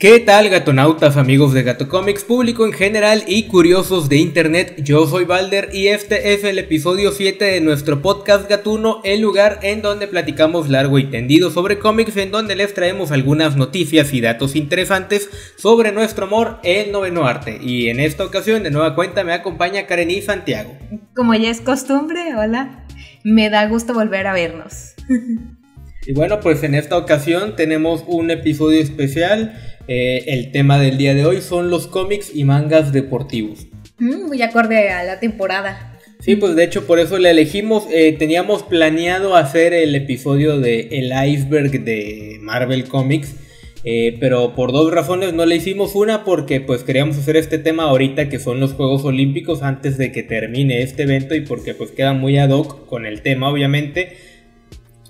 ¿Qué 0.00 0.18
tal 0.18 0.48
gatonautas, 0.48 1.18
amigos 1.18 1.52
de 1.52 1.62
Gato 1.62 1.86
Comics, 1.86 2.24
público 2.24 2.64
en 2.64 2.72
general 2.72 3.22
y 3.26 3.48
curiosos 3.48 4.08
de 4.08 4.16
internet? 4.16 4.76
Yo 4.82 5.06
soy 5.06 5.26
Balder 5.26 5.68
y 5.74 5.88
este 5.88 6.32
es 6.32 6.42
el 6.42 6.58
episodio 6.58 7.12
7 7.12 7.44
de 7.44 7.60
nuestro 7.60 8.00
podcast 8.00 8.48
Gatuno, 8.48 9.02
el 9.04 9.20
lugar 9.20 9.58
en 9.60 9.82
donde 9.82 10.08
platicamos 10.08 10.70
largo 10.70 10.98
y 10.98 11.10
tendido 11.10 11.50
sobre 11.50 11.78
cómics, 11.78 12.16
en 12.16 12.30
donde 12.30 12.56
les 12.56 12.72
traemos 12.72 13.12
algunas 13.12 13.56
noticias 13.56 14.14
y 14.14 14.22
datos 14.22 14.56
interesantes 14.56 15.28
sobre 15.58 15.92
nuestro 15.92 16.24
amor, 16.24 16.60
el 16.62 16.92
noveno 16.92 17.26
arte. 17.26 17.58
Y 17.60 17.90
en 17.90 18.00
esta 18.00 18.24
ocasión, 18.24 18.62
de 18.62 18.70
nueva 18.70 18.94
cuenta, 18.94 19.22
me 19.22 19.34
acompaña 19.34 19.84
Karen 19.86 20.10
y 20.10 20.22
Santiago. 20.22 20.78
Como 21.14 21.34
ya 21.34 21.50
es 21.50 21.60
costumbre, 21.60 22.34
hola, 22.38 22.86
me 23.22 23.50
da 23.50 23.66
gusto 23.66 23.92
volver 23.92 24.26
a 24.28 24.32
vernos. 24.32 24.94
Y 26.06 26.14
bueno, 26.14 26.40
pues 26.40 26.62
en 26.62 26.74
esta 26.74 26.96
ocasión 26.96 27.56
tenemos 27.56 28.04
un 28.06 28.30
episodio 28.30 28.80
especial 28.80 29.52
eh, 29.92 30.32
el 30.32 30.52
tema 30.52 30.78
del 30.78 30.98
día 30.98 31.14
de 31.16 31.24
hoy 31.24 31.40
son 31.40 31.68
los 31.68 31.88
cómics 31.88 32.30
y 32.32 32.44
mangas 32.44 32.92
deportivos. 32.92 33.66
Mm, 33.98 34.28
muy 34.28 34.40
acorde 34.40 34.88
a 34.88 35.02
la 35.02 35.18
temporada. 35.18 35.98
Sí, 36.20 36.36
pues 36.36 36.54
de 36.54 36.62
hecho 36.62 36.86
por 36.86 37.00
eso 37.00 37.18
le 37.18 37.30
elegimos. 37.30 37.88
Eh, 37.92 38.14
teníamos 38.16 38.62
planeado 38.62 39.34
hacer 39.34 39.74
el 39.74 39.96
episodio 39.96 40.60
de 40.60 40.90
El 40.92 41.12
Iceberg 41.28 41.82
de 41.82 42.38
Marvel 42.40 42.84
Comics. 42.84 43.34
Eh, 43.82 44.16
pero 44.20 44.54
por 44.54 44.70
dos 44.70 44.92
razones 44.92 45.32
no 45.32 45.44
le 45.44 45.56
hicimos 45.56 45.96
una 45.96 46.22
porque 46.22 46.60
pues 46.60 46.84
queríamos 46.84 47.16
hacer 47.16 47.36
este 47.36 47.58
tema 47.58 47.84
ahorita 47.84 48.28
que 48.28 48.38
son 48.38 48.60
los 48.60 48.74
Juegos 48.74 49.04
Olímpicos 49.04 49.62
antes 49.62 49.96
de 49.98 50.12
que 50.12 50.22
termine 50.22 50.82
este 50.82 51.04
evento 51.04 51.34
y 51.34 51.40
porque 51.40 51.72
pues 51.72 51.90
queda 51.90 52.12
muy 52.12 52.36
ad 52.36 52.50
hoc 52.50 52.86
con 52.86 53.06
el 53.06 53.22
tema 53.22 53.48
obviamente 53.48 54.18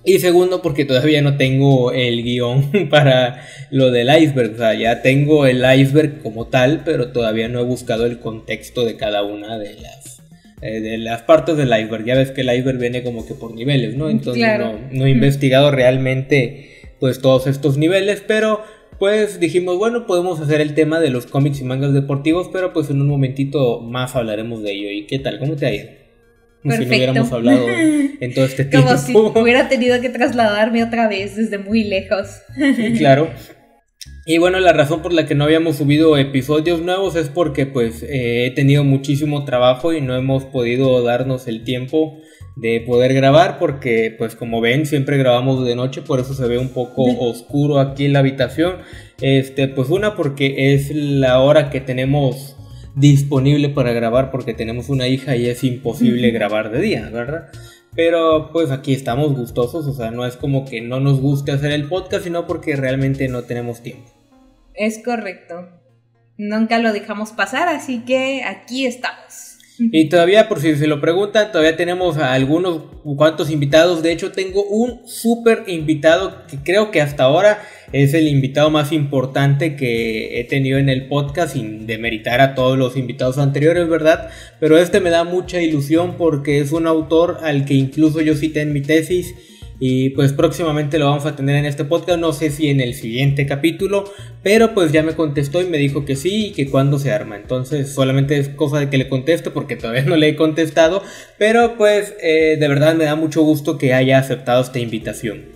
y 0.03 0.19
segundo, 0.19 0.63
porque 0.63 0.87
todavía 0.87 1.21
no 1.21 1.37
tengo 1.37 1.93
el 1.93 2.23
guion 2.23 2.89
para 2.91 3.47
lo 3.71 3.91
del 3.91 4.09
iceberg. 4.09 4.55
O 4.55 4.57
sea, 4.57 4.75
ya 4.75 5.03
tengo 5.03 5.47
el 5.47 5.63
iceberg 5.79 6.23
como 6.23 6.47
tal, 6.47 6.83
pero 6.85 7.13
todavía 7.13 7.49
no 7.49 7.61
he 7.61 7.65
buscado 7.65 8.07
el 8.07 8.19
contexto 8.19 8.85
de 8.85 8.97
cada 8.97 9.23
una 9.23 9.59
de 9.59 9.75
las, 9.75 10.23
eh, 10.63 10.81
de 10.81 10.97
las 10.99 11.23
partes 11.23 11.57
del 11.57 11.69
iceberg. 11.69 12.05
Ya 12.07 12.15
ves 12.15 12.31
que 12.31 12.41
el 12.41 12.53
iceberg 12.53 12.79
viene 12.79 13.03
como 13.03 13.27
que 13.27 13.35
por 13.35 13.55
niveles, 13.55 13.95
¿no? 13.95 14.09
Entonces 14.09 14.43
no, 14.91 15.07
he 15.07 15.11
investigado 15.11 15.71
realmente 15.71 16.71
pues 16.99 17.21
todos 17.21 17.47
estos 17.47 17.77
niveles, 17.77 18.23
pero 18.27 18.63
pues 18.99 19.41
dijimos, 19.41 19.79
bueno, 19.79 20.07
podemos 20.07 20.41
hacer 20.41 20.61
el 20.61 20.75
tema 20.75 21.01
de 21.01 21.09
los 21.09 21.27
cómics 21.27 21.61
y 21.61 21.65
mangas 21.65 21.95
deportivos, 21.95 22.49
pero 22.53 22.75
pues 22.75 22.91
en 22.91 23.01
un 23.01 23.09
momentito 23.09 23.81
más 23.81 24.17
hablaremos 24.17 24.63
de 24.63 24.73
ello. 24.73 24.91
¿Y 24.91 25.07
qué 25.07 25.19
tal? 25.19 25.39
¿Cómo 25.39 25.57
te 25.57 25.67
ha 25.67 25.75
ido? 25.75 26.00
Como 26.63 26.75
si 26.75 26.85
no 26.85 26.89
hubiéramos 26.89 27.33
hablado 27.33 27.67
en 28.21 28.35
todo 28.35 28.45
este 28.45 28.65
tiempo. 28.65 28.89
Como 28.89 28.99
si 28.99 29.15
hubiera 29.15 29.69
tenido 29.69 30.01
que 30.01 30.09
trasladarme 30.11 30.85
otra 30.85 31.09
vez 31.09 31.37
desde 31.37 31.59
muy 31.59 31.85
lejos. 31.85 32.27
Sí, 32.55 32.95
claro. 32.99 33.31
Y 34.27 34.39
bueno, 34.39 34.61
la 34.61 34.73
razón 34.73 35.03
por 35.03 35.13
la 35.13 35.27
que 35.27 35.35
no 35.35 35.45
habíamos 35.45 35.77
subido 35.77 36.17
episodios 36.17 36.83
nuevos 36.83 37.17
es 37.17 37.29
porque 37.29 37.67
pues 37.67 38.03
eh, 38.03 38.47
he 38.47 38.51
tenido 38.51 38.85
muchísimo 38.85 39.45
trabajo 39.45 39.93
y 39.93 40.01
no 40.03 40.15
hemos 40.15 40.45
podido 40.45 41.03
darnos 41.03 41.49
el 41.49 41.65
tiempo 41.65 42.19
de 42.57 42.81
poder 42.81 43.15
grabar 43.15 43.59
porque 43.59 44.15
pues 44.17 44.37
como 44.37 44.61
ven 44.61 44.85
siempre 44.85 45.17
grabamos 45.17 45.67
de 45.67 45.75
noche, 45.75 46.03
por 46.03 46.21
eso 46.21 46.35
se 46.35 46.47
ve 46.47 46.59
un 46.59 46.69
poco 46.69 47.03
oscuro 47.21 47.81
aquí 47.81 48.05
en 48.05 48.13
la 48.13 48.19
habitación. 48.19 48.77
Este, 49.21 49.69
pues 49.69 49.89
una 49.89 50.15
porque 50.15 50.75
es 50.75 50.95
la 50.95 51.41
hora 51.41 51.71
que 51.71 51.81
tenemos 51.81 52.57
disponible 52.95 53.69
para 53.69 53.93
grabar 53.93 54.31
porque 54.31 54.55
tenemos 54.55 54.89
una 54.89 55.09
hija 55.09 55.37
y 55.37 55.47
es 55.49 55.65
imposible 55.65 56.31
grabar 56.31 56.71
de 56.71 56.81
día, 56.81 57.09
¿verdad? 57.11 57.49
Pero 57.95 58.51
pues 58.53 58.71
aquí 58.71 58.95
estamos 58.95 59.37
gustosos, 59.37 59.87
o 59.87 59.93
sea, 59.93 60.11
no 60.11 60.25
es 60.25 60.37
como 60.37 60.65
que 60.65 60.81
no 60.81 61.01
nos 61.01 61.21
guste 61.21 61.53
hacer 61.53 61.73
el 61.73 61.89
podcast, 61.89 62.25
sino 62.25 62.47
porque 62.47 62.77
realmente 62.77 63.29
no 63.29 63.43
tenemos 63.43 63.83
tiempo. 63.83 64.09
Es 64.75 65.03
correcto. 65.05 65.69
Nunca 66.39 66.79
lo 66.79 66.93
dejamos 66.93 67.33
pasar, 67.33 67.69
así 67.69 68.01
que 68.05 68.43
aquí 68.45 68.87
estamos. 68.87 69.50
Y 69.81 70.09
todavía, 70.11 70.49
por 70.49 70.61
si 70.61 70.77
se 70.77 70.87
lo 70.87 71.01
preguntan, 71.01 71.53
todavía 71.53 71.77
tenemos 71.77 72.19
a 72.19 72.35
algunos 72.35 72.83
cuantos 73.17 73.51
invitados. 73.51 74.03
De 74.03 74.13
hecho, 74.13 74.31
tengo 74.31 74.63
un 74.65 75.07
súper 75.07 75.65
invitado 75.69 76.47
que 76.47 76.59
creo 76.59 76.91
que 76.91 77.01
hasta 77.01 77.25
ahora 77.25 77.63
es 77.93 78.13
el 78.15 78.29
invitado 78.29 78.71
más 78.71 78.93
importante 78.93 79.77
que 79.77 80.39
he 80.39 80.45
tenido 80.45 80.79
en 80.79 80.89
el 80.89 81.09
podcast, 81.09 81.55
sin 81.55 81.87
demeritar 81.87 82.41
a 82.41 82.55
todos 82.55 82.79
los 82.79 82.97
invitados 82.97 83.39
anteriores, 83.39 83.89
¿verdad? 83.89 84.29
Pero 84.61 84.77
este 84.77 85.01
me 85.01 85.11
da 85.11 85.25
mucha 85.25 85.63
ilusión 85.63 86.17
porque 86.17 86.61
es 86.61 86.73
un 86.73 86.87
autor 86.87 87.39
al 87.43 87.65
que 87.65 87.75
incluso 87.75 88.21
yo 88.21 88.35
cité 88.35 88.61
en 88.61 88.73
mi 88.73 88.83
tesis 88.83 89.35
y 89.83 90.11
pues 90.11 90.35
próximamente 90.35 90.99
lo 90.99 91.07
vamos 91.07 91.25
a 91.25 91.35
tener 91.35 91.57
en 91.57 91.65
este 91.65 91.87
podcast, 91.87 92.21
no 92.21 92.35
sé 92.35 92.51
si 92.51 92.69
en 92.69 92.83
el 92.83 92.93
siguiente 92.93 93.47
capítulo, 93.47 94.05
pero 94.43 94.75
pues 94.75 94.93
ya 94.93 95.03
me 95.03 95.15
contestó 95.15 95.63
y 95.63 95.65
me 95.65 95.79
dijo 95.79 96.05
que 96.05 96.17
sí 96.17 96.49
y 96.49 96.53
que 96.53 96.71
cuando 96.71 96.99
se 96.99 97.11
arma. 97.13 97.37
Entonces 97.37 97.91
solamente 97.91 98.39
es 98.39 98.51
cosa 98.51 98.79
de 98.79 98.91
que 98.91 98.99
le 98.99 99.09
conteste 99.09 99.51
porque 99.51 99.77
todavía 99.77 100.03
no 100.03 100.17
le 100.17 100.29
he 100.29 100.37
contestado, 100.37 101.03
pero 101.39 101.79
pues 101.79 102.15
eh, 102.23 102.59
de 102.61 102.69
verdad 102.69 102.95
me 102.95 103.05
da 103.05 103.17
mucho 103.17 103.41
gusto 103.41 103.79
que 103.79 103.95
haya 103.95 104.19
aceptado 104.19 104.61
esta 104.61 104.79
invitación. 104.79 105.47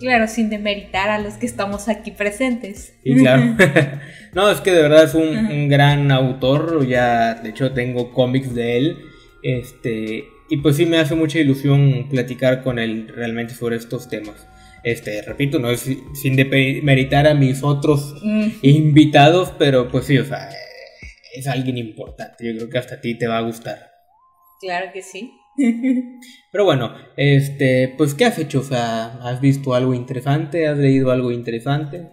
Claro, 0.00 0.26
sin 0.26 0.50
demeritar 0.50 1.08
a 1.08 1.20
los 1.20 1.34
que 1.34 1.46
estamos 1.46 1.88
aquí 1.88 2.10
presentes. 2.10 2.94
Sí, 3.04 3.14
claro. 3.14 3.56
no, 4.34 4.50
es 4.50 4.60
que 4.60 4.72
de 4.72 4.82
verdad 4.82 5.04
es 5.04 5.14
un, 5.14 5.28
un 5.28 5.68
gran 5.68 6.10
autor, 6.10 6.86
ya 6.88 7.34
de 7.34 7.50
hecho 7.50 7.70
tengo 7.70 8.12
cómics 8.12 8.52
de 8.52 8.78
él. 8.78 8.96
Este, 9.44 10.24
y 10.48 10.58
pues 10.58 10.76
sí 10.76 10.86
me 10.86 10.98
hace 10.98 11.14
mucha 11.14 11.38
ilusión 11.38 12.08
platicar 12.08 12.62
con 12.62 12.78
él 12.78 13.08
realmente 13.08 13.54
sobre 13.54 13.76
estos 13.76 14.08
temas. 14.08 14.46
Este, 14.84 15.22
repito, 15.22 15.58
no 15.58 15.70
es 15.70 15.88
sin 16.14 16.36
demeritar 16.36 17.26
a 17.26 17.34
mis 17.34 17.62
otros 17.62 18.14
invitados, 18.62 19.52
pero 19.58 19.88
pues 19.88 20.06
sí, 20.06 20.18
o 20.18 20.24
sea, 20.24 20.48
es 21.34 21.46
alguien 21.46 21.76
importante. 21.78 22.46
Yo 22.46 22.56
creo 22.56 22.70
que 22.70 22.78
hasta 22.78 22.94
a 22.96 23.00
ti 23.00 23.16
te 23.16 23.26
va 23.26 23.38
a 23.38 23.42
gustar. 23.42 23.90
Claro 24.60 24.90
que 24.92 25.02
sí. 25.02 25.32
Pero 26.52 26.64
bueno, 26.64 26.94
este, 27.16 27.94
pues 27.98 28.14
¿qué 28.14 28.24
has 28.24 28.38
hecho? 28.38 28.60
O 28.60 28.64
sea, 28.64 29.18
¿has 29.22 29.40
visto 29.40 29.74
algo 29.74 29.94
interesante? 29.94 30.66
¿Has 30.68 30.78
leído 30.78 31.10
algo 31.10 31.32
interesante? 31.32 32.08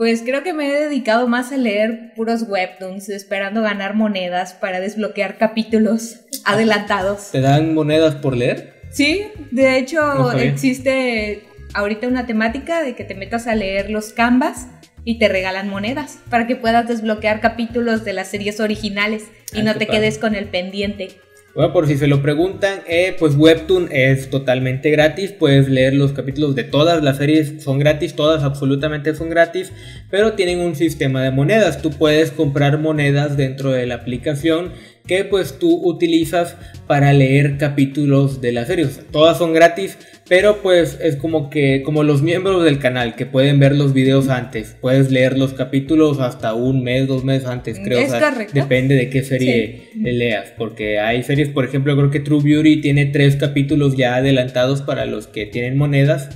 Pues 0.00 0.22
creo 0.24 0.42
que 0.42 0.54
me 0.54 0.66
he 0.66 0.80
dedicado 0.80 1.28
más 1.28 1.52
a 1.52 1.58
leer 1.58 2.14
puros 2.16 2.44
webtoons, 2.48 3.10
esperando 3.10 3.60
ganar 3.60 3.94
monedas 3.94 4.54
para 4.54 4.80
desbloquear 4.80 5.36
capítulos 5.36 6.20
adelantados. 6.46 7.30
¿Te 7.32 7.42
dan 7.42 7.74
monedas 7.74 8.14
por 8.14 8.34
leer? 8.34 8.80
Sí, 8.88 9.26
de 9.50 9.76
hecho 9.76 10.32
existe 10.32 11.42
ahorita 11.74 12.08
una 12.08 12.24
temática 12.24 12.82
de 12.82 12.94
que 12.94 13.04
te 13.04 13.14
metas 13.14 13.46
a 13.46 13.54
leer 13.54 13.90
los 13.90 14.14
canvas 14.14 14.68
y 15.04 15.18
te 15.18 15.28
regalan 15.28 15.68
monedas 15.68 16.18
para 16.30 16.46
que 16.46 16.56
puedas 16.56 16.88
desbloquear 16.88 17.42
capítulos 17.42 18.02
de 18.02 18.14
las 18.14 18.28
series 18.28 18.58
originales 18.58 19.24
y 19.52 19.60
ah, 19.60 19.64
no 19.64 19.74
te 19.74 19.86
quedes 19.86 20.16
con 20.16 20.34
el 20.34 20.46
pendiente. 20.46 21.20
Bueno, 21.52 21.72
por 21.72 21.88
si 21.88 21.96
se 21.96 22.06
lo 22.06 22.22
preguntan, 22.22 22.78
eh, 22.86 23.16
pues 23.18 23.34
Webtoon 23.34 23.88
es 23.90 24.30
totalmente 24.30 24.88
gratis, 24.90 25.32
puedes 25.32 25.68
leer 25.68 25.94
los 25.94 26.12
capítulos 26.12 26.54
de 26.54 26.62
todas 26.62 27.02
las 27.02 27.16
series, 27.16 27.60
son 27.60 27.80
gratis, 27.80 28.14
todas 28.14 28.44
absolutamente 28.44 29.16
son 29.16 29.30
gratis, 29.30 29.72
pero 30.10 30.34
tienen 30.34 30.60
un 30.60 30.76
sistema 30.76 31.24
de 31.24 31.32
monedas, 31.32 31.82
tú 31.82 31.90
puedes 31.90 32.30
comprar 32.30 32.78
monedas 32.78 33.36
dentro 33.36 33.72
de 33.72 33.84
la 33.86 33.96
aplicación 33.96 34.70
que 35.06 35.24
pues 35.24 35.58
tú 35.58 35.80
utilizas 35.84 36.56
para 36.86 37.12
leer 37.12 37.56
capítulos 37.58 38.40
de 38.40 38.52
la 38.52 38.64
serie, 38.66 38.86
todas 39.10 39.38
son 39.38 39.52
gratis, 39.52 39.96
pero 40.28 40.62
pues 40.62 40.96
es 41.02 41.16
como 41.16 41.50
que, 41.50 41.82
como 41.82 42.04
los 42.04 42.22
miembros 42.22 42.62
del 42.62 42.78
canal 42.78 43.16
que 43.16 43.26
pueden 43.26 43.58
ver 43.58 43.74
los 43.74 43.92
videos 43.92 44.28
antes, 44.28 44.76
puedes 44.80 45.10
leer 45.10 45.36
los 45.36 45.54
capítulos 45.54 46.20
hasta 46.20 46.54
un 46.54 46.84
mes, 46.84 47.08
dos 47.08 47.24
meses 47.24 47.48
antes, 47.48 47.80
creo. 47.82 47.98
Es 47.98 48.12
Depende 48.52 48.94
de 48.94 49.10
qué 49.10 49.24
serie 49.24 49.88
leas, 49.96 50.52
porque 50.56 51.00
hay 51.00 51.24
series, 51.24 51.48
por 51.48 51.64
ejemplo, 51.64 51.96
creo 51.96 52.10
que 52.10 52.20
True 52.20 52.42
Beauty 52.44 52.80
tiene 52.80 53.06
tres 53.06 53.34
capítulos 53.34 53.96
ya 53.96 54.14
adelantados 54.14 54.82
para 54.82 55.04
los 55.04 55.26
que 55.26 55.46
tienen 55.46 55.76
monedas. 55.76 56.28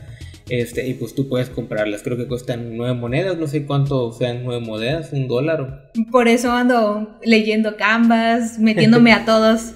Este, 0.48 0.86
y 0.86 0.94
pues 0.94 1.14
tú 1.14 1.28
puedes 1.28 1.48
comprarlas, 1.48 2.02
creo 2.02 2.18
que 2.18 2.28
cuestan 2.28 2.76
nueve 2.76 2.94
monedas, 2.94 3.38
no 3.38 3.46
sé 3.46 3.64
cuánto 3.64 4.12
sean 4.12 4.44
nueve 4.44 4.64
monedas, 4.64 5.12
un 5.12 5.26
dólar. 5.26 5.90
Por 6.10 6.28
eso 6.28 6.52
ando 6.52 7.18
leyendo 7.22 7.76
Canvas, 7.76 8.58
metiéndome 8.58 9.12
a 9.12 9.24
todos 9.26 9.72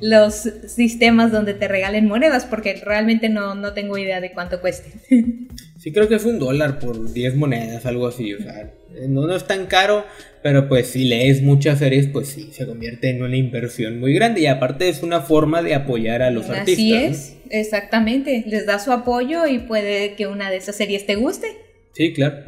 los 0.00 0.34
sistemas 0.66 1.32
donde 1.32 1.54
te 1.54 1.68
regalen 1.68 2.06
monedas, 2.06 2.46
porque 2.46 2.80
realmente 2.84 3.28
no, 3.28 3.54
no 3.54 3.74
tengo 3.74 3.98
idea 3.98 4.20
de 4.20 4.32
cuánto 4.32 4.60
cueste. 4.60 4.92
Sí, 5.78 5.92
creo 5.92 6.08
que 6.08 6.16
es 6.16 6.24
un 6.24 6.40
dólar 6.40 6.80
por 6.80 7.12
10 7.12 7.36
monedas, 7.36 7.86
algo 7.86 8.08
así. 8.08 8.34
O 8.34 8.38
sea, 8.38 8.74
no, 9.08 9.32
es 9.34 9.46
tan 9.46 9.66
caro, 9.66 10.04
pero 10.42 10.68
pues 10.68 10.88
si 10.88 11.04
lees 11.04 11.40
muchas 11.40 11.78
series, 11.78 12.08
pues 12.08 12.28
sí, 12.28 12.50
se 12.52 12.66
convierte 12.66 13.10
en 13.10 13.22
una 13.22 13.36
inversión 13.36 14.00
muy 14.00 14.12
grande. 14.12 14.40
Y 14.40 14.46
aparte 14.46 14.88
es 14.88 15.04
una 15.04 15.20
forma 15.20 15.62
de 15.62 15.74
apoyar 15.74 16.22
a 16.22 16.30
los 16.32 16.50
artistas. 16.50 16.74
Así 16.74 16.94
es, 16.94 17.36
exactamente. 17.50 18.44
Les 18.48 18.66
da 18.66 18.80
su 18.80 18.90
apoyo 18.90 19.46
y 19.46 19.60
puede 19.60 20.14
que 20.14 20.26
una 20.26 20.50
de 20.50 20.56
esas 20.56 20.74
series 20.74 21.06
te 21.06 21.14
guste. 21.14 21.46
Sí, 21.94 22.12
claro. 22.12 22.38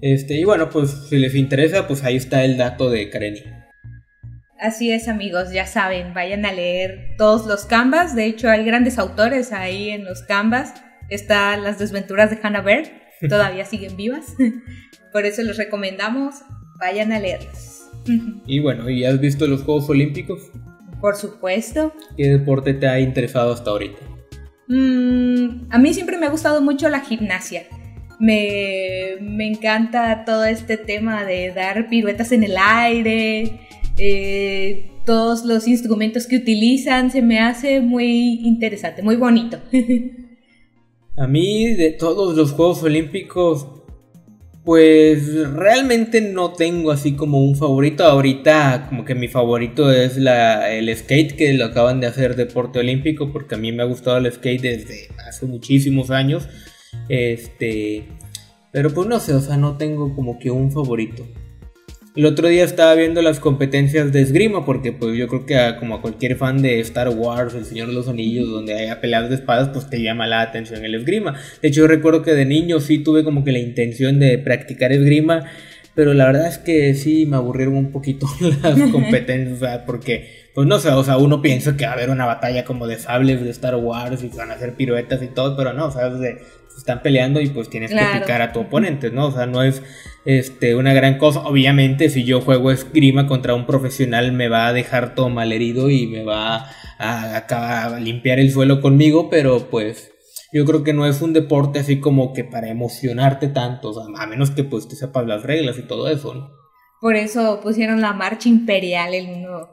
Este, 0.00 0.34
y 0.34 0.44
bueno, 0.44 0.70
pues 0.70 0.90
si 1.08 1.18
les 1.18 1.34
interesa, 1.34 1.88
pues 1.88 2.04
ahí 2.04 2.16
está 2.16 2.44
el 2.44 2.56
dato 2.56 2.88
de 2.88 3.10
Kareni. 3.10 3.42
Así 4.60 4.90
es, 4.90 5.08
amigos, 5.08 5.52
ya 5.52 5.66
saben, 5.66 6.14
vayan 6.14 6.46
a 6.46 6.52
leer 6.52 7.16
todos 7.18 7.46
los 7.46 7.66
canvas. 7.66 8.14
De 8.14 8.26
hecho, 8.26 8.48
hay 8.48 8.64
grandes 8.64 8.96
autores 8.98 9.52
ahí 9.52 9.90
en 9.90 10.04
los 10.04 10.22
canvas. 10.22 10.72
Está 11.08 11.56
Las 11.56 11.78
desventuras 11.78 12.30
de 12.30 12.38
Hannah 12.42 12.62
Bear, 12.62 12.84
todavía 13.28 13.64
siguen 13.64 13.96
vivas. 13.96 14.34
Por 15.12 15.24
eso 15.24 15.42
les 15.42 15.56
recomendamos, 15.56 16.36
vayan 16.78 17.12
a 17.12 17.18
leerlos. 17.18 17.82
Y 18.46 18.60
bueno, 18.60 18.88
¿y 18.88 19.04
has 19.04 19.20
visto 19.20 19.46
los 19.46 19.62
Juegos 19.62 19.90
Olímpicos? 19.90 20.50
Por 21.00 21.16
supuesto. 21.16 21.92
¿Qué 22.16 22.28
deporte 22.28 22.74
te 22.74 22.86
ha 22.86 23.00
interesado 23.00 23.52
hasta 23.52 23.70
ahorita? 23.70 23.98
Mm, 24.68 25.66
a 25.70 25.78
mí 25.78 25.94
siempre 25.94 26.16
me 26.16 26.26
ha 26.26 26.30
gustado 26.30 26.60
mucho 26.60 26.88
la 26.88 27.00
gimnasia. 27.00 27.64
Me, 28.18 29.14
encanta 29.46 30.24
todo 30.24 30.44
este 30.44 30.76
tema 30.76 31.24
de 31.24 31.52
dar 31.52 31.88
piruetas 31.88 32.32
en 32.32 32.44
el 32.44 32.56
aire, 32.58 33.60
eh, 33.98 34.90
todos 35.04 35.44
los 35.44 35.68
instrumentos 35.68 36.26
que 36.26 36.36
utilizan, 36.36 37.10
se 37.10 37.22
me 37.22 37.40
hace 37.40 37.80
muy 37.80 38.40
interesante, 38.42 39.02
muy 39.02 39.16
bonito. 39.16 39.58
A 41.16 41.26
mí 41.26 41.74
de 41.74 41.92
todos 41.92 42.36
los 42.36 42.52
Juegos 42.52 42.82
Olímpicos 42.82 43.66
pues 44.66 45.48
realmente 45.52 46.20
no 46.20 46.52
tengo 46.52 46.90
así 46.90 47.12
como 47.14 47.38
un 47.38 47.54
favorito. 47.54 48.04
Ahorita 48.04 48.86
como 48.88 49.04
que 49.04 49.14
mi 49.14 49.28
favorito 49.28 49.92
es 49.92 50.16
la, 50.16 50.72
el 50.72 50.94
skate 50.94 51.36
que 51.36 51.52
lo 51.52 51.66
acaban 51.66 52.00
de 52.00 52.08
hacer 52.08 52.34
deporte 52.34 52.80
olímpico 52.80 53.32
porque 53.32 53.54
a 53.54 53.58
mí 53.58 53.70
me 53.70 53.84
ha 53.84 53.86
gustado 53.86 54.16
el 54.16 54.30
skate 54.30 54.60
desde 54.60 55.08
hace 55.24 55.46
muchísimos 55.46 56.10
años. 56.10 56.48
Este, 57.08 58.08
pero 58.72 58.92
pues 58.92 59.06
no 59.06 59.20
sé, 59.20 59.34
o 59.34 59.40
sea, 59.40 59.56
no 59.56 59.76
tengo 59.76 60.12
como 60.16 60.40
que 60.40 60.50
un 60.50 60.72
favorito. 60.72 61.24
El 62.16 62.24
otro 62.24 62.48
día 62.48 62.64
estaba 62.64 62.94
viendo 62.94 63.20
las 63.20 63.40
competencias 63.40 64.10
de 64.10 64.22
esgrima, 64.22 64.64
porque 64.64 64.90
pues 64.90 65.18
yo 65.18 65.28
creo 65.28 65.44
que 65.44 65.78
como 65.78 65.96
a 65.96 66.00
cualquier 66.00 66.34
fan 66.36 66.62
de 66.62 66.80
Star 66.80 67.10
Wars, 67.10 67.52
El 67.54 67.66
Señor 67.66 67.88
de 67.88 67.92
los 67.92 68.08
Anillos, 68.08 68.48
donde 68.48 68.72
haya 68.72 69.02
peleas 69.02 69.28
de 69.28 69.34
espadas, 69.34 69.68
pues 69.68 69.90
te 69.90 70.00
llama 70.00 70.26
la 70.26 70.40
atención 70.40 70.82
el 70.82 70.94
esgrima. 70.94 71.38
De 71.60 71.68
hecho 71.68 71.82
yo 71.82 71.86
recuerdo 71.88 72.22
que 72.22 72.32
de 72.32 72.46
niño 72.46 72.80
sí 72.80 73.00
tuve 73.00 73.22
como 73.22 73.44
que 73.44 73.52
la 73.52 73.58
intención 73.58 74.18
de 74.18 74.38
practicar 74.38 74.92
esgrima, 74.92 75.44
pero 75.94 76.14
la 76.14 76.24
verdad 76.24 76.46
es 76.46 76.56
que 76.56 76.94
sí 76.94 77.26
me 77.26 77.36
aburrieron 77.36 77.76
un 77.76 77.92
poquito 77.92 78.26
las 78.62 78.80
competencias, 78.90 79.82
porque 79.84 80.46
pues 80.54 80.66
no 80.66 80.78
sé, 80.78 80.88
o 80.88 81.04
sea, 81.04 81.18
uno 81.18 81.42
piensa 81.42 81.76
que 81.76 81.84
va 81.84 81.90
a 81.90 81.94
haber 81.96 82.08
una 82.08 82.24
batalla 82.24 82.64
como 82.64 82.86
de 82.86 82.98
sables 82.98 83.44
de 83.44 83.50
Star 83.50 83.76
Wars 83.76 84.24
y 84.24 84.28
van 84.34 84.50
a 84.50 84.54
hacer 84.54 84.72
piruetas 84.72 85.22
y 85.22 85.26
todo, 85.26 85.54
pero 85.54 85.74
no, 85.74 85.88
o 85.88 85.90
sea, 85.90 86.10
están 86.76 87.02
peleando 87.02 87.40
y 87.40 87.48
pues 87.48 87.68
tienes 87.68 87.90
que 87.90 88.20
picar 88.20 88.42
a 88.42 88.52
tu 88.52 88.60
oponente, 88.60 89.10
¿no? 89.10 89.26
O 89.26 89.32
sea, 89.32 89.46
no 89.46 89.62
es 89.62 89.82
este, 90.24 90.74
una 90.74 90.92
gran 90.92 91.18
cosa. 91.18 91.40
Obviamente, 91.40 92.10
si 92.10 92.24
yo 92.24 92.40
juego 92.40 92.70
esgrima 92.70 93.26
contra 93.26 93.54
un 93.54 93.66
profesional, 93.66 94.32
me 94.32 94.48
va 94.48 94.68
a 94.68 94.72
dejar 94.72 95.14
todo 95.14 95.28
mal 95.28 95.52
herido 95.52 95.90
y 95.90 96.06
me 96.06 96.24
va 96.24 96.70
a, 96.98 97.36
a, 97.36 98.00
limpiar 98.00 98.38
el 98.38 98.50
suelo 98.50 98.80
conmigo, 98.80 99.30
pero 99.30 99.70
pues 99.70 100.12
yo 100.52 100.64
creo 100.64 100.84
que 100.84 100.92
no 100.92 101.06
es 101.06 101.22
un 101.22 101.32
deporte 101.32 101.78
así 101.78 102.00
como 102.00 102.32
que 102.32 102.44
para 102.44 102.68
emocionarte 102.68 103.48
tanto, 103.48 103.90
o 103.90 103.94
sea, 103.94 104.04
a 104.22 104.26
menos 104.26 104.50
que 104.50 104.64
pues 104.64 104.88
te 104.88 104.96
sepas 104.96 105.26
las 105.26 105.42
reglas 105.42 105.78
y 105.78 105.82
todo 105.82 106.08
eso, 106.08 106.34
¿no? 106.34 106.50
Por 107.00 107.14
eso 107.16 107.60
pusieron 107.62 108.00
la 108.00 108.12
marcha 108.12 108.48
imperial 108.48 109.14
en 109.14 109.44
uno, 109.44 109.68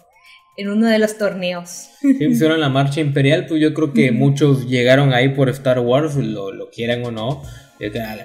en 0.57 0.69
uno 0.69 0.87
de 0.87 0.99
los 0.99 1.17
torneos. 1.17 1.89
Sí, 2.01 2.13
pusieron 2.27 2.59
la 2.59 2.69
marcha 2.69 3.01
imperial, 3.01 3.45
pues 3.47 3.61
yo 3.61 3.73
creo 3.73 3.93
que 3.93 4.11
muchos 4.11 4.67
llegaron 4.67 5.13
ahí 5.13 5.29
por 5.29 5.49
Star 5.49 5.79
Wars, 5.79 6.15
lo, 6.15 6.51
lo 6.51 6.69
quieran 6.69 7.03
o 7.05 7.11
no 7.11 7.41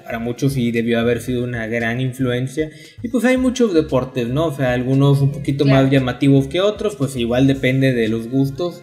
para 0.03 0.19
muchos 0.19 0.53
sí 0.53 0.71
debió 0.71 0.99
haber 0.99 1.21
sido 1.21 1.43
una 1.43 1.67
gran 1.67 2.01
influencia. 2.01 2.69
Y 3.01 3.09
pues 3.09 3.25
hay 3.25 3.37
muchos 3.37 3.73
deportes, 3.73 4.27
¿no? 4.27 4.47
O 4.47 4.55
sea, 4.55 4.73
algunos 4.73 5.21
un 5.21 5.31
poquito 5.31 5.65
más 5.65 5.89
llamativos 5.89 6.47
que 6.47 6.61
otros, 6.61 6.95
pues 6.95 7.15
igual 7.15 7.47
depende 7.47 7.93
de 7.93 8.07
los 8.07 8.29
gustos 8.29 8.81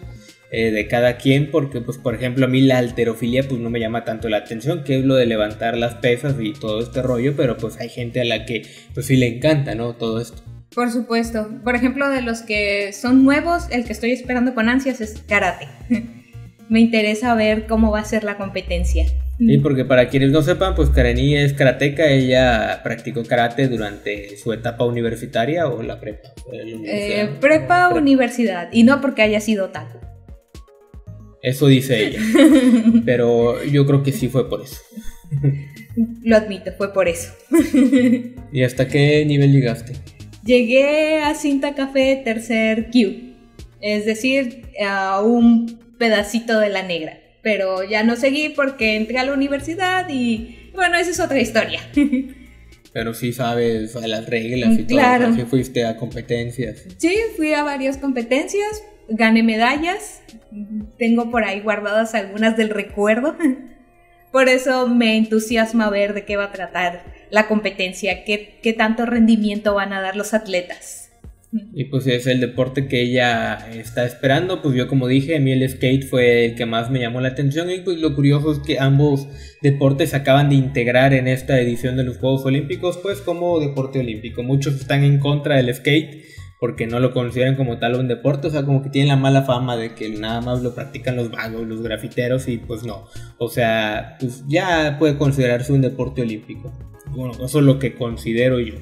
eh, 0.51 0.71
de 0.71 0.87
cada 0.87 1.17
quien, 1.17 1.51
porque 1.51 1.81
pues 1.81 1.97
por 1.97 2.15
ejemplo 2.15 2.45
a 2.45 2.47
mí 2.47 2.61
la 2.61 2.77
alterofilia 2.77 3.43
pues 3.47 3.59
no 3.59 3.69
me 3.69 3.79
llama 3.79 4.03
tanto 4.05 4.29
la 4.29 4.37
atención, 4.37 4.83
que 4.83 4.99
es 4.99 5.05
lo 5.05 5.15
de 5.15 5.25
levantar 5.25 5.77
las 5.77 5.95
pesas 5.95 6.35
y 6.39 6.53
todo 6.53 6.79
este 6.81 7.01
rollo, 7.01 7.33
pero 7.35 7.57
pues 7.57 7.79
hay 7.79 7.89
gente 7.89 8.21
a 8.21 8.25
la 8.25 8.45
que 8.45 8.65
pues 8.93 9.05
sí 9.07 9.17
le 9.17 9.27
encanta, 9.27 9.75
¿no? 9.75 9.93
Todo 9.93 10.21
esto. 10.21 10.41
Por 10.77 10.91
supuesto. 10.91 11.49
Por 11.63 11.75
ejemplo, 11.75 12.07
de 12.07 12.21
los 12.21 12.43
que 12.43 12.93
son 12.93 13.25
nuevos, 13.25 13.63
el 13.71 13.83
que 13.83 13.93
estoy 13.93 14.11
esperando 14.11 14.53
con 14.53 14.69
ansias 14.69 15.01
es 15.01 15.23
karate. 15.27 15.67
me 16.69 16.79
interesa 16.79 17.33
ver 17.33 17.65
cómo 17.65 17.89
va 17.89 18.01
a 18.01 18.05
ser 18.05 18.23
la 18.23 18.37
competencia. 18.37 19.07
Y 19.39 19.57
porque 19.57 19.85
para 19.85 20.07
quienes 20.07 20.29
no 20.29 20.43
sepan, 20.43 20.75
pues 20.75 20.91
Kareni 20.91 21.35
es 21.35 21.53
karateca, 21.53 22.07
ella 22.11 22.81
practicó 22.83 23.23
karate 23.23 23.67
durante 23.67 24.37
su 24.37 24.53
etapa 24.53 24.85
universitaria 24.85 25.67
o 25.67 25.81
la 25.81 25.99
prepa. 25.99 26.29
Eh, 26.85 27.27
prepa, 27.41 27.89
universidad, 27.89 28.69
y 28.71 28.83
no 28.83 29.01
porque 29.01 29.23
haya 29.23 29.39
sido 29.39 29.69
taco. 29.69 29.99
Eso 31.41 31.65
dice 31.65 32.05
ella, 32.05 32.19
pero 33.05 33.63
yo 33.63 33.87
creo 33.87 34.03
que 34.03 34.11
sí 34.11 34.29
fue 34.29 34.47
por 34.47 34.61
eso. 34.61 34.77
Lo 36.21 36.37
admito, 36.37 36.71
fue 36.77 36.93
por 36.93 37.07
eso. 37.07 37.33
¿Y 38.51 38.61
hasta 38.61 38.87
qué 38.87 39.25
nivel 39.25 39.51
llegaste? 39.51 39.93
Llegué 40.47 41.21
a 41.21 41.35
cinta 41.35 41.75
café 41.75 42.19
tercer 42.23 42.89
Q, 42.89 43.35
es 43.81 44.05
decir, 44.07 44.63
a 44.83 45.21
un 45.21 45.79
pedacito 45.99 46.59
de 46.59 46.69
la 46.69 46.81
negra 46.81 47.19
pero 47.47 47.81
ya 47.81 48.03
no 48.03 48.17
seguí 48.17 48.49
porque 48.49 48.97
entré 48.97 49.19
a 49.19 49.23
la 49.23 49.31
universidad 49.31 50.09
y 50.09 50.69
bueno, 50.75 50.97
esa 50.97 51.11
es 51.11 51.19
otra 51.21 51.39
historia. 51.39 51.79
Pero 52.91 53.13
sí 53.13 53.31
sabes 53.31 53.95
las 53.95 54.25
reglas 54.25 54.77
y 54.77 54.85
claro. 54.85 55.27
todo. 55.27 55.35
Sí 55.35 55.43
fuiste 55.43 55.85
a 55.85 55.95
competencias. 55.95 56.83
Sí, 56.97 57.15
fui 57.37 57.53
a 57.53 57.63
varias 57.63 57.97
competencias, 57.97 58.83
gané 59.07 59.43
medallas, 59.43 60.23
tengo 60.97 61.31
por 61.31 61.45
ahí 61.45 61.61
guardadas 61.61 62.15
algunas 62.15 62.57
del 62.57 62.69
recuerdo. 62.69 63.37
Por 64.31 64.49
eso 64.49 64.87
me 64.87 65.17
entusiasma 65.17 65.89
ver 65.89 66.13
de 66.13 66.25
qué 66.25 66.37
va 66.37 66.45
a 66.45 66.51
tratar 66.51 67.03
la 67.29 67.47
competencia, 67.47 68.23
qué, 68.23 68.59
qué 68.61 68.73
tanto 68.73 69.05
rendimiento 69.05 69.73
van 69.73 69.93
a 69.93 70.01
dar 70.01 70.15
los 70.15 70.33
atletas. 70.33 71.07
Y 71.73 71.85
pues 71.85 72.05
es 72.07 72.27
el 72.27 72.41
deporte 72.41 72.87
que 72.87 73.01
ella 73.01 73.69
está 73.73 74.05
esperando. 74.05 74.61
Pues 74.61 74.75
yo 74.75 74.87
como 74.87 75.07
dije, 75.07 75.37
a 75.37 75.39
mí 75.39 75.51
el 75.53 75.67
skate 75.67 76.05
fue 76.05 76.45
el 76.45 76.55
que 76.55 76.65
más 76.65 76.91
me 76.91 76.99
llamó 76.99 77.21
la 77.21 77.29
atención. 77.29 77.71
Y 77.71 77.79
pues 77.79 77.97
lo 77.97 78.15
curioso 78.15 78.51
es 78.51 78.59
que 78.59 78.79
ambos 78.79 79.27
deportes 79.61 80.13
acaban 80.13 80.49
de 80.49 80.55
integrar 80.55 81.13
en 81.13 81.27
esta 81.27 81.59
edición 81.59 81.95
de 81.95 82.03
los 82.03 82.17
Juegos 82.17 82.45
Olímpicos, 82.45 82.97
pues 82.97 83.21
como 83.21 83.59
deporte 83.59 83.99
olímpico. 83.99 84.43
Muchos 84.43 84.75
están 84.75 85.03
en 85.03 85.19
contra 85.19 85.55
del 85.55 85.73
skate 85.73 86.25
porque 86.59 86.87
no 86.87 86.99
lo 86.99 87.13
consideran 87.13 87.55
como 87.55 87.77
tal 87.77 87.95
un 87.95 88.07
deporte, 88.07 88.47
o 88.47 88.49
sea, 88.49 88.63
como 88.63 88.81
que 88.81 88.89
tienen 88.89 89.09
la 89.09 89.15
mala 89.15 89.43
fama 89.43 89.77
de 89.77 89.93
que 89.93 90.09
nada 90.09 90.41
más 90.41 90.61
lo 90.61 90.73
practican 90.73 91.15
los 91.15 91.29
vagos, 91.29 91.67
los 91.67 91.81
grafiteros 91.81 92.47
y 92.47 92.57
pues 92.57 92.83
no, 92.83 93.05
o 93.37 93.49
sea, 93.49 94.17
pues 94.19 94.43
ya 94.47 94.97
puede 94.97 95.17
considerarse 95.17 95.73
un 95.73 95.81
deporte 95.81 96.21
olímpico. 96.21 96.71
Bueno, 97.11 97.33
eso 97.45 97.59
es 97.59 97.65
lo 97.65 97.79
que 97.79 97.95
considero 97.95 98.59
yo. 98.59 98.75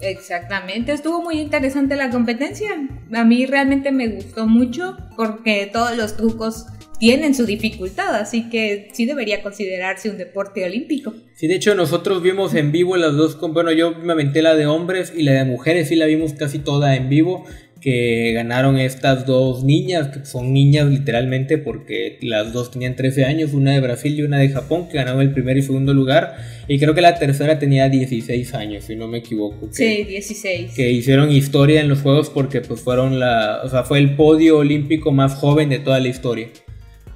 Exactamente, 0.00 0.92
estuvo 0.92 1.22
muy 1.22 1.40
interesante 1.40 1.96
la 1.96 2.10
competencia. 2.10 2.70
A 3.12 3.24
mí 3.24 3.46
realmente 3.46 3.90
me 3.90 4.08
gustó 4.08 4.46
mucho 4.46 4.96
porque 5.16 5.68
todos 5.72 5.96
los 5.96 6.16
trucos 6.16 6.66
tienen 6.98 7.34
su 7.34 7.46
dificultad, 7.46 8.14
así 8.16 8.48
que 8.50 8.88
sí 8.92 9.06
debería 9.06 9.42
considerarse 9.42 10.10
un 10.10 10.18
deporte 10.18 10.64
olímpico. 10.64 11.14
Sí, 11.34 11.46
de 11.46 11.54
hecho 11.54 11.74
nosotros 11.74 12.22
vimos 12.22 12.54
en 12.54 12.72
vivo 12.72 12.96
las 12.96 13.14
dos, 13.14 13.38
bueno, 13.40 13.72
yo 13.72 13.94
me 13.94 14.12
aventé 14.12 14.42
la 14.42 14.56
de 14.56 14.66
hombres 14.66 15.12
y 15.16 15.22
la 15.22 15.32
de 15.32 15.44
mujeres, 15.44 15.88
sí 15.88 15.96
la 15.96 16.06
vimos 16.06 16.34
casi 16.34 16.58
toda 16.58 16.96
en 16.96 17.08
vivo 17.08 17.44
que 17.80 18.32
ganaron 18.32 18.76
estas 18.76 19.24
dos 19.24 19.62
niñas, 19.62 20.08
que 20.08 20.24
son 20.24 20.52
niñas 20.52 20.88
literalmente 20.88 21.58
porque 21.58 22.18
las 22.22 22.52
dos 22.52 22.72
tenían 22.72 22.96
13 22.96 23.24
años, 23.24 23.52
una 23.52 23.72
de 23.72 23.80
Brasil 23.80 24.18
y 24.18 24.22
una 24.22 24.38
de 24.38 24.48
Japón, 24.48 24.88
que 24.88 24.96
ganaron 24.96 25.20
el 25.20 25.32
primer 25.32 25.56
y 25.56 25.62
segundo 25.62 25.94
lugar, 25.94 26.36
y 26.66 26.78
creo 26.78 26.94
que 26.94 27.00
la 27.00 27.14
tercera 27.18 27.60
tenía 27.60 27.88
16 27.88 28.54
años, 28.54 28.84
si 28.84 28.96
no 28.96 29.06
me 29.06 29.18
equivoco. 29.18 29.68
sí, 29.70 30.04
16. 30.04 30.72
Que 30.74 30.90
hicieron 30.90 31.30
historia 31.30 31.80
en 31.80 31.88
los 31.88 32.00
Juegos 32.00 32.30
porque 32.30 32.60
pues 32.60 32.80
fueron 32.80 33.20
la, 33.20 33.60
o 33.64 33.68
sea, 33.68 33.84
fue 33.84 33.98
el 33.98 34.16
podio 34.16 34.58
olímpico 34.58 35.12
más 35.12 35.34
joven 35.34 35.68
de 35.68 35.78
toda 35.78 36.00
la 36.00 36.08
historia 36.08 36.48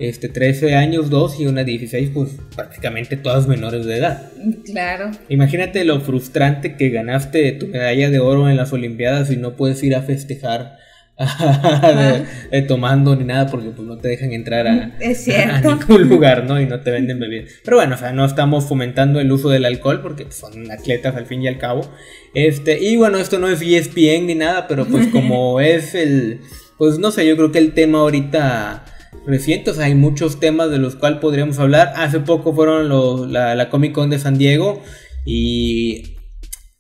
este, 0.09 0.29
13 0.29 0.75
años, 0.75 1.11
2 1.11 1.41
y 1.41 1.47
una 1.47 1.63
16, 1.63 2.11
pues 2.13 2.31
prácticamente 2.57 3.17
todas 3.17 3.47
menores 3.47 3.87
de 3.87 3.99
edad. 3.99 4.33
Claro. 4.65 5.13
Imagínate 5.29 5.85
lo 5.85 6.01
frustrante 6.01 6.77
que 6.77 6.91
ganaste 6.91 7.53
tu 7.53 7.69
medalla 7.69 8.11
de 8.11 8.19
oro 8.19 8.49
en 8.49 8.57
las 8.57 8.73
Olimpiadas 8.73 9.31
y 9.31 9.37
no 9.37 9.55
puedes 9.55 9.83
ir 9.85 9.95
a 9.95 10.03
festejar 10.03 10.77
tomando 12.67 13.15
ni 13.15 13.25
nada 13.25 13.47
porque 13.47 13.69
pues 13.69 13.87
no 13.87 13.99
te 13.99 14.09
dejan 14.09 14.33
entrar 14.33 14.67
a, 14.69 14.93
ningún 14.97 16.09
lugar, 16.09 16.45
¿no? 16.45 16.61
Y 16.61 16.67
no 16.67 16.81
te 16.81 16.91
venden 16.91 17.21
bebidas. 17.21 17.53
Pero 17.65 17.77
bueno, 17.77 17.95
o 17.95 17.99
sea, 17.99 18.13
no 18.13 18.25
estamos 18.25 18.65
fomentando 18.65 19.21
el 19.21 19.31
uso 19.31 19.51
del 19.51 19.65
alcohol 19.65 20.01
porque 20.03 20.27
son 20.31 20.71
atletas 20.71 21.15
al 21.15 21.27
fin 21.27 21.43
y 21.43 21.49
al 21.49 21.59
cabo. 21.59 21.89
Este, 22.35 22.83
y 22.83 22.97
bueno, 22.97 23.19
esto 23.19 23.39
no 23.39 23.49
es 23.49 23.63
ESPN 23.63 24.27
ni 24.27 24.35
nada, 24.35 24.67
pero 24.67 24.85
pues 24.85 25.07
como 25.13 25.61
es 25.61 25.95
el, 25.95 26.41
pues 26.77 26.99
no 26.99 27.13
sé, 27.13 27.25
yo 27.25 27.37
creo 27.37 27.53
que 27.53 27.59
el 27.59 27.73
tema 27.73 27.99
ahorita 27.99 28.85
recientes. 29.27 29.79
Hay 29.79 29.95
muchos 29.95 30.41
temas 30.41 30.71
de 30.71 30.79
los 30.79 30.97
cuales 30.97 31.21
podríamos 31.21 31.59
hablar. 31.59 31.93
Hace 31.97 32.21
poco 32.21 32.55
fueron 32.55 32.89
los, 32.89 33.29
la, 33.29 33.69
Comic 33.71 33.93
Con 33.93 34.11
de 34.11 34.19
San 34.19 34.39
Diego 34.39 34.83
y 35.25 36.17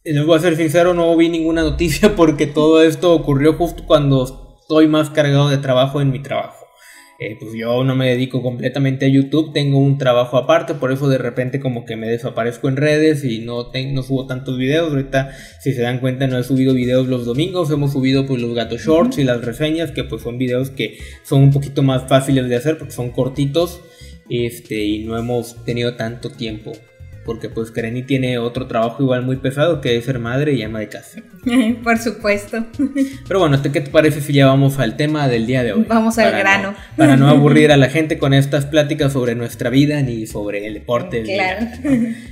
les 0.04 0.26
voy 0.26 0.36
a 0.36 0.40
ser 0.40 0.56
sincero, 0.56 0.94
no 0.94 1.16
vi 1.16 1.28
ninguna 1.28 1.62
noticia 1.62 2.14
porque 2.16 2.46
todo 2.46 2.82
esto 2.82 3.14
ocurrió 3.14 3.54
justo 3.54 3.84
cuando 3.86 4.56
estoy 4.60 4.88
más 4.88 5.10
cargado 5.10 5.48
de 5.48 5.58
trabajo 5.58 6.00
en 6.00 6.10
mi 6.10 6.20
trabajo. 6.20 6.61
Eh, 7.26 7.36
pues 7.38 7.52
yo 7.54 7.84
no 7.84 7.94
me 7.94 8.08
dedico 8.08 8.42
completamente 8.42 9.06
a 9.06 9.08
YouTube, 9.08 9.52
tengo 9.52 9.78
un 9.78 9.98
trabajo 9.98 10.36
aparte, 10.36 10.74
por 10.74 10.92
eso 10.92 11.08
de 11.08 11.18
repente 11.18 11.60
como 11.60 11.84
que 11.84 11.96
me 11.96 12.08
desaparezco 12.08 12.68
en 12.68 12.76
redes 12.76 13.24
y 13.24 13.40
no, 13.40 13.70
no 13.72 14.02
subo 14.02 14.26
tantos 14.26 14.58
videos. 14.58 14.90
Ahorita, 14.90 15.30
si 15.60 15.72
se 15.72 15.82
dan 15.82 16.00
cuenta, 16.00 16.26
no 16.26 16.38
he 16.38 16.44
subido 16.44 16.74
videos 16.74 17.08
los 17.08 17.24
domingos, 17.24 17.70
hemos 17.70 17.92
subido 17.92 18.26
pues 18.26 18.40
los 18.40 18.54
gatos 18.54 18.80
shorts 18.82 19.18
y 19.18 19.24
las 19.24 19.44
reseñas, 19.44 19.92
que 19.92 20.04
pues 20.04 20.22
son 20.22 20.38
videos 20.38 20.70
que 20.70 20.98
son 21.22 21.42
un 21.42 21.52
poquito 21.52 21.82
más 21.82 22.08
fáciles 22.08 22.48
de 22.48 22.56
hacer 22.56 22.78
porque 22.78 22.92
son 22.92 23.10
cortitos 23.10 23.80
este, 24.28 24.82
y 24.84 25.04
no 25.04 25.18
hemos 25.18 25.64
tenido 25.64 25.94
tanto 25.94 26.30
tiempo 26.30 26.72
porque 27.24 27.48
pues 27.48 27.70
Kareni 27.70 28.02
tiene 28.02 28.38
otro 28.38 28.66
trabajo 28.66 29.02
igual 29.02 29.22
muy 29.22 29.36
pesado 29.36 29.80
que 29.80 29.96
es 29.96 30.04
ser 30.04 30.18
madre 30.18 30.52
y 30.54 30.62
ama 30.62 30.80
de 30.80 30.88
casa. 30.88 31.22
Por 31.84 31.98
supuesto. 31.98 32.64
Pero 33.28 33.40
bueno, 33.40 33.60
¿qué 33.62 33.80
te 33.80 33.90
parece 33.90 34.20
si 34.20 34.32
ya 34.32 34.46
vamos 34.46 34.78
al 34.78 34.96
tema 34.96 35.28
del 35.28 35.46
día 35.46 35.62
de 35.62 35.72
hoy? 35.72 35.84
Vamos 35.88 36.18
al 36.18 36.32
grano. 36.32 36.74
para 36.96 37.16
no 37.16 37.28
aburrir 37.30 37.72
a 37.72 37.76
la 37.76 37.88
gente 37.88 38.18
con 38.18 38.34
estas 38.34 38.66
pláticas 38.66 39.12
sobre 39.12 39.34
nuestra 39.34 39.70
vida 39.70 40.02
ni 40.02 40.26
sobre 40.26 40.66
el 40.66 40.74
deporte. 40.74 41.22
Claro. 41.22 41.66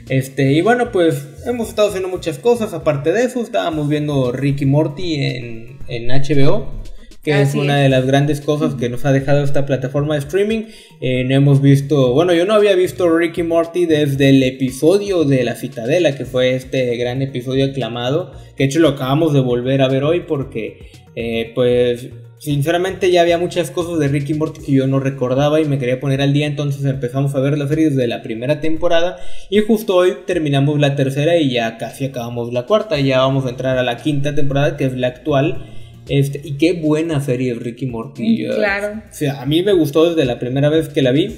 Este, 0.09 0.52
y 0.52 0.61
bueno, 0.61 0.90
pues 0.90 1.26
hemos 1.47 1.68
estado 1.68 1.88
haciendo 1.88 2.09
muchas 2.09 2.38
cosas. 2.38 2.73
Aparte 2.73 3.12
de 3.12 3.25
eso, 3.25 3.42
estábamos 3.42 3.88
viendo 3.88 4.32
Ricky 4.32 4.66
Morty 4.66 5.14
en, 5.14 5.78
en 5.88 6.09
HBO 6.09 6.80
que 7.22 7.42
es 7.42 7.54
una 7.54 7.76
de 7.76 7.90
las 7.90 8.06
grandes 8.06 8.40
cosas 8.40 8.74
que 8.74 8.88
nos 8.88 9.04
ha 9.04 9.12
dejado 9.12 9.44
esta 9.44 9.66
plataforma 9.66 10.14
de 10.14 10.20
streaming. 10.20 10.64
Eh, 11.02 11.24
no 11.24 11.34
hemos 11.34 11.60
visto, 11.60 12.14
bueno, 12.14 12.32
yo 12.32 12.46
no 12.46 12.54
había 12.54 12.74
visto 12.74 13.14
Ricky 13.14 13.42
Morty 13.42 13.84
desde 13.84 14.30
el 14.30 14.42
episodio 14.42 15.24
de 15.24 15.44
La 15.44 15.54
Citadela, 15.54 16.16
que 16.16 16.24
fue 16.24 16.54
este 16.54 16.96
gran 16.96 17.20
episodio 17.20 17.66
aclamado, 17.66 18.32
que 18.56 18.64
de 18.64 18.70
hecho 18.70 18.80
lo 18.80 18.88
acabamos 18.88 19.34
de 19.34 19.40
volver 19.40 19.82
a 19.82 19.88
ver 19.88 20.02
hoy 20.02 20.20
porque, 20.20 20.90
eh, 21.14 21.52
pues, 21.54 22.08
sinceramente 22.38 23.10
ya 23.10 23.20
había 23.20 23.36
muchas 23.36 23.70
cosas 23.70 23.98
de 23.98 24.08
Ricky 24.08 24.32
Morty 24.32 24.62
que 24.62 24.72
yo 24.72 24.86
no 24.86 24.98
recordaba 24.98 25.60
y 25.60 25.66
me 25.66 25.78
quería 25.78 26.00
poner 26.00 26.22
al 26.22 26.32
día, 26.32 26.46
entonces 26.46 26.82
empezamos 26.86 27.34
a 27.34 27.40
ver 27.40 27.58
la 27.58 27.68
serie 27.68 27.90
desde 27.90 28.06
la 28.06 28.22
primera 28.22 28.62
temporada 28.62 29.18
y 29.50 29.60
justo 29.60 29.94
hoy 29.94 30.14
terminamos 30.26 30.80
la 30.80 30.96
tercera 30.96 31.36
y 31.36 31.50
ya 31.50 31.76
casi 31.76 32.06
acabamos 32.06 32.50
la 32.54 32.64
cuarta, 32.64 32.98
ya 32.98 33.18
vamos 33.18 33.44
a 33.44 33.50
entrar 33.50 33.76
a 33.76 33.82
la 33.82 33.98
quinta 33.98 34.34
temporada 34.34 34.78
que 34.78 34.86
es 34.86 34.94
la 34.94 35.08
actual 35.08 35.66
este, 36.10 36.40
y 36.44 36.58
qué 36.58 36.72
buena 36.72 37.20
serie 37.20 37.54
Ricky 37.54 37.86
Morty. 37.86 38.46
Mm, 38.46 38.54
claro. 38.56 39.02
O 39.08 39.14
sea, 39.14 39.40
a 39.40 39.46
mí 39.46 39.62
me 39.62 39.72
gustó 39.72 40.10
desde 40.12 40.26
la 40.26 40.40
primera 40.40 40.68
vez 40.68 40.88
que 40.88 41.02
la 41.02 41.12
vi. 41.12 41.28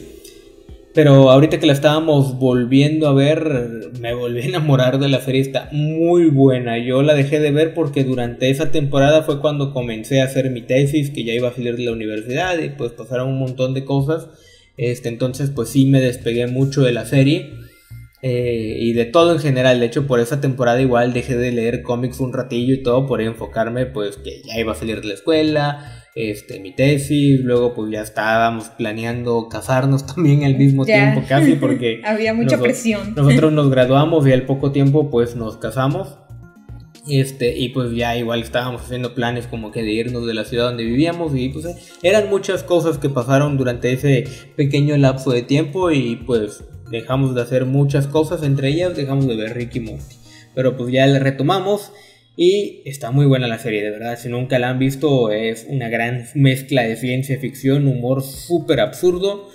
Pero 0.94 1.30
ahorita 1.30 1.58
que 1.58 1.66
la 1.66 1.72
estábamos 1.72 2.38
volviendo 2.38 3.06
a 3.06 3.14
ver, 3.14 3.90
me 4.00 4.14
volví 4.14 4.40
a 4.40 4.44
enamorar 4.44 4.98
de 4.98 5.08
la 5.08 5.20
serie. 5.20 5.40
Está 5.42 5.68
muy 5.72 6.26
buena. 6.26 6.78
Yo 6.78 7.02
la 7.02 7.14
dejé 7.14 7.40
de 7.40 7.50
ver 7.50 7.74
porque 7.74 8.04
durante 8.04 8.50
esa 8.50 8.70
temporada 8.70 9.22
fue 9.22 9.40
cuando 9.40 9.72
comencé 9.72 10.20
a 10.20 10.24
hacer 10.24 10.50
mi 10.50 10.62
tesis, 10.62 11.10
que 11.10 11.24
ya 11.24 11.34
iba 11.34 11.48
a 11.48 11.54
salir 11.54 11.76
de 11.76 11.84
la 11.84 11.92
universidad 11.92 12.58
y 12.58 12.70
pues 12.70 12.92
pasaron 12.92 13.28
un 13.28 13.38
montón 13.38 13.74
de 13.74 13.84
cosas. 13.84 14.28
Este, 14.78 15.10
entonces 15.10 15.50
pues 15.50 15.68
sí 15.68 15.86
me 15.86 16.00
despegué 16.00 16.46
mucho 16.46 16.82
de 16.82 16.92
la 16.92 17.04
serie. 17.04 17.61
Eh, 18.24 18.76
y 18.78 18.92
de 18.92 19.04
todo 19.04 19.32
en 19.32 19.40
general. 19.40 19.80
De 19.80 19.86
hecho, 19.86 20.06
por 20.06 20.20
esa 20.20 20.40
temporada 20.40 20.80
igual 20.80 21.12
dejé 21.12 21.36
de 21.36 21.50
leer 21.50 21.82
cómics 21.82 22.20
un 22.20 22.32
ratillo 22.32 22.72
y 22.72 22.82
todo 22.82 23.06
por 23.08 23.20
enfocarme, 23.20 23.86
pues 23.86 24.16
que 24.16 24.42
ya 24.44 24.58
iba 24.60 24.72
a 24.72 24.76
salir 24.76 25.00
de 25.00 25.08
la 25.08 25.14
escuela, 25.14 26.04
este, 26.14 26.60
mi 26.60 26.72
tesis, 26.72 27.40
luego 27.40 27.74
pues 27.74 27.90
ya 27.90 28.00
estábamos 28.02 28.68
planeando 28.68 29.48
casarnos 29.48 30.06
también 30.14 30.44
al 30.44 30.56
mismo 30.56 30.84
tiempo 30.84 31.24
casi 31.28 31.54
porque... 31.56 32.00
Había 32.04 32.32
mucha 32.32 32.58
presión. 32.58 33.14
Nosotros 33.16 33.52
nos 33.52 33.68
graduamos 33.70 34.24
y 34.28 34.32
al 34.32 34.46
poco 34.46 34.70
tiempo 34.70 35.10
pues 35.10 35.34
nos 35.34 35.56
casamos. 35.56 36.18
Este, 37.08 37.58
y 37.58 37.70
pues 37.70 37.92
ya 37.96 38.16
igual 38.16 38.42
estábamos 38.42 38.82
haciendo 38.82 39.14
planes 39.14 39.48
como 39.48 39.72
que 39.72 39.82
de 39.82 39.90
irnos 39.90 40.24
de 40.24 40.34
la 40.34 40.44
ciudad 40.44 40.66
donde 40.66 40.84
vivíamos 40.84 41.34
y 41.34 41.48
pues 41.48 41.66
eran 42.02 42.30
muchas 42.30 42.62
cosas 42.62 42.98
que 42.98 43.08
pasaron 43.08 43.56
durante 43.56 43.92
ese 43.92 44.24
pequeño 44.56 44.96
lapso 44.96 45.32
de 45.32 45.42
tiempo 45.42 45.90
y 45.90 46.14
pues 46.14 46.62
dejamos 46.90 47.34
de 47.34 47.42
hacer 47.42 47.64
muchas 47.64 48.06
cosas, 48.06 48.44
entre 48.44 48.68
ellas 48.68 48.96
dejamos 48.96 49.26
de 49.26 49.34
ver 49.34 49.54
Ricky 49.54 49.80
Morty. 49.80 50.16
Pero 50.54 50.76
pues 50.76 50.92
ya 50.92 51.06
le 51.06 51.18
retomamos 51.18 51.90
y 52.36 52.82
está 52.84 53.10
muy 53.10 53.26
buena 53.26 53.48
la 53.48 53.58
serie, 53.58 53.82
de 53.82 53.90
verdad. 53.90 54.18
Si 54.18 54.28
nunca 54.28 54.58
la 54.58 54.70
han 54.70 54.78
visto, 54.78 55.30
es 55.30 55.66
una 55.68 55.88
gran 55.88 56.26
mezcla 56.34 56.82
de 56.82 56.96
ciencia 56.96 57.38
ficción, 57.38 57.88
humor 57.88 58.22
súper 58.22 58.80
absurdo. 58.80 59.48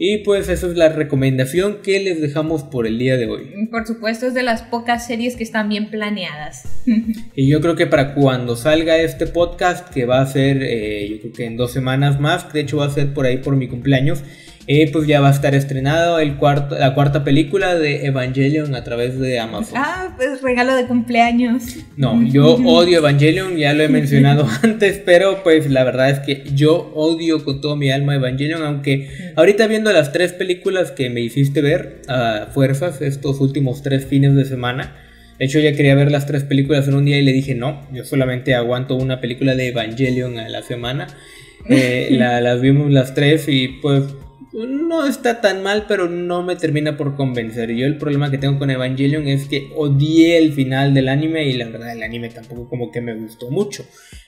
Y 0.00 0.18
pues 0.18 0.48
esa 0.48 0.68
es 0.68 0.76
la 0.76 0.90
recomendación 0.90 1.78
que 1.82 1.98
les 1.98 2.20
dejamos 2.20 2.62
por 2.62 2.86
el 2.86 2.98
día 2.98 3.16
de 3.16 3.26
hoy. 3.26 3.66
Por 3.68 3.84
supuesto, 3.84 4.26
es 4.26 4.34
de 4.34 4.44
las 4.44 4.62
pocas 4.62 5.04
series 5.04 5.34
que 5.34 5.42
están 5.42 5.68
bien 5.68 5.90
planeadas. 5.90 6.68
y 7.34 7.48
yo 7.48 7.60
creo 7.60 7.74
que 7.74 7.88
para 7.88 8.14
cuando 8.14 8.54
salga 8.54 8.96
este 8.98 9.26
podcast, 9.26 9.92
que 9.92 10.06
va 10.06 10.20
a 10.20 10.26
ser, 10.26 10.62
eh, 10.62 11.08
yo 11.10 11.20
creo 11.20 11.32
que 11.32 11.44
en 11.46 11.56
dos 11.56 11.72
semanas 11.72 12.20
más, 12.20 12.52
de 12.52 12.60
hecho 12.60 12.76
va 12.76 12.86
a 12.86 12.90
ser 12.90 13.12
por 13.12 13.26
ahí 13.26 13.38
por 13.38 13.56
mi 13.56 13.66
cumpleaños, 13.66 14.22
eh, 14.70 14.90
pues 14.92 15.06
ya 15.06 15.22
va 15.22 15.28
a 15.28 15.32
estar 15.32 15.54
estrenado 15.54 16.18
el 16.18 16.36
cuarto, 16.36 16.78
la 16.78 16.92
cuarta 16.92 17.24
película 17.24 17.74
de 17.74 18.04
Evangelion 18.04 18.74
a 18.74 18.84
través 18.84 19.18
de 19.18 19.40
Amazon. 19.40 19.78
Ah, 19.78 20.14
pues 20.14 20.42
regalo 20.42 20.76
de 20.76 20.86
cumpleaños. 20.86 21.76
No, 21.96 22.22
yo 22.22 22.56
odio 22.56 22.98
Evangelion, 22.98 23.56
ya 23.56 23.72
lo 23.72 23.82
he 23.82 23.88
mencionado 23.88 24.46
antes, 24.62 25.00
pero 25.02 25.42
pues 25.42 25.70
la 25.70 25.84
verdad 25.84 26.10
es 26.10 26.18
que 26.18 26.44
yo 26.54 26.92
odio 26.94 27.46
con 27.46 27.62
todo 27.62 27.76
mi 27.76 27.90
alma 27.90 28.14
Evangelion, 28.16 28.62
aunque 28.62 29.08
ahorita 29.36 29.66
viendo 29.68 29.90
las 29.90 30.12
tres 30.12 30.34
películas 30.34 30.90
que 30.90 31.08
me 31.08 31.22
hiciste 31.22 31.62
ver 31.62 32.02
a 32.06 32.48
fuerzas 32.52 33.00
estos 33.00 33.40
últimos 33.40 33.80
tres 33.82 34.04
fines 34.04 34.34
de 34.34 34.44
semana, 34.44 34.94
de 35.38 35.46
hecho 35.46 35.60
ya 35.60 35.72
quería 35.72 35.94
ver 35.94 36.12
las 36.12 36.26
tres 36.26 36.44
películas 36.44 36.86
en 36.88 36.94
un 36.94 37.06
día 37.06 37.18
y 37.18 37.22
le 37.22 37.32
dije 37.32 37.54
no, 37.54 37.88
yo 37.90 38.04
solamente 38.04 38.54
aguanto 38.54 38.96
una 38.96 39.18
película 39.22 39.54
de 39.54 39.68
Evangelion 39.68 40.38
a 40.38 40.50
la 40.50 40.60
semana. 40.60 41.06
Eh, 41.70 42.08
las 42.12 42.60
vimos 42.60 42.90
las 42.90 43.14
tres 43.14 43.48
y 43.48 43.68
pues 43.80 44.04
no 44.52 45.06
está 45.06 45.40
tan 45.40 45.62
mal, 45.62 45.84
pero 45.86 46.08
no 46.08 46.42
me 46.42 46.56
termina 46.56 46.96
por 46.96 47.16
convencer. 47.16 47.70
Yo 47.72 47.86
el 47.86 47.98
problema 47.98 48.30
que 48.30 48.38
tengo 48.38 48.58
con 48.58 48.70
Evangelion 48.70 49.28
es 49.28 49.46
que 49.46 49.70
odié 49.76 50.38
el 50.38 50.52
final 50.52 50.94
del 50.94 51.08
anime 51.08 51.44
y 51.44 51.54
la 51.54 51.68
verdad 51.68 51.92
el 51.92 52.02
anime 52.02 52.28
tampoco 52.30 52.68
como 52.68 52.90
que 52.90 53.00
me 53.00 53.14
gustó 53.14 53.50
mucho. 53.50 53.84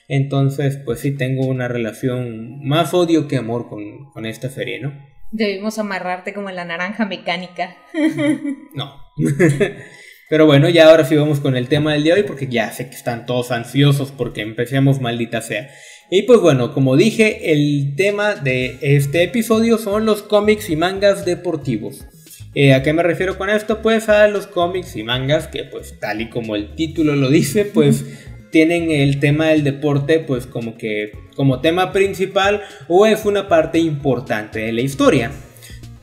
Entonces, 0.07 0.77
pues 0.83 0.99
sí 0.99 1.11
tengo 1.11 1.45
una 1.45 1.67
relación 1.67 2.59
más 2.67 2.93
odio 2.93 3.27
que 3.27 3.37
amor 3.37 3.69
con, 3.69 4.11
con 4.11 4.25
esta 4.25 4.49
serie, 4.49 4.79
¿no? 4.79 4.93
Debimos 5.31 5.79
amarrarte 5.79 6.33
como 6.33 6.49
en 6.49 6.57
la 6.57 6.65
naranja 6.65 7.05
mecánica. 7.05 7.77
no. 8.73 8.93
Pero 10.29 10.45
bueno, 10.45 10.69
ya 10.69 10.89
ahora 10.89 11.03
sí 11.03 11.17
vamos 11.17 11.41
con 11.41 11.57
el 11.57 11.67
tema 11.67 11.91
del 11.91 12.03
día 12.03 12.15
de 12.15 12.21
hoy 12.21 12.27
porque 12.27 12.47
ya 12.47 12.71
sé 12.71 12.89
que 12.89 12.95
están 12.95 13.25
todos 13.25 13.51
ansiosos 13.51 14.11
porque 14.11 14.39
empecemos 14.39 15.01
maldita 15.01 15.41
sea. 15.41 15.69
Y 16.13 16.23
pues 16.23 16.41
bueno, 16.41 16.73
como 16.73 16.97
dije, 16.97 17.53
el 17.53 17.93
tema 17.95 18.35
de 18.35 18.77
este 18.81 19.23
episodio 19.23 19.77
son 19.77 20.05
los 20.05 20.21
cómics 20.21 20.69
y 20.69 20.75
mangas 20.75 21.23
deportivos. 21.23 22.05
Eh, 22.53 22.73
¿A 22.73 22.83
qué 22.83 22.91
me 22.91 23.01
refiero 23.01 23.37
con 23.37 23.49
esto? 23.49 23.81
Pues 23.81 24.09
a 24.09 24.27
los 24.27 24.45
cómics 24.45 24.97
y 24.97 25.03
mangas 25.03 25.47
que 25.47 25.63
pues 25.63 25.97
tal 26.01 26.19
y 26.19 26.29
como 26.29 26.57
el 26.57 26.75
título 26.75 27.15
lo 27.15 27.29
dice, 27.29 27.63
pues 27.63 28.03
tienen 28.51 28.91
el 28.91 29.21
tema 29.21 29.47
del 29.47 29.63
deporte 29.63 30.19
pues 30.19 30.47
como 30.47 30.77
que 30.77 31.13
como 31.37 31.61
tema 31.61 31.93
principal 31.93 32.61
o 32.89 33.05
es 33.05 33.23
una 33.23 33.47
parte 33.47 33.79
importante 33.79 34.59
de 34.59 34.73
la 34.73 34.81
historia. 34.81 35.31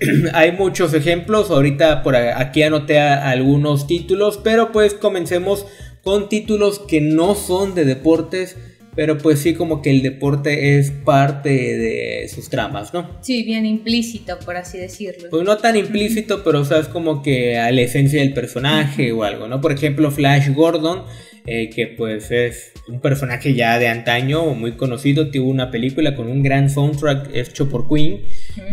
Hay 0.33 0.53
muchos 0.53 0.95
ejemplos, 0.95 1.51
ahorita 1.51 2.03
por 2.03 2.17
aquí 2.17 2.63
anoté 2.63 2.99
algunos 2.99 3.87
títulos, 3.87 4.41
pero 4.43 4.73
pues 4.73 4.95
comencemos 4.95 5.67
con 6.03 6.31
títulos 6.31 6.79
que 6.79 7.03
no 7.03 7.35
son 7.35 7.75
de 7.75 7.85
deportes, 7.85 8.57
pero 8.99 9.17
pues 9.17 9.39
sí 9.39 9.55
como 9.55 9.81
que 9.81 9.91
el 9.91 10.03
deporte 10.03 10.77
es 10.77 10.91
parte 10.91 11.51
de 11.51 12.29
sus 12.29 12.51
tramas, 12.51 12.93
¿no? 12.93 13.09
Sí, 13.21 13.45
bien 13.45 13.65
implícito, 13.65 14.37
por 14.41 14.57
así 14.57 14.77
decirlo. 14.77 15.29
Pues 15.31 15.45
no 15.45 15.57
tan 15.57 15.77
implícito, 15.77 16.43
pero 16.43 16.63
o 16.63 16.65
sea, 16.65 16.81
es 16.81 16.89
como 16.89 17.23
que 17.23 17.57
a 17.59 17.71
la 17.71 17.83
esencia 17.83 18.19
del 18.19 18.35
personaje 18.35 19.13
o 19.13 19.23
algo, 19.23 19.47
¿no? 19.47 19.61
Por 19.61 19.71
ejemplo, 19.71 20.11
Flash 20.11 20.53
Gordon, 20.53 21.05
eh, 21.47 21.71
que 21.71 21.87
pues 21.87 22.33
es 22.33 22.73
un 22.89 23.01
personaje 23.01 23.55
ya 23.55 23.79
de 23.79 23.87
antaño, 23.87 24.47
muy 24.55 24.73
conocido, 24.73 25.31
tuvo 25.31 25.49
una 25.49 25.71
película 25.71 26.17
con 26.17 26.27
un 26.27 26.43
gran 26.43 26.69
soundtrack 26.69 27.31
hecho 27.37 27.69
por 27.69 27.89
Queen, 27.89 28.23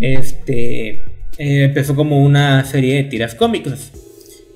este, 0.01 0.89
eh, 1.37 1.65
empezó 1.65 1.95
como 1.95 2.23
una 2.23 2.65
serie 2.65 2.95
de 2.95 3.03
tiras 3.03 3.35
cómicas. 3.35 3.91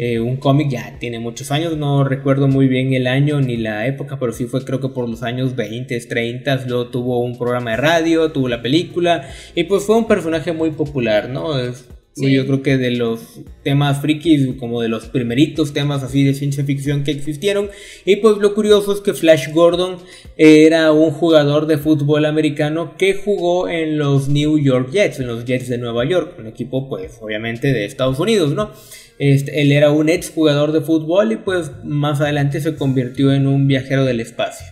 Eh, 0.02 0.22
un 0.22 0.38
cómic 0.38 0.70
ya 0.70 0.98
tiene 0.98 1.20
muchos 1.20 1.52
años, 1.52 1.76
no 1.76 2.06
recuerdo 2.06 2.48
muy 2.48 2.70
bien 2.70 2.94
el 2.94 3.06
año 3.06 3.42
ni 3.42 3.58
la 3.58 3.86
época, 3.86 4.18
pero 4.18 4.32
sí 4.32 4.46
fue 4.46 4.64
creo 4.64 4.80
que 4.80 4.88
por 4.88 5.10
los 5.10 5.24
años 5.24 5.58
20, 5.58 6.00
30, 6.00 6.68
luego 6.68 6.88
tuvo 6.88 7.20
un 7.20 7.38
programa 7.38 7.72
de 7.72 7.78
radio, 7.78 8.32
tuvo 8.32 8.48
la 8.48 8.62
película 8.62 9.30
y 9.56 9.66
pues 9.66 9.84
fue 9.84 9.98
un 9.98 10.08
personaje 10.08 10.54
muy 10.54 10.72
popular, 10.72 11.28
¿no? 11.28 11.60
Es, 11.60 11.86
Yo 12.16 12.46
creo 12.46 12.62
que 12.64 12.78
de 12.78 12.92
los 12.92 13.42
temas 13.64 14.00
frikis, 14.00 14.56
como 14.58 14.82
de 14.82 14.88
los 14.88 15.08
primeritos 15.08 15.74
temas 15.74 16.02
así 16.02 16.24
de 16.24 16.34
ciencia 16.34 16.64
ficción 16.64 17.04
que 17.04 17.12
existieron. 17.12 17.70
Y 18.06 18.18
pues 18.18 18.38
lo 18.38 18.56
curioso 18.56 18.94
es 18.94 19.02
que 19.02 19.14
Flash 19.14 19.52
Gordon 19.54 19.98
era 20.38 20.94
un 20.94 21.12
jugador 21.12 21.66
de 21.66 21.78
fútbol 21.78 22.26
americano 22.26 22.96
que 22.98 23.16
jugó 23.16 23.68
en 23.68 23.98
los 23.98 24.30
New 24.30 24.58
York 24.60 24.92
Jets, 24.92 25.20
en 25.20 25.28
los 25.28 25.44
Jets 25.44 25.68
de 25.68 25.78
Nueva 25.78 26.06
York, 26.06 26.36
un 26.40 26.48
equipo 26.48 26.88
pues 26.88 27.20
obviamente 27.22 27.74
de 27.74 27.84
Estados 27.84 28.20
Unidos, 28.20 28.54
¿no? 28.54 28.72
Este, 29.20 29.62
él 29.62 29.74
era 29.74 29.92
un 29.92 30.08
ex 30.08 30.32
jugador 30.32 30.72
de 30.72 30.82
fútbol 30.82 31.34
y 31.34 31.36
pues 31.36 31.72
más 31.84 32.22
adelante 32.22 32.62
se 32.62 32.76
convirtió 32.76 33.34
en 33.34 33.48
un 33.48 33.68
viajero 33.68 34.06
del 34.06 34.22
espacio. 34.22 34.66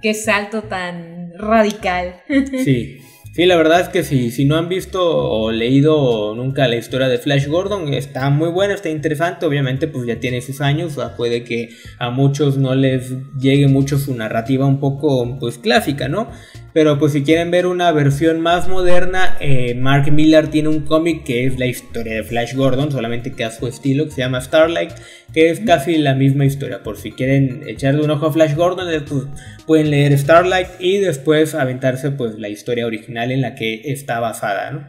Qué 0.00 0.14
salto 0.14 0.62
tan 0.62 1.32
radical. 1.36 2.22
Sí. 2.64 3.00
Sí, 3.36 3.44
la 3.44 3.58
verdad 3.58 3.82
es 3.82 3.90
que 3.90 4.02
si, 4.02 4.30
si 4.30 4.46
no 4.46 4.56
han 4.56 4.70
visto 4.70 4.98
o 5.04 5.52
leído 5.52 6.34
nunca 6.34 6.66
la 6.68 6.76
historia 6.76 7.06
de 7.06 7.18
Flash 7.18 7.48
Gordon, 7.48 7.92
está 7.92 8.30
muy 8.30 8.48
buena, 8.48 8.72
está 8.72 8.88
interesante, 8.88 9.44
obviamente 9.44 9.88
pues 9.88 10.06
ya 10.06 10.18
tiene 10.18 10.40
sus 10.40 10.62
años, 10.62 10.96
puede 11.18 11.44
que 11.44 11.68
a 11.98 12.08
muchos 12.08 12.56
no 12.56 12.74
les 12.74 13.12
llegue 13.38 13.68
mucho 13.68 13.98
su 13.98 14.14
narrativa 14.14 14.64
un 14.64 14.80
poco 14.80 15.36
pues 15.38 15.58
clásica, 15.58 16.08
¿no? 16.08 16.30
Pero 16.76 16.98
pues 16.98 17.12
si 17.12 17.22
quieren 17.22 17.50
ver 17.50 17.66
una 17.66 17.90
versión 17.90 18.42
más 18.42 18.68
moderna, 18.68 19.38
eh, 19.40 19.74
Mark 19.74 20.12
Millar 20.12 20.48
tiene 20.48 20.68
un 20.68 20.80
cómic 20.80 21.24
que 21.24 21.46
es 21.46 21.58
la 21.58 21.64
historia 21.64 22.16
de 22.16 22.22
Flash 22.22 22.54
Gordon, 22.54 22.92
solamente 22.92 23.32
que 23.32 23.44
a 23.44 23.50
su 23.50 23.66
estilo, 23.66 24.04
que 24.04 24.10
se 24.10 24.20
llama 24.20 24.42
Starlight, 24.42 24.90
que 25.32 25.48
es 25.48 25.60
casi 25.60 25.96
la 25.96 26.14
misma 26.14 26.44
historia. 26.44 26.82
Por 26.82 26.98
si 26.98 27.12
quieren 27.12 27.62
echarle 27.66 28.04
un 28.04 28.10
ojo 28.10 28.26
a 28.26 28.32
Flash 28.34 28.54
Gordon, 28.54 28.92
eh, 28.92 29.00
pues, 29.00 29.22
pueden 29.66 29.90
leer 29.90 30.18
Starlight 30.18 30.68
y 30.78 30.98
después 30.98 31.54
aventarse 31.54 32.10
pues 32.10 32.38
la 32.38 32.50
historia 32.50 32.84
original 32.84 33.32
en 33.32 33.40
la 33.40 33.54
que 33.54 33.80
está 33.86 34.20
basada, 34.20 34.70
¿no? 34.70 34.86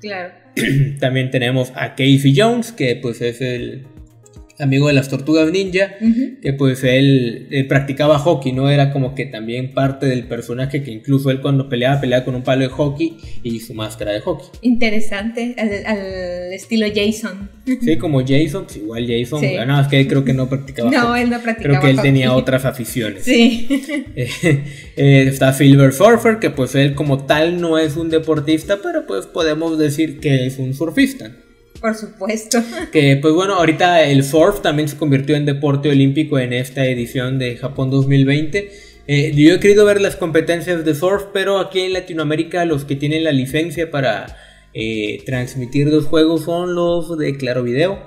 Claro. 0.00 0.32
También 1.00 1.30
tenemos 1.30 1.70
a 1.74 1.90
Casey 1.90 2.32
Jones, 2.34 2.72
que 2.72 2.96
pues 2.96 3.20
es 3.20 3.42
el 3.42 3.84
amigo 4.58 4.88
de 4.88 4.94
las 4.94 5.08
tortugas 5.08 5.50
ninja, 5.50 5.94
que 6.40 6.52
pues 6.52 6.82
él, 6.84 7.66
practicaba 7.68 8.18
hockey, 8.18 8.52
¿no? 8.52 8.70
Era 8.70 8.92
como 8.92 9.14
que 9.14 9.26
también 9.26 9.74
parte 9.74 10.06
del 10.06 10.24
personaje 10.24 10.82
que 10.82 10.90
incluso 10.90 11.30
él 11.30 11.40
cuando 11.40 11.68
peleaba, 11.68 12.00
peleaba 12.00 12.24
con 12.24 12.34
un 12.34 12.42
palo 12.42 12.62
de 12.62 12.68
hockey 12.68 13.18
y 13.42 13.60
su 13.60 13.74
máscara 13.74 14.12
de 14.12 14.20
hockey. 14.20 14.46
Interesante, 14.62 15.54
al, 15.58 16.52
estilo 16.52 16.86
Jason. 16.94 17.50
Sí, 17.82 17.96
como 17.96 18.20
Jason, 18.20 18.64
pues 18.64 18.76
igual 18.76 19.06
Jason, 19.06 19.40
sí. 19.40 19.56
no, 19.66 19.80
es 19.80 19.88
que 19.88 20.00
él 20.00 20.06
creo 20.06 20.24
que 20.24 20.32
no 20.32 20.48
practicaba 20.48 20.90
No, 20.90 21.16
él 21.16 21.30
no 21.30 21.40
practicaba 21.40 21.80
Creo 21.80 21.82
que 21.82 21.90
él 21.90 22.00
tenía 22.00 22.32
otras 22.32 22.64
aficiones. 22.64 23.24
Sí. 23.24 23.68
Eh, 24.98 25.26
está 25.28 25.52
Silver 25.52 25.92
Surfer, 25.92 26.38
que 26.38 26.48
pues 26.48 26.74
él 26.74 26.94
como 26.94 27.26
tal 27.26 27.60
no 27.60 27.76
es 27.78 27.96
un 27.96 28.08
deportista, 28.08 28.78
pero 28.82 29.06
pues 29.06 29.26
podemos 29.26 29.78
decir 29.78 30.20
que 30.20 30.46
es 30.46 30.58
un 30.58 30.72
surfista. 30.72 31.32
Por 31.80 31.94
supuesto. 31.94 32.58
Que 32.92 33.16
pues 33.16 33.34
bueno, 33.34 33.54
ahorita 33.54 34.04
el 34.04 34.24
surf 34.24 34.60
también 34.60 34.88
se 34.88 34.96
convirtió 34.96 35.36
en 35.36 35.44
deporte 35.46 35.88
olímpico 35.88 36.38
en 36.38 36.52
esta 36.52 36.86
edición 36.86 37.38
de 37.38 37.56
Japón 37.56 37.90
2020. 37.90 38.70
Eh, 39.08 39.32
yo 39.34 39.54
he 39.54 39.60
querido 39.60 39.84
ver 39.84 40.00
las 40.00 40.16
competencias 40.16 40.84
de 40.84 40.94
surf, 40.94 41.24
pero 41.32 41.58
aquí 41.58 41.80
en 41.80 41.92
Latinoamérica 41.92 42.64
los 42.64 42.84
que 42.84 42.96
tienen 42.96 43.24
la 43.24 43.32
licencia 43.32 43.90
para 43.90 44.36
eh, 44.74 45.22
transmitir 45.24 45.86
los 45.86 46.06
juegos 46.06 46.44
son 46.44 46.74
los 46.74 47.16
de 47.16 47.36
Claro 47.36 47.62
Video. 47.62 47.98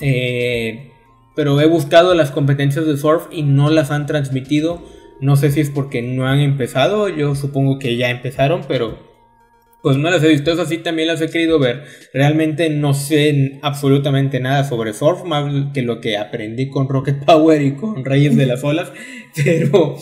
Eh, 0.00 0.90
pero 1.34 1.60
he 1.60 1.66
buscado 1.66 2.14
las 2.14 2.30
competencias 2.30 2.86
de 2.86 2.96
surf 2.96 3.26
y 3.30 3.42
no 3.42 3.70
las 3.70 3.90
han 3.90 4.06
transmitido. 4.06 4.82
No 5.20 5.36
sé 5.36 5.50
si 5.50 5.60
es 5.60 5.70
porque 5.70 6.02
no 6.02 6.26
han 6.26 6.40
empezado, 6.40 7.08
yo 7.08 7.34
supongo 7.34 7.78
que 7.78 7.96
ya 7.96 8.10
empezaron, 8.10 8.62
pero 8.66 9.09
pues 9.82 9.96
no 9.96 10.10
las 10.10 10.22
he 10.22 10.28
visto, 10.28 10.52
eso 10.52 10.66
sí 10.66 10.78
también 10.78 11.08
las 11.08 11.20
he 11.20 11.28
querido 11.28 11.58
ver. 11.58 11.84
Realmente 12.12 12.70
no 12.70 12.94
sé 12.94 13.58
absolutamente 13.62 14.40
nada 14.40 14.64
sobre 14.64 14.92
surf, 14.92 15.24
más 15.24 15.72
que 15.72 15.82
lo 15.82 16.00
que 16.00 16.16
aprendí 16.16 16.68
con 16.68 16.88
Rocket 16.88 17.24
Power 17.26 17.62
y 17.62 17.72
con 17.72 18.04
Reyes 18.04 18.36
de 18.36 18.46
las 18.46 18.62
Olas, 18.64 18.92
pero 19.44 19.96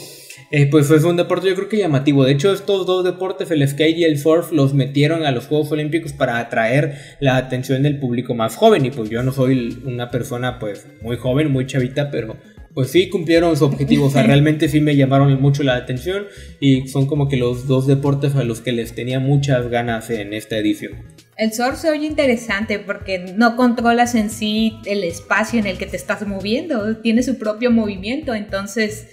eh, 0.51 0.67
pues 0.71 0.91
es 0.91 1.05
un 1.05 1.17
deporte 1.17 1.49
yo 1.49 1.55
creo 1.55 1.69
que 1.69 1.77
llamativo. 1.77 2.25
De 2.25 2.33
hecho, 2.33 2.53
estos 2.53 2.87
dos 2.87 3.05
deportes, 3.05 3.51
el 3.51 3.67
skate 3.69 3.99
y 3.99 4.05
el 4.05 4.19
surf, 4.19 4.51
los 4.51 4.73
metieron 4.73 5.25
a 5.25 5.31
los 5.31 5.47
Juegos 5.47 5.71
Olímpicos 5.73 6.13
para 6.13 6.39
atraer 6.39 6.97
la 7.21 7.37
atención 7.37 7.83
del 7.83 7.99
público 7.99 8.35
más 8.35 8.57
joven. 8.57 8.87
Y 8.87 8.91
pues 8.91 9.11
yo 9.11 9.23
no 9.23 9.33
soy 9.33 9.83
una 9.85 10.11
persona 10.11 10.59
pues 10.59 10.87
muy 11.03 11.17
joven, 11.19 11.53
muy 11.53 11.67
chavita, 11.67 12.11
pero 12.11 12.37
pues 12.79 12.93
sí 12.93 13.09
cumplieron 13.09 13.57
su 13.57 13.65
objetivo, 13.65 14.07
o 14.07 14.11
sea, 14.13 14.23
realmente 14.23 14.69
sí 14.69 14.81
me 14.81 14.95
llamaron 14.95 15.43
mucho 15.43 15.65
la 15.65 15.75
atención 15.75 16.29
y 16.61 16.87
son 16.87 17.07
como 17.07 17.29
que 17.29 17.37
los 17.37 17.67
dos 17.67 17.89
deportes 17.89 18.37
a 18.37 18.45
los 18.45 18.61
que 18.61 18.71
les 18.71 18.95
tenía 18.95 19.19
muchas 19.19 19.69
ganas 19.69 20.11
en 20.11 20.33
esta 20.33 20.59
edición. 20.59 20.93
El 21.37 21.53
surf 21.53 21.77
se 21.77 21.91
oye 21.91 22.07
interesante 22.07 22.79
porque 22.79 23.35
no 23.37 23.57
controlas 23.57 24.15
en 24.15 24.31
sí 24.31 24.77
el 24.85 25.03
espacio 25.03 25.59
en 25.59 25.67
el 25.67 25.77
que 25.77 25.87
te 25.87 25.97
estás 25.97 26.25
moviendo, 26.25 26.99
tiene 26.99 27.25
su 27.25 27.37
propio 27.37 27.73
movimiento, 27.73 28.33
entonces, 28.33 29.09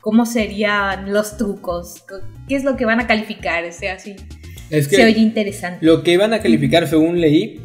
¿cómo 0.00 0.24
serían 0.24 1.12
los 1.12 1.36
trucos? 1.36 2.06
¿Qué 2.48 2.56
es 2.56 2.64
lo 2.64 2.78
que 2.78 2.86
van 2.86 2.98
a 2.98 3.06
calificar? 3.06 3.62
O 3.66 3.72
sea, 3.72 3.98
sí, 3.98 4.16
se 4.70 5.04
oye 5.04 5.20
interesante. 5.20 5.84
Lo 5.84 6.02
que 6.02 6.12
iban 6.12 6.32
a 6.32 6.40
calificar, 6.40 6.88
según 6.88 7.20
leí, 7.20 7.60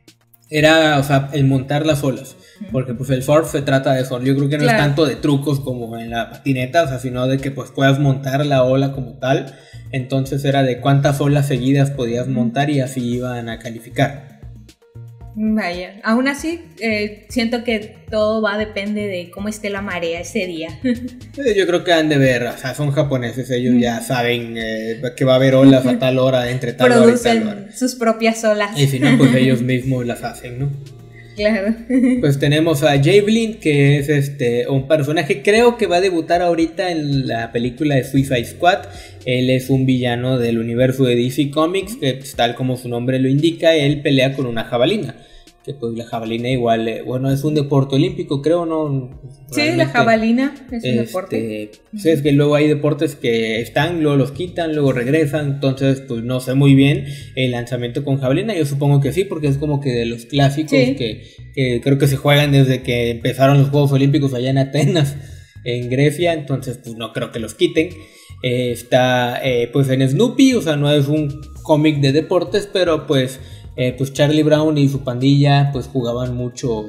era, 0.50 0.98
o 0.98 1.04
sea, 1.04 1.30
el 1.34 1.44
montar 1.44 1.86
las 1.86 2.02
olas. 2.02 2.34
Porque 2.72 2.94
pues 2.94 3.10
el 3.10 3.22
surf 3.22 3.50
se 3.50 3.62
trata 3.62 3.92
de 3.94 4.02
eso. 4.02 4.20
Yo 4.22 4.36
creo 4.36 4.48
que 4.48 4.58
no 4.58 4.64
es 4.64 4.76
tanto 4.76 5.06
de 5.06 5.16
trucos 5.16 5.60
como 5.60 5.96
en 5.98 6.10
la 6.10 6.30
patineta, 6.30 6.84
o 6.84 6.88
sea, 6.88 6.98
sino 6.98 7.26
de 7.26 7.38
que 7.38 7.50
pues 7.50 7.70
puedas 7.70 7.98
montar 7.98 8.44
la 8.44 8.64
ola 8.64 8.92
como 8.92 9.18
tal. 9.18 9.54
Entonces 9.92 10.44
era 10.44 10.62
de 10.62 10.80
cuántas 10.80 11.20
olas 11.20 11.46
seguidas 11.46 11.90
podías 11.90 12.28
montar 12.28 12.70
y 12.70 12.80
así 12.80 13.14
iban 13.14 13.48
a 13.48 13.58
calificar. 13.58 14.38
Vaya, 15.40 16.00
aún 16.02 16.26
así 16.26 16.62
eh, 16.80 17.26
siento 17.28 17.62
que 17.62 17.96
todo 18.10 18.42
va 18.42 18.58
depende 18.58 19.06
de 19.06 19.30
cómo 19.30 19.48
esté 19.48 19.70
la 19.70 19.80
marea 19.80 20.18
ese 20.18 20.46
día. 20.46 20.68
Yo 20.82 21.64
creo 21.64 21.84
que 21.84 21.92
han 21.92 22.08
de 22.08 22.18
ver, 22.18 22.42
o 22.42 22.58
sea, 22.58 22.74
son 22.74 22.90
japoneses, 22.90 23.48
ellos 23.50 23.76
ya 23.78 24.00
saben 24.00 24.56
eh, 24.56 25.00
que 25.16 25.24
va 25.24 25.34
a 25.34 25.36
haber 25.36 25.54
olas 25.54 25.86
a 25.86 25.96
tal 25.96 26.18
hora, 26.18 26.50
entre 26.50 26.72
tal 26.72 26.90
hora 26.90 27.14
y 27.14 27.22
tal 27.22 27.46
hora. 27.46 27.72
sus 27.72 27.94
propias 27.94 28.42
olas. 28.42 28.76
Y 28.76 28.88
si 28.88 28.98
no, 28.98 29.16
pues 29.16 29.32
ellos 29.36 29.62
mismos 29.62 30.04
las 30.04 30.24
hacen, 30.24 30.58
¿no? 30.58 30.70
Claro. 31.38 31.72
Pues 32.18 32.38
tenemos 32.40 32.82
a 32.82 32.96
Javelin, 32.96 33.60
que 33.60 33.98
es 33.98 34.08
este 34.08 34.66
un 34.66 34.88
personaje, 34.88 35.40
creo 35.42 35.76
que 35.76 35.86
va 35.86 35.96
a 35.96 36.00
debutar 36.00 36.42
ahorita 36.42 36.90
en 36.90 37.28
la 37.28 37.52
película 37.52 37.94
de 37.94 38.02
Suicide 38.02 38.44
Squad. 38.44 38.86
Él 39.24 39.48
es 39.48 39.70
un 39.70 39.86
villano 39.86 40.36
del 40.36 40.58
universo 40.58 41.04
de 41.04 41.14
DC 41.14 41.52
Comics, 41.52 41.96
que 41.96 42.14
pues, 42.14 42.34
tal 42.34 42.56
como 42.56 42.76
su 42.76 42.88
nombre 42.88 43.20
lo 43.20 43.28
indica, 43.28 43.76
él 43.76 44.00
pelea 44.00 44.34
con 44.34 44.46
una 44.46 44.64
jabalina 44.64 45.14
pues 45.78 45.94
la 45.96 46.04
jabalina 46.04 46.48
igual, 46.48 46.88
eh, 46.88 47.02
bueno, 47.02 47.30
es 47.30 47.44
un 47.44 47.54
deporte 47.54 47.96
olímpico, 47.96 48.40
creo, 48.40 48.64
¿no? 48.64 49.10
Sí, 49.50 49.72
la 49.76 49.86
jabalina 49.86 50.54
es 50.72 50.84
un 50.84 50.96
deporte. 50.96 51.64
Este, 51.64 51.80
pues 51.90 52.06
es 52.06 52.22
que 52.22 52.32
luego 52.32 52.54
hay 52.54 52.68
deportes 52.68 53.14
que 53.16 53.60
están, 53.60 54.02
luego 54.02 54.16
los 54.16 54.32
quitan, 54.32 54.74
luego 54.74 54.92
regresan, 54.92 55.46
entonces 55.54 56.00
pues 56.00 56.22
no 56.22 56.40
sé 56.40 56.54
muy 56.54 56.74
bien 56.74 57.06
el 57.34 57.50
lanzamiento 57.50 58.04
con 58.04 58.18
jabalina, 58.18 58.54
yo 58.54 58.64
supongo 58.64 59.00
que 59.00 59.12
sí, 59.12 59.24
porque 59.24 59.48
es 59.48 59.58
como 59.58 59.80
que 59.80 59.90
de 59.90 60.06
los 60.06 60.24
clásicos 60.24 60.70
que, 60.70 61.80
creo 61.82 61.98
que 61.98 62.06
se 62.06 62.16
juegan 62.16 62.52
desde 62.52 62.82
que 62.82 63.10
empezaron 63.10 63.58
los 63.58 63.68
Juegos 63.68 63.92
Olímpicos 63.92 64.32
allá 64.32 64.50
en 64.50 64.58
Atenas, 64.58 65.16
en 65.64 65.90
Grecia, 65.90 66.32
entonces 66.32 66.78
pues 66.82 66.96
no 66.96 67.12
creo 67.12 67.30
que 67.30 67.40
los 67.40 67.54
quiten. 67.54 67.90
Eh, 68.42 68.70
está 68.70 69.40
eh, 69.44 69.68
pues 69.72 69.88
en 69.88 70.08
Snoopy, 70.08 70.54
o 70.54 70.62
sea, 70.62 70.76
no 70.76 70.90
es 70.92 71.08
un 71.08 71.40
cómic 71.64 71.98
de 72.00 72.12
deportes, 72.12 72.68
pero 72.72 73.06
pues 73.06 73.40
eh, 73.78 73.94
pues 73.96 74.12
Charlie 74.12 74.42
Brown 74.42 74.76
y 74.76 74.88
su 74.88 75.04
pandilla 75.04 75.70
pues 75.72 75.86
jugaban 75.86 76.36
mucho 76.36 76.84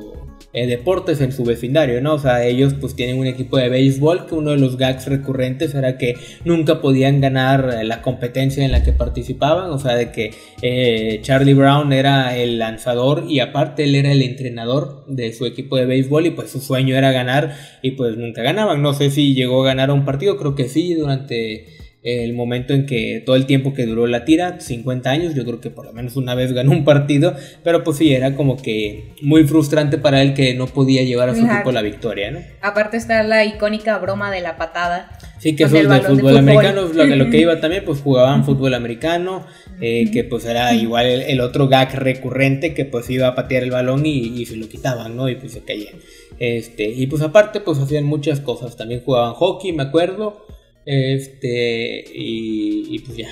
eh, 0.53 0.65
deportes 0.65 1.21
en 1.21 1.31
su 1.31 1.43
vecindario, 1.43 2.01
¿no? 2.01 2.15
O 2.15 2.19
sea, 2.19 2.43
ellos 2.43 2.73
pues 2.81 2.95
tienen 2.95 3.19
un 3.19 3.27
equipo 3.27 3.57
de 3.57 3.69
béisbol 3.69 4.25
que 4.25 4.33
uno 4.33 4.49
de 4.49 4.57
los 4.57 4.75
gags 4.75 5.05
recurrentes 5.05 5.75
era 5.75 5.99
que 5.99 6.15
nunca 6.45 6.81
podían 6.81 7.21
ganar 7.21 7.77
eh, 7.79 7.83
la 7.83 8.01
competencia 8.01 8.65
en 8.65 8.71
la 8.71 8.81
que 8.81 8.91
participaban, 8.91 9.69
o 9.69 9.77
sea, 9.77 9.95
de 9.95 10.11
que 10.11 11.19
Charlie 11.21 11.53
Brown 11.53 11.93
era 11.93 12.35
el 12.35 12.57
lanzador 12.57 13.25
y 13.29 13.39
aparte 13.39 13.83
él 13.83 13.93
era 13.93 14.11
el 14.11 14.23
entrenador 14.23 15.05
de 15.05 15.31
su 15.31 15.45
equipo 15.45 15.77
de 15.77 15.85
béisbol 15.85 16.25
y 16.25 16.31
pues 16.31 16.49
su 16.49 16.59
sueño 16.59 16.95
era 16.95 17.11
ganar 17.11 17.55
y 17.83 17.91
pues 17.91 18.17
nunca 18.17 18.41
ganaban, 18.41 18.81
no 18.81 18.95
sé 18.95 19.11
si 19.11 19.35
llegó 19.35 19.61
a 19.61 19.67
ganar 19.67 19.91
un 19.91 20.05
partido, 20.05 20.37
creo 20.37 20.55
que 20.55 20.67
sí, 20.67 20.95
durante 20.95 21.78
el 22.01 22.33
momento 22.33 22.73
en 22.73 22.85
que 22.85 23.21
todo 23.25 23.35
el 23.35 23.45
tiempo 23.45 23.73
que 23.73 23.85
duró 23.85 24.07
la 24.07 24.23
tira, 24.23 24.61
50 24.61 25.09
años, 25.09 25.35
yo 25.35 25.43
creo 25.43 25.59
que 25.59 25.69
por 25.69 25.85
lo 25.85 25.91
menos 25.91 26.15
una 26.15 26.33
vez 26.33 26.53
ganó 26.53 26.71
un 26.71 26.85
partido, 26.85 27.35
pero 27.63 27.83
pues 27.83 27.97
sí, 27.97 28.13
era 28.13 28.35
como 28.35 28.55
que 28.55 29.13
muy 29.21 29.43
frustrante 29.43 29.97
para 29.97 30.21
él 30.21 30.33
que 30.33 30.53
no 30.53 30.67
podía 30.67 31.03
llevar 31.03 31.29
a 31.29 31.35
su 31.35 31.45
equipo 31.45 31.71
la 31.71 31.81
victoria, 31.81 32.31
¿no? 32.31 32.39
Aparte 32.61 32.95
está 32.95 33.21
la 33.23 33.43
icónica 33.43 33.97
broma 33.97 34.31
de 34.31 34.39
la 34.39 34.55
patada. 34.57 35.17
Sí, 35.39 35.55
que 35.55 35.65
eso 35.65 35.77
es 35.77 35.89
de 35.89 36.01
fútbol, 36.01 36.37
americano, 36.37 36.83
lo, 36.93 37.05
lo 37.05 37.29
que 37.29 37.37
iba 37.37 37.59
también, 37.59 37.83
pues 37.85 38.01
jugaban 38.01 38.45
fútbol 38.45 38.73
americano, 38.73 39.45
eh, 39.81 40.11
que 40.11 40.25
pues 40.25 40.45
era 40.45 40.73
igual 40.73 41.05
el, 41.05 41.39
otro 41.39 41.69
gag 41.69 41.93
recurrente 41.95 42.73
que 42.73 42.83
pues 42.83 43.09
iba 43.09 43.27
a 43.27 43.35
patear 43.35 43.63
el 43.63 43.71
balón 43.71 44.05
y, 44.05 44.45
se 44.45 44.57
lo 44.57 44.67
quitaban, 44.67 45.15
¿no? 45.15 45.29
Y 45.29 45.35
pues 45.35 45.53
se 45.53 45.61
caían. 45.61 45.95
Este, 46.37 46.89
y 46.89 47.07
pues 47.07 47.21
aparte 47.21 47.61
pues 47.61 47.79
hacían 47.79 48.03
muchas 48.05 48.41
cosas, 48.41 48.75
también 48.75 49.01
jugaban 49.03 49.33
hockey, 49.33 49.71
me 49.73 49.83
acuerdo. 49.83 50.45
Este, 50.91 52.03
y, 52.15 52.97
pues 53.05 53.15
ya. 53.15 53.27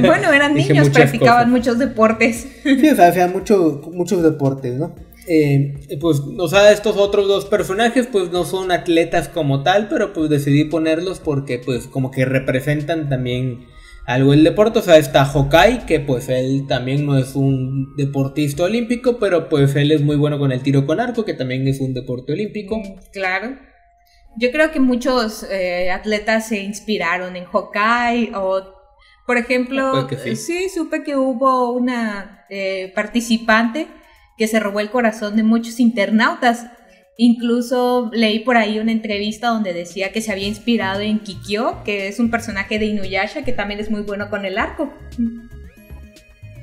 Bueno, 0.06 0.32
eran 0.32 0.54
niños, 0.54 0.88
practicaban 0.90 1.50
muchos 1.50 1.80
deportes. 1.80 2.46
Sí, 2.62 2.88
o 2.88 2.94
sea, 2.94 3.08
hacían 3.08 3.32
mucho, 3.32 3.82
muchos 3.92 4.22
deportes, 4.22 4.74
¿no? 4.74 4.94
Eh, 5.26 5.74
pues, 6.00 6.20
o 6.38 6.46
sea, 6.46 6.70
estos 6.70 6.96
otros 6.96 7.26
dos 7.26 7.46
personajes, 7.46 8.06
pues 8.06 8.30
no 8.30 8.44
son 8.44 8.70
atletas 8.70 9.26
como 9.26 9.64
tal, 9.64 9.88
pero 9.88 10.12
pues 10.12 10.30
decidí 10.30 10.62
ponerlos 10.62 11.18
porque, 11.18 11.58
pues, 11.58 11.88
como 11.88 12.12
que 12.12 12.24
representan 12.24 13.08
también 13.08 13.66
algo 14.06 14.32
el 14.32 14.44
deporte. 14.44 14.78
O 14.78 14.82
sea, 14.82 14.96
está 14.96 15.28
Hokai, 15.28 15.86
que 15.86 15.98
pues 15.98 16.28
él 16.28 16.66
también 16.68 17.04
no 17.04 17.18
es 17.18 17.34
un 17.34 17.96
deportista 17.96 18.62
olímpico, 18.62 19.18
pero 19.18 19.48
pues 19.48 19.74
él 19.74 19.90
es 19.90 20.02
muy 20.02 20.14
bueno 20.14 20.38
con 20.38 20.52
el 20.52 20.62
tiro 20.62 20.86
con 20.86 21.00
arco, 21.00 21.24
que 21.24 21.34
también 21.34 21.66
es 21.66 21.80
un 21.80 21.94
deporte 21.94 22.32
olímpico. 22.32 22.80
Claro. 23.12 23.71
Yo 24.36 24.50
creo 24.50 24.70
que 24.70 24.80
muchos 24.80 25.44
eh, 25.50 25.90
atletas 25.90 26.48
se 26.48 26.60
inspiraron 26.60 27.36
en 27.36 27.44
Hawkeye 27.44 28.32
o 28.34 28.62
Por 29.26 29.36
ejemplo, 29.36 30.08
sí. 30.36 30.68
supe 30.68 31.02
que 31.02 31.16
hubo 31.16 31.72
una 31.72 32.44
eh, 32.48 32.92
participante 32.94 33.88
que 34.36 34.48
se 34.48 34.58
robó 34.58 34.80
el 34.80 34.90
corazón 34.90 35.36
de 35.36 35.42
muchos 35.42 35.80
internautas. 35.80 36.66
Incluso 37.18 38.10
leí 38.12 38.40
por 38.40 38.56
ahí 38.56 38.78
una 38.78 38.90
entrevista 38.90 39.48
donde 39.48 39.74
decía 39.74 40.12
que 40.12 40.22
se 40.22 40.32
había 40.32 40.48
inspirado 40.48 41.00
en 41.00 41.20
Kikyo, 41.20 41.84
que 41.84 42.08
es 42.08 42.18
un 42.18 42.30
personaje 42.30 42.78
de 42.78 42.86
Inuyasha 42.86 43.44
que 43.44 43.52
también 43.52 43.80
es 43.80 43.90
muy 43.90 44.02
bueno 44.02 44.30
con 44.30 44.44
el 44.46 44.56
arco. 44.58 44.92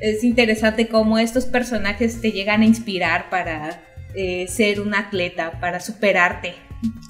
Es 0.02 0.24
interesante 0.24 0.88
cómo 0.88 1.20
estos 1.20 1.46
personajes 1.46 2.20
te 2.20 2.32
llegan 2.32 2.62
a 2.62 2.66
inspirar 2.66 3.30
para 3.30 3.84
eh, 4.16 4.48
ser 4.48 4.82
un 4.82 4.96
atleta, 4.96 5.60
para 5.60 5.80
superarte. 5.80 6.56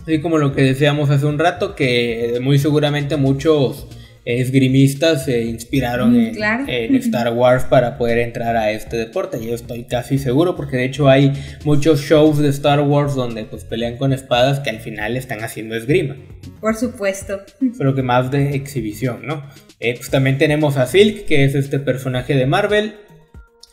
Sí, 0.05 0.19
como 0.21 0.38
lo 0.38 0.53
que 0.53 0.63
decíamos 0.63 1.10
hace 1.10 1.25
un 1.25 1.39
rato, 1.39 1.75
que 1.75 2.39
muy 2.41 2.60
seguramente 2.60 3.17
muchos 3.17 3.88
esgrimistas 4.25 5.25
se 5.25 5.43
inspiraron 5.45 6.13
mm, 6.13 6.38
en, 6.67 6.95
Star 6.95 7.34
Wars 7.36 7.63
para 7.63 7.97
poder 7.97 8.19
entrar 8.19 8.55
a 8.55 8.71
este 8.71 8.97
deporte. 8.97 9.43
Yo 9.43 9.55
estoy 9.55 9.86
casi 9.86 10.17
seguro 10.17 10.55
porque 10.55 10.77
de 10.77 10.86
hecho 10.86 11.10
hay 11.10 11.34
muchos 11.63 12.01
shows 12.01 12.38
de 12.38 12.49
Star 12.49 12.82
Wars 12.82 13.15
donde 13.15 13.45
pues 13.45 13.63
pelean 13.63 13.97
con 13.97 14.13
espadas 14.13 14.60
que 14.60 14.69
al 14.69 14.79
final 14.79 15.17
están 15.17 15.43
haciendo 15.43 15.75
esgrima. 15.75 16.15
Por 16.60 16.75
supuesto. 16.75 17.41
Pero 17.77 17.95
que 17.95 18.03
más 18.03 18.29
de 18.29 18.55
exhibición, 18.55 19.25
¿no? 19.25 19.43
Eh, 19.79 19.95
pues 19.95 20.10
también 20.10 20.38
tenemos 20.38 20.77
a 20.77 20.86
Silk, 20.86 21.25
que 21.25 21.45
es 21.45 21.55
este 21.55 21.79
personaje 21.79 22.36
de 22.36 22.45
Marvel. 22.45 22.95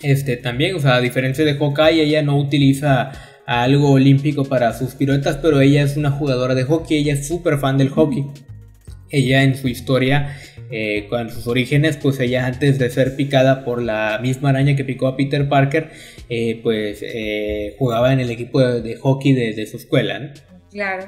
Este 0.00 0.36
también, 0.36 0.76
o 0.76 0.80
sea, 0.80 0.96
a 0.96 1.00
diferencia 1.00 1.44
de 1.44 1.54
Hawkeye, 1.54 2.02
ella 2.02 2.22
no 2.22 2.38
utiliza 2.38 3.12
algo 3.46 3.92
olímpico 3.92 4.44
para 4.44 4.72
sus 4.76 4.94
piruetas, 4.94 5.36
pero 5.36 5.60
ella 5.60 5.82
es 5.82 5.96
una 5.96 6.10
jugadora 6.10 6.54
de 6.54 6.64
hockey, 6.64 6.98
ella 6.98 7.14
es 7.14 7.28
súper 7.28 7.58
fan 7.58 7.78
del 7.78 7.90
hockey. 7.90 8.26
Ella 9.08 9.44
en 9.44 9.56
su 9.56 9.68
historia, 9.68 10.36
eh, 10.70 11.06
con 11.08 11.30
sus 11.30 11.46
orígenes, 11.46 11.96
pues 11.96 12.18
ella 12.18 12.44
antes 12.44 12.80
de 12.80 12.90
ser 12.90 13.14
picada 13.14 13.64
por 13.64 13.80
la 13.80 14.18
misma 14.20 14.50
araña 14.50 14.74
que 14.74 14.84
picó 14.84 15.06
a 15.06 15.16
Peter 15.16 15.48
Parker, 15.48 15.90
eh, 16.28 16.58
pues 16.60 16.98
eh, 17.02 17.76
jugaba 17.78 18.12
en 18.12 18.18
el 18.18 18.30
equipo 18.30 18.60
de, 18.60 18.96
hockey 18.96 19.32
de, 19.32 19.66
su 19.66 19.76
escuela. 19.76 20.34
Claro. 20.76 21.06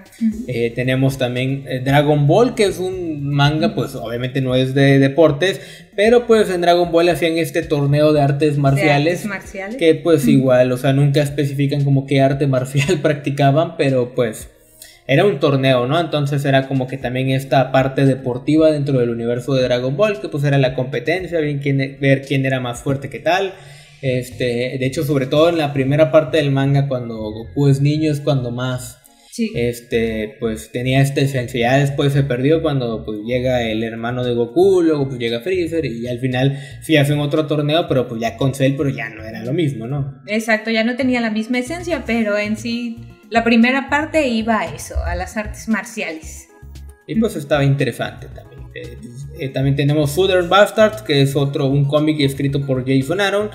tenemos 0.74 1.18
también 1.18 1.66
Dragon 1.84 2.26
Ball, 2.26 2.54
que 2.54 2.64
es 2.64 2.78
un 2.78 3.28
manga, 3.28 3.74
pues 3.74 3.94
obviamente 3.94 4.40
no 4.40 4.54
es 4.54 4.72
de 4.72 4.98
deportes, 4.98 5.60
pero 5.94 6.26
pues 6.26 6.48
en 6.48 6.62
Dragon 6.62 6.90
Ball 6.90 7.10
hacían 7.10 7.36
este 7.36 7.62
torneo 7.62 8.14
de 8.14 8.22
artes 8.22 8.56
marciales. 8.56 9.26
marciales. 9.26 9.76
Que 9.76 9.94
pues 9.94 10.26
igual, 10.26 10.72
o 10.72 10.78
sea, 10.78 10.94
nunca 10.94 11.20
especifican 11.22 11.84
como 11.84 12.06
qué 12.06 12.22
arte 12.22 12.46
marcial 12.48 13.00
practicaban, 13.00 13.76
pero 13.76 14.14
pues 14.14 14.48
era 15.06 15.24
un 15.24 15.38
torneo, 15.38 15.86
¿no? 15.86 15.98
Entonces 16.00 16.44
era 16.44 16.66
como 16.66 16.86
que 16.86 16.98
también 16.98 17.30
esta 17.30 17.72
parte 17.72 18.06
deportiva 18.06 18.70
dentro 18.70 18.98
del 18.98 19.10
universo 19.10 19.54
de 19.54 19.64
Dragon 19.64 19.96
Ball, 19.96 20.20
que 20.20 20.28
pues 20.28 20.44
era 20.44 20.56
la 20.58 20.74
competencia, 20.74 21.40
ver 21.40 21.60
quién, 21.60 21.98
ver 22.00 22.22
quién 22.22 22.46
era 22.46 22.60
más 22.60 22.80
fuerte 22.80 23.10
que 23.10 23.18
tal. 23.18 23.54
Este, 24.00 24.76
de 24.78 24.86
hecho, 24.86 25.04
sobre 25.04 25.26
todo 25.26 25.48
en 25.48 25.58
la 25.58 25.72
primera 25.72 26.12
parte 26.12 26.36
del 26.36 26.50
manga, 26.50 26.88
cuando 26.88 27.16
Goku 27.16 27.68
es 27.68 27.80
niño, 27.80 28.12
es 28.12 28.20
cuando 28.20 28.50
más 28.50 28.98
este, 29.54 30.36
pues 30.40 30.70
tenía 30.72 31.00
esta 31.00 31.20
esencia. 31.20 31.60
Ya 31.60 31.78
después 31.78 32.12
se 32.12 32.22
perdió 32.22 32.62
cuando 32.62 33.04
pues 33.04 33.20
llega 33.26 33.62
el 33.62 33.82
hermano 33.82 34.24
de 34.24 34.34
Goku, 34.34 34.82
luego 34.82 35.08
pues 35.08 35.18
llega 35.18 35.40
Freezer 35.40 35.84
y 35.84 36.06
al 36.08 36.18
final 36.18 36.58
sí 36.82 36.96
hacen 36.96 37.18
otro 37.18 37.46
torneo, 37.46 37.86
pero 37.88 38.08
pues 38.08 38.20
ya 38.20 38.36
con 38.36 38.54
Cell, 38.54 38.74
pero 38.76 38.88
ya 38.88 39.08
no 39.08 39.24
era 39.24 39.44
lo 39.44 39.52
mismo, 39.52 39.86
¿no? 39.86 40.22
Exacto, 40.26 40.70
ya 40.70 40.84
no 40.84 40.96
tenía 40.96 41.20
la 41.20 41.30
misma 41.30 41.58
esencia, 41.58 42.04
pero 42.06 42.36
en 42.38 42.56
sí 42.56 42.98
la 43.30 43.44
primera 43.44 43.88
parte 43.90 44.28
iba 44.28 44.60
a 44.60 44.74
eso, 44.74 44.94
a 45.04 45.14
las 45.14 45.36
artes 45.36 45.68
marciales. 45.68 46.48
Y 47.06 47.14
pues 47.16 47.36
estaba 47.36 47.64
interesante 47.64 48.26
también. 48.28 48.62
Eh, 48.74 48.98
eh, 49.38 49.48
también 49.48 49.76
tenemos 49.76 50.12
Southern 50.12 50.48
Bastards, 50.48 51.02
que 51.02 51.22
es 51.22 51.36
otro, 51.36 51.66
un 51.66 51.86
cómic 51.86 52.20
escrito 52.20 52.64
por 52.64 52.84
Jason 52.86 53.20
Aaron. 53.20 53.50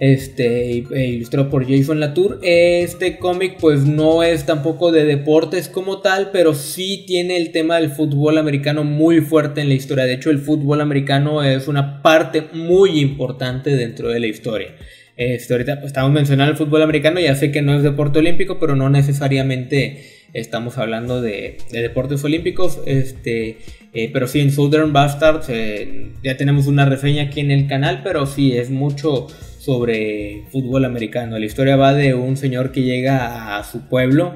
Este, 0.00 0.82
e 0.90 1.04
ilustrado 1.08 1.50
por 1.50 1.68
Jason 1.68 2.00
Latour. 2.00 2.38
Este 2.42 3.18
cómic 3.18 3.58
pues 3.60 3.84
no 3.84 4.22
es 4.22 4.46
tampoco 4.46 4.92
de 4.92 5.04
deportes 5.04 5.68
como 5.68 6.00
tal, 6.00 6.30
pero 6.32 6.54
sí 6.54 7.04
tiene 7.06 7.36
el 7.36 7.52
tema 7.52 7.76
del 7.76 7.90
fútbol 7.90 8.38
americano 8.38 8.82
muy 8.82 9.20
fuerte 9.20 9.60
en 9.60 9.68
la 9.68 9.74
historia. 9.74 10.04
De 10.04 10.14
hecho, 10.14 10.30
el 10.30 10.38
fútbol 10.38 10.80
americano 10.80 11.44
es 11.44 11.68
una 11.68 12.00
parte 12.00 12.46
muy 12.54 12.98
importante 12.98 13.76
dentro 13.76 14.08
de 14.08 14.20
la 14.20 14.26
historia. 14.26 14.74
Este, 15.18 15.52
ahorita 15.52 15.74
pues, 15.74 15.88
estamos 15.88 16.12
mencionando 16.12 16.52
el 16.52 16.56
fútbol 16.56 16.80
americano, 16.80 17.20
ya 17.20 17.34
sé 17.34 17.52
que 17.52 17.60
no 17.60 17.76
es 17.76 17.82
deporte 17.82 18.20
olímpico, 18.20 18.58
pero 18.58 18.74
no 18.76 18.88
necesariamente 18.88 20.02
estamos 20.32 20.78
hablando 20.78 21.20
de, 21.20 21.58
deportes 21.72 22.24
olímpicos. 22.24 22.80
Este, 22.86 23.58
eh, 23.92 24.08
pero 24.14 24.26
sí, 24.26 24.40
en 24.40 24.50
Southern 24.50 24.94
Bastards 24.94 25.50
eh, 25.50 26.12
ya 26.24 26.38
tenemos 26.38 26.68
una 26.68 26.86
reseña 26.86 27.24
aquí 27.24 27.40
en 27.40 27.50
el 27.50 27.66
canal, 27.66 28.00
pero 28.02 28.24
sí, 28.24 28.56
es 28.56 28.70
mucho 28.70 29.26
sobre 29.60 30.44
fútbol 30.50 30.86
americano. 30.86 31.38
La 31.38 31.44
historia 31.44 31.76
va 31.76 31.92
de 31.92 32.14
un 32.14 32.38
señor 32.38 32.72
que 32.72 32.82
llega 32.82 33.58
a 33.58 33.64
su 33.64 33.88
pueblo. 33.88 34.34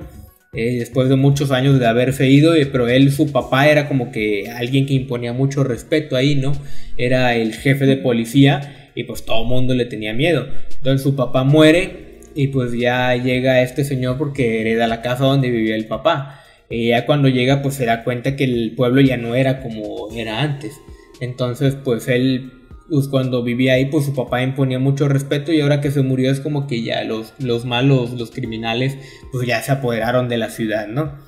Eh, 0.53 0.77
después 0.79 1.09
de 1.09 1.17
muchos 1.17 1.51
años 1.51 1.81
de 1.81 1.87
haberse 1.87 2.29
ido, 2.29 2.53
pero 2.71 2.87
él, 2.87 3.11
su 3.11 3.33
papá, 3.33 3.69
era 3.69 3.89
como 3.89 4.13
que 4.13 4.51
alguien 4.51 4.87
que 4.87 4.93
imponía 4.93 5.33
mucho 5.33 5.65
respeto 5.65 6.15
ahí, 6.15 6.35
¿no? 6.35 6.53
Era 6.97 7.35
el 7.35 7.55
jefe 7.55 7.87
de 7.87 7.97
policía 7.97 8.91
y 8.95 9.05
pues 9.05 9.25
todo 9.25 9.43
el 9.43 9.49
mundo 9.49 9.75
le 9.75 9.87
tenía 9.87 10.13
miedo. 10.13 10.47
Entonces 10.77 11.03
su 11.03 11.17
papá 11.17 11.43
muere 11.43 12.21
y 12.35 12.49
pues 12.49 12.73
ya 12.73 13.17
llega 13.17 13.63
este 13.63 13.83
señor 13.85 14.19
porque 14.19 14.61
hereda 14.61 14.87
la 14.87 15.01
casa 15.01 15.25
donde 15.25 15.51
vivía 15.51 15.75
el 15.75 15.87
papá. 15.87 16.43
Y 16.69 16.89
ya 16.89 17.07
cuando 17.07 17.29
llega 17.29 17.63
pues 17.63 17.75
se 17.75 17.87
da 17.87 18.05
cuenta 18.05 18.37
que 18.37 18.45
el 18.45 18.75
pueblo 18.77 19.01
ya 19.01 19.17
no 19.17 19.35
era 19.35 19.63
como 19.63 20.11
era 20.15 20.43
antes. 20.43 20.75
Entonces 21.21 21.77
pues 21.83 22.09
él 22.09 22.53
pues 22.89 23.09
cuando 23.09 23.43
vivía 23.43 23.75
ahí 23.75 23.87
pues 23.87 24.05
su 24.05 24.15
papá 24.15 24.43
imponía 24.43 24.79
mucho 24.79 25.09
respeto 25.09 25.53
y 25.53 25.61
ahora 25.61 25.81
que 25.81 25.91
se 25.91 26.03
murió 26.03 26.31
es 26.31 26.41
como 26.41 26.67
que 26.67 26.83
ya 26.83 27.03
los, 27.05 27.33
los 27.39 27.65
malos, 27.65 28.13
los 28.13 28.31
criminales 28.31 28.97
pues 29.33 29.47
ya 29.47 29.63
se 29.63 29.73
apoderaron 29.73 30.29
de 30.29 30.39
la 30.39 30.51
ciudad, 30.51 30.87
¿no? 30.87 31.19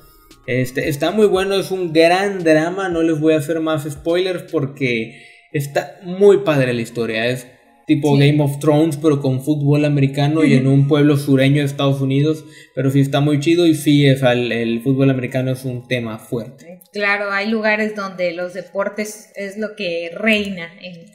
Este, 0.45 0.87
está 0.87 1.11
muy 1.11 1.27
bueno, 1.27 1.55
es 1.55 1.71
un 1.71 1.91
gran 1.91 2.43
drama, 2.43 2.89
no 2.89 3.01
les 3.01 3.19
voy 3.19 3.33
a 3.33 3.37
hacer 3.37 3.59
más 3.59 3.83
spoilers 3.83 4.43
porque 4.43 5.21
está 5.51 5.99
muy 6.03 6.37
padre 6.39 6.73
la 6.73 6.81
historia, 6.81 7.27
es 7.27 7.47
tipo 7.87 8.17
Game 8.17 8.41
of 8.41 8.59
Thrones, 8.59 8.97
pero 8.97 9.21
con 9.21 9.41
fútbol 9.41 9.85
americano 9.85 10.43
y 10.43 10.53
en 10.53 10.67
un 10.67 10.89
pueblo 10.89 11.15
sureño 11.15 11.61
de 11.61 11.65
Estados 11.65 12.01
Unidos. 12.01 12.43
Pero 12.75 12.91
sí 12.91 12.99
está 12.99 13.21
muy 13.21 13.39
chido 13.39 13.65
y 13.65 13.73
sí, 13.75 14.05
es, 14.05 14.21
el, 14.23 14.81
fútbol 14.83 15.09
americano 15.09 15.51
es 15.51 15.63
un 15.63 15.87
tema 15.87 16.19
fuerte. 16.19 16.81
Claro, 16.91 17.31
hay 17.31 17.49
lugares 17.49 17.95
donde 17.95 18.33
los 18.33 18.53
deportes 18.53 19.31
es 19.35 19.57
lo 19.57 19.75
que 19.75 20.11
reina 20.13 20.69
en, 20.81 21.05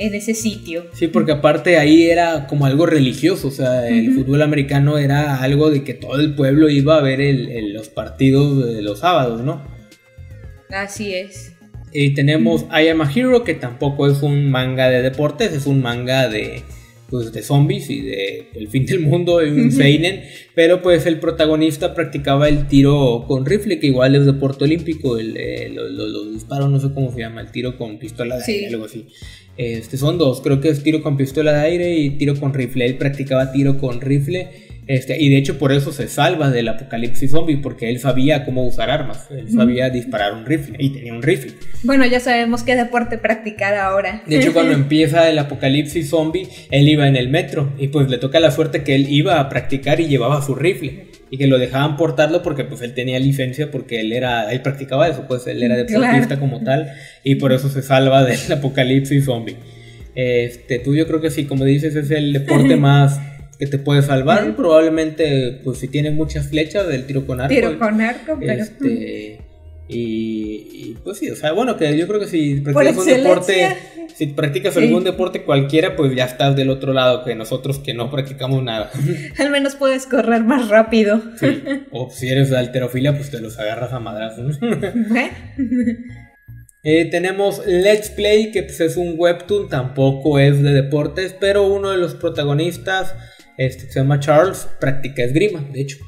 ese 0.00 0.34
sitio. 0.34 0.86
Sí, 0.92 1.08
porque 1.08 1.32
aparte 1.32 1.78
ahí 1.78 2.10
era 2.10 2.46
como 2.46 2.66
algo 2.66 2.86
religioso, 2.86 3.48
o 3.48 3.50
sea, 3.50 3.88
el 3.88 4.14
fútbol 4.14 4.42
americano 4.42 4.98
era 4.98 5.36
algo 5.42 5.70
de 5.70 5.84
que 5.84 5.94
todo 5.94 6.20
el 6.20 6.34
pueblo 6.34 6.70
iba 6.70 6.96
a 6.96 7.02
ver 7.02 7.20
los 7.72 7.88
partidos 7.88 8.66
de 8.74 8.82
los 8.82 9.00
sábados, 9.00 9.42
¿no? 9.42 9.62
Así 10.70 11.14
es. 11.14 11.52
Y 11.92 12.14
tenemos 12.14 12.66
I 12.70 12.88
Am 12.88 13.00
a 13.00 13.12
Hero, 13.12 13.44
que 13.44 13.54
tampoco 13.54 14.06
es 14.06 14.22
un 14.22 14.50
manga 14.50 14.88
de 14.88 15.02
deportes, 15.02 15.52
es 15.52 15.66
un 15.66 15.82
manga 15.82 16.28
de, 16.28 16.62
pues, 17.10 17.32
de 17.32 17.42
zombies 17.42 17.90
y 17.90 18.00
de 18.00 18.48
el 18.54 18.68
fin 18.68 18.86
del 18.86 19.00
mundo, 19.00 19.36
un 19.38 19.72
seinen, 19.72 20.22
pero 20.54 20.80
pues 20.80 21.06
el 21.06 21.18
protagonista 21.18 21.94
practicaba 21.94 22.48
el 22.48 22.68
tiro 22.68 23.24
con 23.26 23.44
rifle, 23.44 23.78
que 23.78 23.88
igual 23.88 24.14
es 24.14 24.26
deporte 24.26 24.64
olímpico, 24.64 25.18
el, 25.18 25.36
eh, 25.36 25.68
los 25.70 26.32
disparos, 26.32 26.70
no 26.70 26.78
sé 26.80 26.92
cómo 26.94 27.12
se 27.12 27.20
llama, 27.20 27.40
el 27.40 27.50
tiro 27.50 27.76
con 27.76 27.98
pistola 27.98 28.36
de 28.38 28.44
aire, 28.44 28.68
algo 28.68 28.84
así. 28.84 29.06
Este, 29.56 29.98
son 29.98 30.16
dos, 30.16 30.40
creo 30.40 30.60
que 30.60 30.68
es 30.68 30.82
tiro 30.82 31.02
con 31.02 31.16
pistola 31.16 31.52
de 31.52 31.60
aire 31.60 31.96
y 31.96 32.10
tiro 32.10 32.34
con 32.38 32.54
rifle. 32.54 32.86
Él 32.86 32.96
practicaba 32.96 33.52
tiro 33.52 33.76
con 33.78 34.00
rifle 34.00 34.69
este, 34.90 35.22
y 35.22 35.28
de 35.28 35.36
hecho 35.36 35.56
por 35.56 35.70
eso 35.70 35.92
se 35.92 36.08
salva 36.08 36.50
del 36.50 36.66
apocalipsis 36.66 37.30
zombie, 37.30 37.58
porque 37.58 37.88
él 37.88 38.00
sabía 38.00 38.44
cómo 38.44 38.66
usar 38.66 38.90
armas, 38.90 39.28
él 39.30 39.48
sabía 39.48 39.88
disparar 39.88 40.32
un 40.32 40.44
rifle 40.44 40.74
y 40.80 40.90
tenía 40.90 41.14
un 41.14 41.22
rifle. 41.22 41.52
Bueno, 41.84 42.04
ya 42.06 42.18
sabemos 42.18 42.64
qué 42.64 42.74
deporte 42.74 43.16
practicar 43.16 43.76
ahora. 43.76 44.24
De 44.26 44.40
hecho, 44.40 44.52
cuando 44.52 44.72
empieza 44.74 45.30
el 45.30 45.38
apocalipsis 45.38 46.10
zombie, 46.10 46.48
él 46.72 46.88
iba 46.88 47.06
en 47.06 47.14
el 47.14 47.28
metro 47.28 47.72
y 47.78 47.86
pues 47.86 48.10
le 48.10 48.18
toca 48.18 48.40
la 48.40 48.50
suerte 48.50 48.82
que 48.82 48.96
él 48.96 49.06
iba 49.08 49.38
a 49.38 49.48
practicar 49.48 50.00
y 50.00 50.08
llevaba 50.08 50.42
su 50.42 50.56
rifle 50.56 51.06
y 51.30 51.38
que 51.38 51.46
lo 51.46 51.60
dejaban 51.60 51.96
portarlo 51.96 52.42
porque 52.42 52.64
pues 52.64 52.82
él 52.82 52.92
tenía 52.92 53.20
licencia 53.20 53.70
porque 53.70 54.00
él 54.00 54.12
era 54.12 54.50
él 54.50 54.60
practicaba 54.60 55.06
eso, 55.06 55.24
pues 55.28 55.46
él 55.46 55.62
era 55.62 55.76
deportista 55.76 56.40
como 56.40 56.64
tal 56.64 56.90
y 57.22 57.36
por 57.36 57.52
eso 57.52 57.68
se 57.68 57.82
salva 57.82 58.24
del 58.24 58.40
apocalipsis 58.52 59.24
zombie. 59.24 59.54
Este, 60.16 60.80
tú 60.80 60.96
yo 60.96 61.06
creo 61.06 61.20
que 61.20 61.30
sí, 61.30 61.44
como 61.44 61.64
dices, 61.64 61.94
es 61.94 62.10
el 62.10 62.32
deporte 62.32 62.74
más 62.88 63.20
que 63.60 63.66
te 63.66 63.78
puede 63.78 64.00
salvar. 64.00 64.56
Probablemente, 64.56 65.60
pues 65.62 65.78
si 65.78 65.88
tienes 65.88 66.14
muchas 66.14 66.48
flechas 66.48 66.88
del 66.88 67.06
tiro 67.06 67.26
con 67.26 67.42
arco. 67.42 67.54
Tiro 67.54 67.78
con 67.78 68.00
arco, 68.00 68.38
pero. 68.40 68.54
Este, 68.54 69.38
y, 69.86 70.96
pues 71.04 71.18
sí, 71.18 71.30
o 71.30 71.36
sea, 71.36 71.52
bueno, 71.52 71.76
que 71.76 71.94
yo 71.98 72.06
creo 72.08 72.18
que 72.20 72.26
si 72.26 72.60
practicas 72.60 72.96
un 72.96 73.06
deporte, 73.06 73.76
si 74.14 74.26
practicas 74.28 74.76
algún 74.78 75.04
deporte 75.04 75.42
cualquiera, 75.42 75.94
pues 75.94 76.14
ya 76.16 76.24
estás 76.24 76.56
del 76.56 76.70
otro 76.70 76.94
lado 76.94 77.22
que 77.22 77.34
nosotros 77.34 77.80
que 77.80 77.92
no 77.92 78.10
practicamos 78.10 78.62
nada. 78.62 78.90
Al 79.38 79.50
menos 79.50 79.74
puedes 79.74 80.06
correr 80.06 80.42
más 80.42 80.68
rápido. 80.68 81.20
O 81.90 82.10
si 82.10 82.28
eres 82.28 82.48
de 82.48 82.56
alterofilia, 82.56 83.14
pues 83.14 83.30
te 83.30 83.40
los 83.40 83.58
agarras 83.58 83.92
a 83.92 84.00
madrazos. 84.00 84.58
Eh, 86.82 87.10
tenemos 87.10 87.66
Let's 87.66 88.08
Play, 88.08 88.52
que 88.52 88.62
pues, 88.62 88.80
es 88.80 88.96
un 88.96 89.14
webtoon, 89.18 89.68
tampoco 89.68 90.38
es 90.38 90.62
de 90.62 90.72
deportes, 90.72 91.36
pero 91.38 91.66
uno 91.66 91.90
de 91.90 91.98
los 91.98 92.14
protagonistas, 92.14 93.14
este, 93.60 93.92
se 93.92 94.00
llama 94.00 94.20
Charles, 94.20 94.66
practica 94.80 95.22
esgrima, 95.22 95.60
de 95.60 95.82
hecho. 95.82 95.98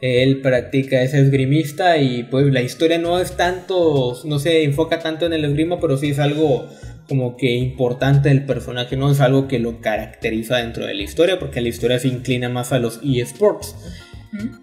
Él 0.00 0.40
practica, 0.40 1.02
es 1.02 1.14
esgrimista 1.14 1.98
y 1.98 2.22
pues 2.22 2.46
la 2.52 2.62
historia 2.62 2.96
no 2.98 3.18
es 3.18 3.36
tanto, 3.36 4.16
no 4.24 4.38
se 4.38 4.62
enfoca 4.62 5.00
tanto 5.00 5.26
en 5.26 5.32
el 5.32 5.44
esgrima, 5.44 5.80
pero 5.80 5.96
sí 5.96 6.10
es 6.10 6.20
algo 6.20 6.68
como 7.08 7.36
que 7.36 7.56
importante 7.56 8.28
del 8.28 8.44
personaje, 8.44 8.96
no 8.96 9.10
es 9.10 9.18
algo 9.18 9.48
que 9.48 9.58
lo 9.58 9.80
caracteriza 9.80 10.58
dentro 10.58 10.86
de 10.86 10.94
la 10.94 11.02
historia, 11.02 11.40
porque 11.40 11.60
la 11.60 11.70
historia 11.70 11.98
se 11.98 12.06
inclina 12.06 12.48
más 12.48 12.72
a 12.72 12.78
los 12.78 13.00
eSports. 13.02 13.74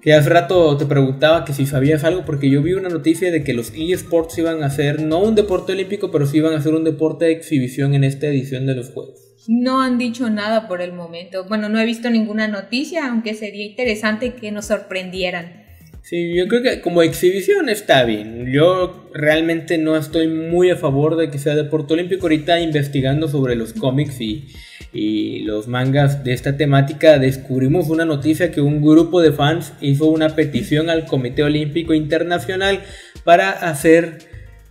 Que 0.02 0.14
hace 0.14 0.30
rato 0.30 0.78
te 0.78 0.86
preguntaba 0.86 1.44
que 1.44 1.52
si 1.52 1.66
sabías 1.66 2.06
algo, 2.06 2.24
porque 2.24 2.50
yo 2.50 2.62
vi 2.62 2.72
una 2.72 2.90
noticia 2.90 3.32
de 3.32 3.44
que 3.44 3.54
los 3.54 3.74
eSports 3.76 4.38
iban 4.38 4.64
a 4.64 4.70
ser 4.70 5.02
no 5.02 5.20
un 5.20 5.36
deporte 5.36 5.74
olímpico, 5.74 6.10
pero 6.10 6.26
sí 6.26 6.38
iban 6.38 6.54
a 6.54 6.62
ser 6.62 6.74
un 6.74 6.86
deporte 6.86 7.26
de 7.26 7.32
exhibición 7.34 7.96
en 7.96 8.06
esta 8.06 8.28
edición 8.28 8.66
de 8.66 8.76
los 8.76 8.92
Juegos. 8.92 9.23
No 9.48 9.82
han 9.82 9.98
dicho 9.98 10.30
nada 10.30 10.68
por 10.68 10.82
el 10.82 10.94
momento. 10.94 11.46
Bueno, 11.46 11.70
no 11.70 11.80
he 11.80 11.86
visto 11.86 12.10
ninguna 12.10 12.48
noticia, 12.48 13.08
aunque 13.08 13.34
sería 13.34 13.66
interesante 13.66 14.34
que 14.34 14.52
nos 14.52 14.66
sorprendieran. 14.66 15.64
Sí, 16.04 16.36
yo 16.36 16.50
creo 16.50 16.62
que 16.62 16.82
como 16.82 17.02
exhibición 17.02 17.70
está 17.70 18.04
bien. 18.04 18.52
Yo 18.52 19.10
realmente 19.14 19.78
no 19.78 19.96
estoy 19.96 20.28
muy 20.28 20.70
a 20.70 20.76
favor 20.76 21.16
de 21.16 21.32
que 21.32 21.38
sea 21.38 21.56
deporte 21.56 21.94
olímpico. 21.94 22.26
Ahorita 22.26 22.60
investigando 22.60 23.30
sobre 23.30 23.56
los 23.56 23.72
cómics 23.72 24.20
y, 24.20 24.46
los 25.46 25.68
mangas 25.68 26.24
de 26.24 26.34
esta 26.34 26.58
temática, 26.58 27.20
descubrimos 27.20 27.90
una 27.90 28.06
noticia 28.06 28.52
que 28.52 28.62
un 28.62 28.82
grupo 28.82 29.22
de 29.22 29.32
fans 29.32 29.74
hizo 29.82 30.06
una 30.08 30.36
petición 30.36 30.90
al 30.90 31.06
Comité 31.06 31.42
Olímpico 31.44 31.94
Internacional 31.94 32.82
para 33.24 33.50
hacer 33.50 34.20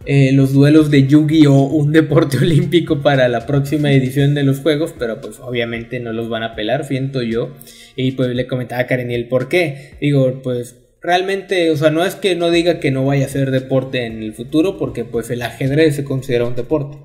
eh, 0.04 0.32
los 0.32 0.52
duelos 0.52 0.90
de 0.90 1.06
Yu-Gi-Oh! 1.06 1.64
un 1.64 1.92
deporte 1.92 2.38
olímpico 2.42 3.02
para 3.02 3.28
la 3.28 3.46
próxima 3.46 3.92
edición 3.92 4.34
de 4.34 4.42
los 4.42 4.60
Juegos, 4.60 4.94
pero 4.98 5.20
pues 5.20 5.38
obviamente 5.40 6.00
no 6.00 6.12
los 6.12 6.28
van 6.28 6.42
a 6.42 6.54
pelar, 6.54 6.84
siento 6.84 7.22
yo. 7.22 7.50
Y 7.96 8.12
pues 8.12 8.30
le 8.30 8.46
comentaba 8.46 8.82
a 8.82 8.86
Karen 8.86 9.10
el 9.10 9.28
por 9.28 9.48
qué. 9.48 9.94
Digo, 10.00 10.40
pues 10.42 10.76
realmente, 11.00 11.70
o 11.70 11.76
sea, 11.76 11.90
no 11.90 12.04
es 12.04 12.14
que 12.14 12.34
no 12.36 12.50
diga 12.50 12.80
que 12.80 12.90
no 12.90 13.04
vaya 13.04 13.26
a 13.26 13.28
ser 13.28 13.50
deporte 13.50 14.06
en 14.06 14.22
el 14.22 14.32
futuro, 14.32 14.78
porque 14.78 15.04
pues 15.04 15.30
el 15.30 15.42
ajedrez 15.42 15.96
se 15.96 16.04
considera 16.04 16.46
un 16.46 16.54
deporte. 16.54 16.98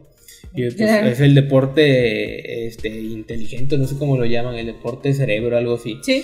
Y 0.54 0.70
pues, 0.72 0.80
es 0.80 1.20
el 1.20 1.36
deporte 1.36 2.68
este, 2.68 2.90
inteligente, 2.90 3.78
no 3.78 3.86
sé 3.86 3.98
cómo 3.98 4.18
lo 4.18 4.26
llaman, 4.26 4.56
el 4.56 4.68
deporte 4.68 5.14
cerebro, 5.14 5.58
algo 5.58 5.76
así. 5.76 6.00
Sí. 6.02 6.24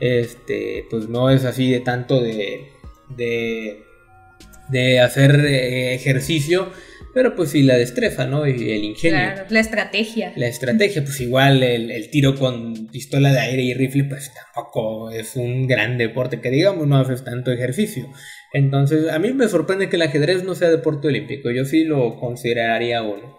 Este, 0.00 0.86
pues 0.90 1.08
no 1.08 1.30
es 1.30 1.44
así 1.44 1.70
de 1.70 1.80
tanto 1.80 2.20
de, 2.22 2.66
de, 3.16 3.82
de 4.68 5.00
hacer 5.00 5.44
eh, 5.44 5.94
ejercicio, 5.94 6.70
pero 7.14 7.36
pues 7.36 7.50
sí, 7.50 7.62
la 7.62 7.76
destreza, 7.76 8.26
¿no? 8.26 8.46
Y 8.46 8.72
el 8.72 8.84
ingenio. 8.84 9.18
Claro, 9.18 9.44
la 9.48 9.60
estrategia. 9.60 10.32
La 10.34 10.48
estrategia, 10.48 11.04
pues 11.04 11.20
igual 11.20 11.62
el, 11.62 12.10
tiro 12.10 12.34
con 12.34 12.88
pistola 12.88 13.32
de 13.32 13.38
aire 13.38 13.62
y 13.62 13.74
rifle, 13.74 14.04
pues 14.04 14.32
tampoco 14.34 15.10
es 15.10 15.36
un 15.36 15.68
gran 15.68 15.96
deporte 15.96 16.40
que 16.40 16.50
digamos, 16.50 16.86
no 16.88 16.98
haces 16.98 17.22
tanto 17.22 17.52
ejercicio. 17.52 18.08
Entonces, 18.52 19.10
a 19.10 19.18
mí 19.20 19.32
me 19.32 19.48
sorprende 19.48 19.88
que 19.88 19.96
el 19.96 20.02
ajedrez 20.02 20.42
no 20.44 20.54
sea 20.54 20.70
deporte 20.70 21.08
olímpico, 21.08 21.50
yo 21.50 21.64
sí 21.64 21.84
lo 21.84 22.18
consideraría 22.18 23.02
uno. 23.02 23.38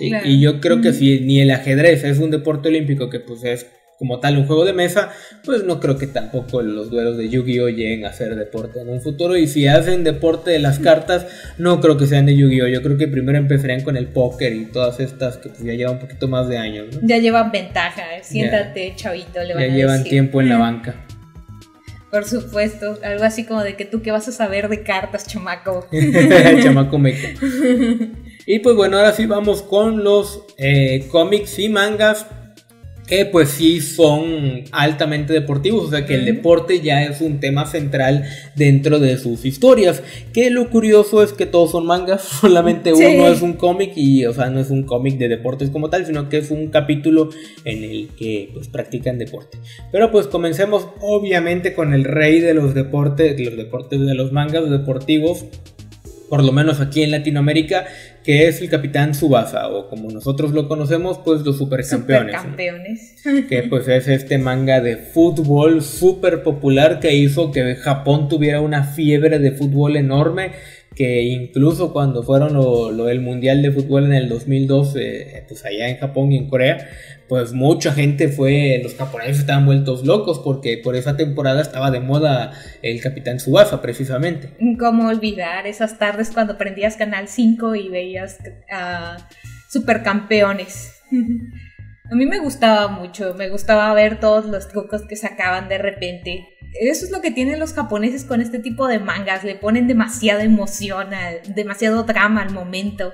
Y, 0.00 0.14
y, 0.24 0.40
yo 0.40 0.60
creo 0.60 0.80
que 0.80 0.94
si 0.94 1.20
ni 1.20 1.40
el 1.40 1.50
ajedrez 1.50 2.02
es 2.04 2.18
un 2.18 2.30
deporte 2.30 2.68
olímpico, 2.68 3.10
que 3.10 3.20
pues 3.20 3.44
es 3.44 3.66
como 3.98 4.20
tal 4.20 4.36
un 4.38 4.46
juego 4.46 4.64
de 4.64 4.72
mesa, 4.72 5.10
pues 5.44 5.64
no 5.64 5.80
creo 5.80 5.96
que 5.96 6.06
tampoco 6.06 6.62
los 6.62 6.90
duelos 6.90 7.16
de 7.16 7.28
Yu-Gi-Oh 7.28 7.68
lleguen 7.68 8.04
a 8.04 8.12
ser 8.12 8.36
deporte 8.36 8.80
en 8.80 8.88
un 8.88 9.00
futuro. 9.00 9.36
Y 9.36 9.46
si 9.46 9.66
hacen 9.66 10.04
deporte 10.04 10.50
de 10.50 10.58
las 10.58 10.78
cartas, 10.78 11.26
no 11.58 11.80
creo 11.80 11.96
que 11.96 12.06
sean 12.06 12.26
de 12.26 12.36
Yu-Gi-Oh. 12.36 12.68
Yo 12.68 12.82
creo 12.82 12.96
que 12.96 13.08
primero 13.08 13.38
empezarían 13.38 13.82
con 13.82 13.96
el 13.96 14.08
póker 14.08 14.52
y 14.52 14.66
todas 14.66 15.00
estas 15.00 15.38
que 15.38 15.48
pues, 15.48 15.62
ya 15.62 15.72
llevan 15.72 15.94
un 15.94 16.00
poquito 16.00 16.28
más 16.28 16.48
de 16.48 16.58
años. 16.58 16.98
Ya 17.02 17.18
llevan 17.18 17.50
ventaja, 17.50 18.16
¿eh? 18.16 18.20
siéntate, 18.22 18.92
chavito. 18.96 19.42
Le 19.42 19.54
ya 19.54 19.74
llevan 19.74 20.04
tiempo 20.04 20.40
en 20.40 20.48
la 20.48 20.58
banca. 20.58 20.94
Por 22.10 22.24
supuesto, 22.24 22.98
algo 23.02 23.24
así 23.24 23.44
como 23.44 23.62
de 23.62 23.76
que 23.76 23.84
tú 23.84 24.00
qué 24.00 24.10
vas 24.10 24.28
a 24.28 24.32
saber 24.32 24.68
de 24.68 24.82
cartas, 24.82 25.26
chamaco. 25.26 25.86
chamaco 26.62 26.98
meco. 26.98 27.26
Y 28.46 28.60
pues 28.60 28.76
bueno, 28.76 28.96
ahora 28.96 29.12
sí 29.12 29.26
vamos 29.26 29.62
con 29.62 30.04
los 30.04 30.42
eh, 30.56 31.08
cómics 31.10 31.58
y 31.58 31.68
mangas 31.68 32.26
que 33.06 33.24
pues 33.24 33.50
sí 33.50 33.80
son 33.80 34.64
altamente 34.72 35.32
deportivos, 35.32 35.86
o 35.86 35.90
sea 35.90 36.04
que 36.04 36.14
el 36.14 36.24
deporte 36.24 36.80
ya 36.80 37.04
es 37.04 37.20
un 37.20 37.38
tema 37.38 37.66
central 37.66 38.24
dentro 38.56 38.98
de 38.98 39.16
sus 39.18 39.44
historias. 39.44 40.02
Que 40.32 40.50
lo 40.50 40.70
curioso 40.70 41.22
es 41.22 41.32
que 41.32 41.46
todos 41.46 41.70
son 41.70 41.86
mangas, 41.86 42.22
solamente 42.40 42.92
uno 42.92 43.28
es 43.28 43.42
un 43.42 43.54
cómic 43.54 43.92
y, 43.96 44.24
o 44.26 44.32
sea, 44.32 44.50
no 44.50 44.60
es 44.60 44.70
un 44.70 44.82
cómic 44.82 45.18
de 45.18 45.28
deportes 45.28 45.70
como 45.70 45.88
tal, 45.88 46.04
sino 46.06 46.28
que 46.28 46.38
es 46.38 46.50
un 46.50 46.68
capítulo 46.68 47.30
en 47.64 47.84
el 47.84 48.08
que 48.18 48.50
pues 48.52 48.68
practican 48.68 49.18
deporte. 49.18 49.58
Pero 49.92 50.10
pues 50.10 50.26
comencemos 50.26 50.88
obviamente 51.00 51.74
con 51.74 51.94
el 51.94 52.04
rey 52.04 52.40
de 52.40 52.54
los 52.54 52.74
deportes, 52.74 53.36
de 53.36 53.44
los 53.44 53.56
deportes 53.56 54.00
de 54.00 54.14
los 54.14 54.32
mangas 54.32 54.68
deportivos, 54.68 55.44
por 56.28 56.44
lo 56.44 56.52
menos 56.52 56.80
aquí 56.80 57.02
en 57.02 57.10
Latinoamérica, 57.10 57.86
que 58.24 58.48
es 58.48 58.60
el 58.60 58.68
Capitán 58.68 59.14
Subasa, 59.14 59.68
o 59.68 59.88
como 59.88 60.10
nosotros 60.10 60.52
lo 60.52 60.68
conocemos, 60.68 61.20
pues 61.24 61.42
los 61.42 61.58
supercampeones. 61.58 62.36
Supercampeones. 62.36 63.14
Que 63.48 63.62
pues 63.70 63.88
es 63.88 64.08
este 64.08 64.38
manga 64.38 64.80
de 64.80 64.96
fútbol 64.96 65.82
súper 65.82 66.42
popular 66.42 67.00
que 67.00 67.14
hizo 67.14 67.52
que 67.52 67.76
Japón 67.76 68.28
tuviera 68.28 68.60
una 68.60 68.84
fiebre 68.84 69.38
de 69.38 69.52
fútbol 69.52 69.96
enorme 69.96 70.52
que 70.96 71.22
incluso 71.22 71.92
cuando 71.92 72.22
fueron 72.22 72.54
lo, 72.54 73.04
del 73.04 73.20
Mundial 73.20 73.60
de 73.60 73.70
Fútbol 73.70 74.06
en 74.06 74.14
el 74.14 74.30
2012, 74.30 75.44
pues 75.46 75.64
allá 75.66 75.88
en 75.90 75.98
Japón 75.98 76.32
y 76.32 76.38
en 76.38 76.48
Corea, 76.48 76.88
pues 77.28 77.52
mucha 77.52 77.92
gente 77.92 78.28
fue, 78.28 78.80
los 78.82 78.94
japoneses 78.94 79.40
estaban 79.40 79.66
vueltos 79.66 80.04
locos 80.04 80.38
porque 80.38 80.78
por 80.82 80.96
esa 80.96 81.16
temporada 81.16 81.60
estaba 81.60 81.90
de 81.90 82.00
moda 82.00 82.52
el 82.82 83.00
Capitán 83.00 83.40
Subasa 83.40 83.82
precisamente. 83.82 84.50
¿Cómo 84.78 85.08
olvidar 85.08 85.66
esas 85.66 85.98
tardes 85.98 86.30
cuando 86.30 86.58
prendías 86.58 86.96
Canal 86.96 87.28
5 87.28 87.74
y 87.74 87.88
veías 87.88 88.38
a 88.70 89.16
supercampeones? 89.68 90.92
A 92.08 92.14
mí 92.14 92.24
me 92.24 92.38
gustaba 92.38 92.86
mucho, 92.86 93.34
me 93.34 93.48
gustaba 93.48 93.92
ver 93.92 94.20
todos 94.20 94.46
los 94.46 94.68
trucos 94.68 95.02
que 95.08 95.16
sacaban 95.16 95.68
de 95.68 95.78
repente. 95.78 96.46
Eso 96.80 97.04
es 97.04 97.10
lo 97.10 97.20
que 97.20 97.32
tienen 97.32 97.58
los 97.58 97.72
japoneses 97.72 98.24
con 98.24 98.40
este 98.40 98.60
tipo 98.60 98.86
de 98.86 99.00
mangas, 99.00 99.42
le 99.42 99.56
ponen 99.56 99.88
demasiada 99.88 100.44
emoción, 100.44 101.08
demasiado 101.56 102.04
drama 102.04 102.42
al 102.42 102.52
momento. 102.52 103.12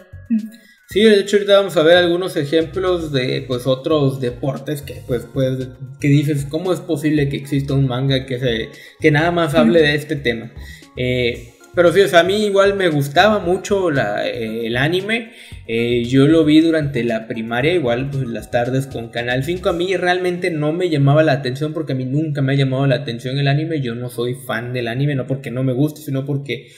Sí, 0.92 1.05
de 1.05 1.20
hecho 1.20 1.37
ahorita 1.37 1.57
vamos 1.57 1.74
a 1.78 1.83
ver 1.83 1.96
algunos 1.96 2.37
ejemplos 2.37 3.12
de 3.12 3.46
pues 3.48 3.66
otros 3.66 4.20
deportes 4.20 4.83
que 4.83 5.02
pues, 5.07 5.26
pues 5.33 5.68
que 5.98 6.09
dices 6.09 6.44
cómo 6.46 6.70
es 6.70 6.81
posible 6.81 7.31
que 7.31 7.38
exista 7.38 7.72
un 7.72 7.87
manga 7.87 8.26
que 8.26 8.38
se 8.38 8.68
que 9.00 9.11
nada 9.11 9.31
más 9.31 9.55
hable 9.55 9.81
de 9.81 9.94
este 9.94 10.16
tema. 10.16 10.52
Eh, 10.98 11.55
pero 11.74 11.90
sí, 11.94 12.02
o 12.02 12.09
sea, 12.09 12.20
a 12.20 12.24
mí 12.24 12.44
igual 12.44 12.74
me 12.74 12.90
gustaba 12.90 13.38
mucho 13.38 13.90
eh, 13.90 14.66
el 14.66 14.76
anime. 14.76 15.31
Eh, 15.66 16.05
yo 16.05 16.28
lo 16.28 16.44
vi 16.44 16.61
durante 16.61 17.02
la 17.05 17.26
primaria, 17.26 17.72
igual 17.72 18.11
pues, 18.11 18.26
las 18.26 18.50
tardes 18.50 18.87
con 18.87 19.09
Canal 19.09 19.44
5. 19.44 19.70
A 19.70 19.72
mí 19.72 19.96
realmente 19.96 20.50
no 20.50 20.74
me 20.74 20.90
llamaba 20.90 21.22
la 21.22 21.33
atención 21.33 21.72
porque 21.72 21.94
a 21.94 21.96
mí 21.96 22.05
nunca 22.05 22.42
me 22.42 22.52
ha 22.52 22.57
llamado 22.57 22.87
la 22.87 22.96
atención 22.96 23.38
el 23.38 23.48
anime. 23.48 23.81
Yo 23.81 23.94
no 23.94 24.11
soy 24.11 24.35
fan 24.35 24.74
del 24.74 24.88
anime, 24.88 25.14
no 25.14 25.26
porque 25.26 25.50
no 25.50 25.64
me 25.64 25.72
guste, 25.72 26.02
sino 26.02 26.26
porque 26.26 26.68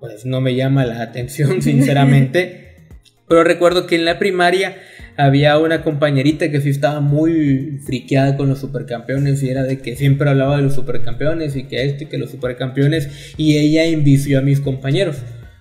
pues 0.00 0.26
no 0.26 0.40
me 0.40 0.56
llama 0.56 0.84
la 0.84 1.02
atención, 1.02 1.62
sinceramente. 1.62 2.69
Pero 3.30 3.44
recuerdo 3.44 3.86
que 3.86 3.94
en 3.94 4.04
la 4.04 4.18
primaria 4.18 4.74
había 5.16 5.56
una 5.56 5.84
compañerita 5.84 6.50
que 6.50 6.60
sí 6.60 6.70
estaba 6.70 6.98
muy 6.98 7.78
friqueada 7.86 8.36
con 8.36 8.48
los 8.48 8.58
supercampeones 8.58 9.40
y 9.44 9.50
era 9.50 9.62
de 9.62 9.78
que 9.78 9.94
siempre 9.94 10.28
hablaba 10.28 10.56
de 10.56 10.64
los 10.64 10.74
supercampeones 10.74 11.54
y 11.54 11.62
que 11.62 11.84
esto 11.84 12.02
y 12.02 12.06
que 12.08 12.18
los 12.18 12.32
supercampeones 12.32 13.32
y 13.36 13.56
ella 13.56 13.84
envició 13.84 14.40
a 14.40 14.42
mis 14.42 14.58
compañeros. 14.58 15.18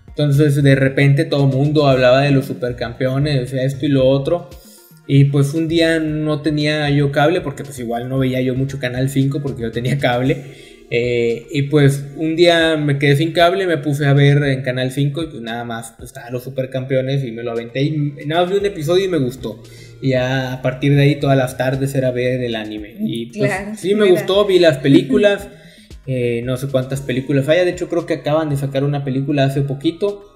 Entonces 0.07 0.63
de 0.63 0.73
repente 0.73 1.25
todo 1.25 1.47
el 1.47 1.55
mundo 1.55 1.87
hablaba 1.87 2.21
de 2.21 2.31
los 2.31 2.45
supercampeones, 2.45 3.53
esto 3.53 3.85
y 3.85 3.89
lo 3.89 4.07
otro. 4.07 4.49
Y 5.05 5.25
pues 5.25 5.53
un 5.53 5.67
día 5.67 5.99
no 5.99 6.41
tenía 6.41 6.89
yo 6.89 7.11
cable 7.11 7.39
porque 7.41 7.63
pues 7.63 7.77
igual 7.77 8.09
no 8.09 8.17
veía 8.17 8.41
yo 8.41 8.55
mucho 8.55 8.79
Canal 8.79 9.11
5 9.11 9.41
porque 9.43 9.61
yo 9.61 9.71
tenía 9.71 9.99
cable. 9.99 10.78
Eh, 10.91 11.45
y 11.51 11.63
pues 11.63 12.03
un 12.15 12.35
día 12.35 12.75
me 12.75 12.97
quedé 12.97 13.15
sin 13.15 13.31
cable, 13.31 13.67
me 13.67 13.77
puse 13.77 14.07
a 14.07 14.13
ver 14.13 14.41
en 14.43 14.63
Canal 14.63 14.91
5 14.91 15.23
y 15.23 15.27
pues 15.27 15.41
nada 15.41 15.63
más 15.63 15.93
pues, 15.97 16.09
estaban 16.09 16.33
los 16.33 16.43
supercampeones 16.43 17.23
y 17.23 17.31
me 17.31 17.43
lo 17.43 17.51
aventé 17.51 17.83
y 17.83 17.91
nada 18.25 18.41
más 18.41 18.51
vi 18.51 18.57
un 18.57 18.65
episodio 18.65 19.05
y 19.05 19.07
me 19.07 19.19
gustó. 19.19 19.61
Y 20.01 20.09
ya 20.09 20.53
a 20.53 20.61
partir 20.61 20.95
de 20.95 21.03
ahí 21.03 21.15
todas 21.19 21.37
las 21.37 21.57
tardes 21.57 21.93
era 21.93 22.11
ver 22.11 22.41
el 22.41 22.55
anime. 22.55 22.95
Y 22.99 23.27
pues 23.37 23.51
sí 23.77 23.93
me 23.93 24.09
gustó, 24.09 24.45
vi 24.45 24.57
las 24.57 24.77
películas, 24.79 25.47
eh, 26.07 26.41
no 26.43 26.57
sé 26.57 26.67
cuántas 26.67 27.01
películas 27.01 27.47
hay, 27.49 27.65
de 27.65 27.71
hecho 27.71 27.87
creo 27.87 28.05
que 28.05 28.15
acaban 28.15 28.49
de 28.49 28.57
sacar 28.57 28.83
una 28.83 29.03
película 29.03 29.43
hace 29.43 29.61
poquito 29.61 30.28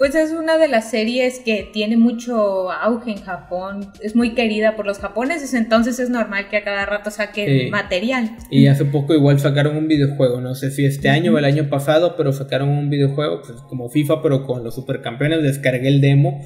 Pues 0.00 0.14
es 0.14 0.30
una 0.30 0.56
de 0.56 0.66
las 0.66 0.90
series 0.90 1.40
que 1.40 1.68
tiene 1.74 1.98
mucho 1.98 2.70
auge 2.70 3.10
en 3.10 3.20
Japón, 3.22 3.92
es 4.00 4.16
muy 4.16 4.30
querida 4.34 4.74
por 4.74 4.86
los 4.86 4.98
japoneses, 4.98 5.52
entonces 5.52 5.98
es 5.98 6.08
normal 6.08 6.48
que 6.48 6.56
a 6.56 6.64
cada 6.64 6.86
rato 6.86 7.10
saquen 7.10 7.68
material. 7.68 8.30
Y 8.50 8.68
hace 8.68 8.86
poco 8.86 9.12
igual 9.12 9.38
sacaron 9.40 9.76
un 9.76 9.88
videojuego, 9.88 10.40
no 10.40 10.54
sé 10.54 10.70
si 10.70 10.86
este 10.86 11.10
año 11.10 11.34
o 11.34 11.38
el 11.38 11.44
año 11.44 11.68
pasado, 11.68 12.16
pero 12.16 12.32
sacaron 12.32 12.70
un 12.70 12.88
videojuego 12.88 13.42
pues, 13.42 13.60
como 13.68 13.90
FIFA, 13.90 14.22
pero 14.22 14.46
con 14.46 14.64
los 14.64 14.74
supercampeones, 14.74 15.42
descargué 15.42 15.88
el 15.88 16.00
demo. 16.00 16.40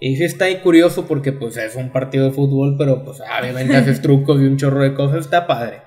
Y 0.00 0.16
sí 0.16 0.24
está 0.24 0.46
ahí 0.46 0.56
curioso 0.56 1.06
porque 1.06 1.30
pues 1.30 1.56
es 1.58 1.76
un 1.76 1.92
partido 1.92 2.24
de 2.24 2.32
fútbol, 2.32 2.74
pero 2.76 3.04
pues 3.04 3.20
obviamente 3.20 3.76
haces 3.76 4.02
trucos 4.02 4.40
y 4.40 4.46
un 4.46 4.56
chorro 4.56 4.82
de 4.82 4.94
cosas, 4.94 5.20
está 5.20 5.46
padre. 5.46 5.82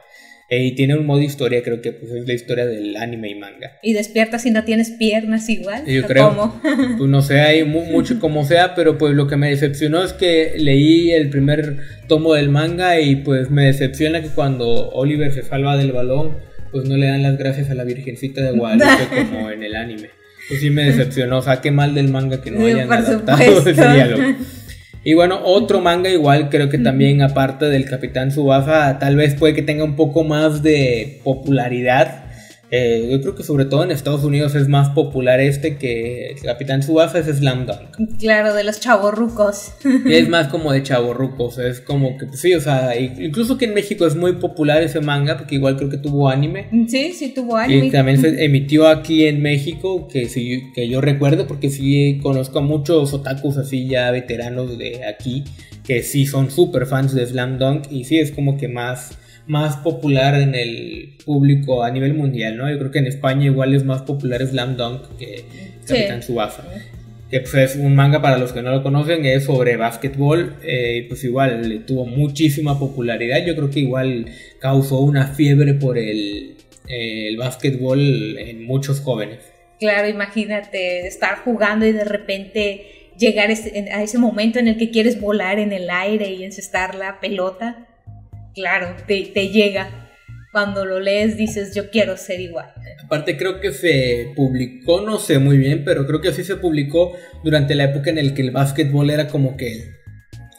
Eh, 0.49 0.65
y 0.65 0.71
tiene 0.71 0.95
un 0.95 1.05
modo 1.05 1.21
historia, 1.21 1.61
creo 1.61 1.79
que 1.79 1.91
pues, 1.91 2.11
es 2.11 2.27
la 2.27 2.33
historia 2.33 2.65
del 2.65 2.97
anime 2.97 3.29
y 3.29 3.35
manga. 3.35 3.77
Y 3.83 3.93
despiertas 3.93 4.41
si 4.41 4.49
no 4.49 4.63
tienes 4.63 4.89
piernas 4.89 5.47
igual. 5.47 5.85
Yo 5.85 6.03
creo. 6.07 6.29
¿Cómo? 6.29 6.59
pues 6.97 7.09
no 7.09 7.21
sé, 7.21 7.41
hay 7.41 7.63
mucho 7.91 8.19
como 8.19 8.43
sea, 8.43 8.73
pero 8.73 8.97
pues 8.97 9.13
lo 9.13 9.27
que 9.27 9.37
me 9.37 9.49
decepcionó 9.49 10.03
es 10.03 10.13
que 10.13 10.53
leí 10.57 11.11
el 11.11 11.29
primer 11.29 11.77
tomo 12.07 12.33
del 12.33 12.49
manga 12.49 12.99
y 12.99 13.17
pues 13.17 13.51
me 13.51 13.65
decepciona 13.65 14.23
que 14.23 14.29
cuando 14.29 14.89
Oliver 14.89 15.31
se 15.31 15.43
salva 15.43 15.77
del 15.77 15.91
balón, 15.91 16.37
pues 16.71 16.89
no 16.89 16.97
le 16.97 17.07
dan 17.07 17.21
las 17.21 17.37
gracias 17.37 17.69
a 17.69 17.75
la 17.75 17.83
Virgencita 17.83 18.41
de 18.41 18.51
Guadalupe 18.51 19.27
como 19.29 19.51
en 19.51 19.61
el 19.61 19.75
anime. 19.75 20.09
Pues 20.47 20.61
sí 20.61 20.71
me 20.71 20.85
decepcionó, 20.85 21.37
o 21.37 21.41
sea, 21.43 21.61
qué 21.61 21.69
mal 21.69 21.93
del 21.93 22.09
manga 22.09 22.41
que 22.41 22.49
no 22.49 22.65
hayan 22.65 22.91
adaptado 22.91 23.39
ese 23.39 23.73
diálogo. 23.73 24.23
Y 25.03 25.13
bueno, 25.13 25.39
otro 25.43 25.79
manga 25.79 26.09
igual 26.09 26.49
creo 26.49 26.69
que 26.69 26.77
también 26.77 27.21
aparte 27.21 27.65
del 27.65 27.85
Capitán 27.85 28.31
Subasa 28.31 28.99
tal 28.99 29.15
vez 29.15 29.35
puede 29.35 29.53
que 29.53 29.61
tenga 29.61 29.83
un 29.83 29.95
poco 29.95 30.23
más 30.23 30.61
de 30.61 31.21
popularidad 31.23 32.28
eh, 32.71 33.07
yo 33.11 33.21
creo 33.21 33.35
que 33.35 33.43
sobre 33.43 33.65
todo 33.65 33.83
en 33.83 33.91
Estados 33.91 34.23
Unidos 34.23 34.53
es 34.55 34.67
más 34.67 34.89
popular 34.89 35.39
este 35.39 35.77
que 35.77 36.31
el 36.31 36.41
Capitán 36.41 36.83
Subasa 36.83 37.19
es 37.19 37.25
Slam 37.25 37.65
Dunk. 37.65 38.17
Claro, 38.19 38.53
de 38.53 38.63
los 38.63 38.79
chavorrucos. 38.79 39.73
Es 40.05 40.29
más 40.29 40.47
como 40.49 40.71
de 40.71 40.83
chavorrucos, 40.83 41.57
es 41.57 41.81
como 41.81 42.17
que 42.17 42.27
pues 42.27 42.39
sí, 42.39 42.53
o 42.53 42.61
sea, 42.61 42.97
incluso 42.99 43.57
que 43.57 43.65
en 43.65 43.73
México 43.73 44.05
es 44.05 44.15
muy 44.15 44.33
popular 44.33 44.81
ese 44.81 45.01
manga 45.01 45.37
porque 45.37 45.55
igual 45.55 45.77
creo 45.77 45.89
que 45.89 45.97
tuvo 45.97 46.29
anime. 46.29 46.67
Sí, 46.87 47.13
sí 47.13 47.33
tuvo 47.33 47.57
anime. 47.57 47.87
Y 47.87 47.91
también 47.91 48.21
se 48.21 48.43
emitió 48.45 48.87
aquí 48.87 49.25
en 49.25 49.41
México, 49.41 50.07
que 50.07 50.29
sí, 50.29 50.71
que 50.75 50.87
yo 50.87 51.01
recuerdo 51.01 51.47
porque 51.47 51.69
sí 51.69 52.19
conozco 52.21 52.59
a 52.59 52.61
muchos 52.61 53.13
otakus 53.13 53.57
así 53.57 53.87
ya 53.87 54.11
veteranos 54.11 54.77
de 54.77 55.05
aquí 55.05 55.43
que 55.89 56.03
sí 56.03 56.27
son 56.27 56.51
súper 56.51 56.85
fans 56.85 57.15
de 57.15 57.25
Slam 57.25 57.57
Dunk 57.57 57.91
y 57.91 58.03
sí 58.03 58.19
es 58.19 58.31
como 58.31 58.57
que 58.57 58.67
más 58.67 59.17
más 59.49 59.77
popular 59.77 60.39
en 60.39 60.53
el 60.53 61.15
público 61.25 61.83
a 61.83 61.89
nivel 61.89 62.13
mundial, 62.13 62.55
¿no? 62.55 62.69
Yo 62.69 62.77
creo 62.77 62.91
que 62.91 62.99
en 62.99 63.07
España 63.07 63.45
igual 63.45 63.73
es 63.73 63.83
más 63.83 64.03
popular 64.03 64.45
Slam 64.45 64.77
Dunk 64.77 65.17
que 65.17 65.43
Capitán 65.87 66.21
Subasa. 66.21 66.63
Que 67.31 67.39
pues, 67.41 67.55
es 67.55 67.75
un 67.75 67.95
manga 67.95 68.21
para 68.21 68.37
los 68.37 68.53
que 68.53 68.61
no 68.61 68.69
lo 68.69 68.83
conocen, 68.83 69.25
es 69.25 69.45
sobre 69.45 69.75
básquetbol, 69.75 70.57
eh, 70.61 71.05
pues 71.09 71.23
igual 71.23 71.83
tuvo 71.87 72.05
muchísima 72.05 72.77
popularidad, 72.77 73.43
yo 73.43 73.55
creo 73.55 73.71
que 73.71 73.79
igual 73.79 74.27
causó 74.59 74.99
una 74.99 75.25
fiebre 75.25 75.73
por 75.73 75.97
el, 75.97 76.55
el 76.87 77.35
básquetbol 77.37 78.37
en 78.37 78.65
muchos 78.65 78.99
jóvenes. 78.99 79.39
Claro, 79.79 80.07
imagínate 80.07 81.07
estar 81.07 81.39
jugando 81.39 81.87
y 81.87 81.91
de 81.91 82.03
repente 82.03 82.85
llegar 83.17 83.49
a 83.49 84.03
ese 84.03 84.17
momento 84.19 84.59
en 84.59 84.67
el 84.67 84.77
que 84.77 84.91
quieres 84.91 85.19
volar 85.19 85.57
en 85.57 85.73
el 85.73 85.89
aire 85.89 86.33
y 86.33 86.43
encestar 86.43 86.93
la 86.93 87.19
pelota 87.19 87.88
claro, 88.53 88.95
te, 89.07 89.49
llega. 89.49 89.89
Cuando 90.51 90.83
lo 90.83 90.99
lees 90.99 91.37
dices, 91.37 91.75
yo 91.75 91.91
quiero 91.91 92.17
ser 92.17 92.39
igual. 92.39 92.73
Aparte 93.03 93.37
creo 93.37 93.59
que 93.59 93.71
se 93.71 94.33
publicó, 94.35 95.01
no 95.01 95.19
sé 95.19 95.37
muy 95.37 95.57
bien, 95.57 95.83
pero 95.85 96.07
creo 96.07 96.21
que 96.21 96.33
sí 96.33 96.43
se 96.43 96.55
publicó 96.55 97.15
durante 97.43 97.75
la 97.75 97.85
época 97.85 98.09
en 98.09 98.15
la 98.15 98.33
que 98.33 98.41
el 98.41 98.51
básquetbol 98.51 99.11
era 99.11 99.27
como 99.27 99.55
que 99.57 99.99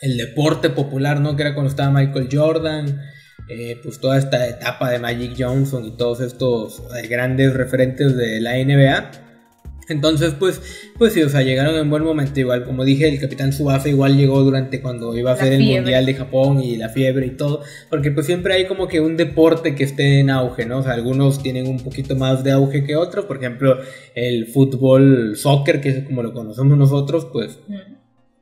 el, 0.00 0.16
deporte 0.16 0.70
popular, 0.70 1.20
¿no? 1.20 1.35
Que 1.35 1.42
era 1.42 1.55
cuando 1.55 1.70
estaba 1.70 1.90
Michael 1.90 2.29
Jordan, 2.31 3.00
eh, 3.48 3.81
pues 3.83 3.98
toda 4.00 4.16
esta 4.16 4.48
etapa 4.48 4.90
de 4.90 5.00
Magic 5.00 5.35
Johnson 5.37 5.85
y 5.85 5.96
todos 5.96 6.20
estos 6.20 6.85
eh, 6.96 7.09
grandes 7.09 7.53
referentes 7.53 8.16
de 8.16 8.40
la 8.40 8.55
NBA. 8.55 9.30
Entonces, 9.90 10.35
pues, 10.38 10.62
pues 10.96 11.12
sí, 11.12 11.22
o 11.22 11.29
sea, 11.29 11.42
llegaron 11.42 11.74
en 11.74 11.90
buen 11.90 12.05
momento. 12.05 12.38
Igual, 12.38 12.64
como 12.64 12.85
dije, 12.85 13.09
el 13.09 13.18
Capitán 13.20 13.53
Subasa 13.53 13.88
igual 13.88 14.16
llegó 14.16 14.40
durante 14.42 14.81
cuando 14.81 15.16
iba 15.18 15.33
a 15.33 15.37
ser 15.37 15.53
el 15.53 15.64
Mundial 15.64 16.07
de 16.07 16.14
Japón 16.14 16.62
y 16.62 16.76
la 16.76 16.88
fiebre 16.88 17.26
y 17.26 17.31
todo. 17.31 17.62
Porque 17.90 18.11
pues 18.11 18.26
siempre 18.26 18.55
hay 18.55 18.66
como 18.66 18.87
que 18.88 19.00
un 19.00 19.16
deporte 19.16 19.74
que 19.74 19.85
esté 19.85 20.20
en 20.20 20.31
auge, 20.31 20.64
¿no? 20.64 20.79
O 20.79 20.83
sea, 20.83 20.92
algunos 20.92 21.42
tienen 21.42 21.66
un 21.66 21.81
poquito 21.81 22.14
más 22.14 22.44
de 22.44 22.53
auge 22.53 22.85
que 22.85 22.96
otros. 22.96 23.24
Por 23.24 23.38
ejemplo, 23.38 23.79
el 24.14 24.46
fútbol, 24.46 25.37
soccer, 25.37 25.81
que 25.81 25.88
es 25.88 26.05
como 26.05 26.22
lo 26.22 26.33
conocemos 26.33 26.79
nosotros, 26.79 27.26
pues... 27.33 27.59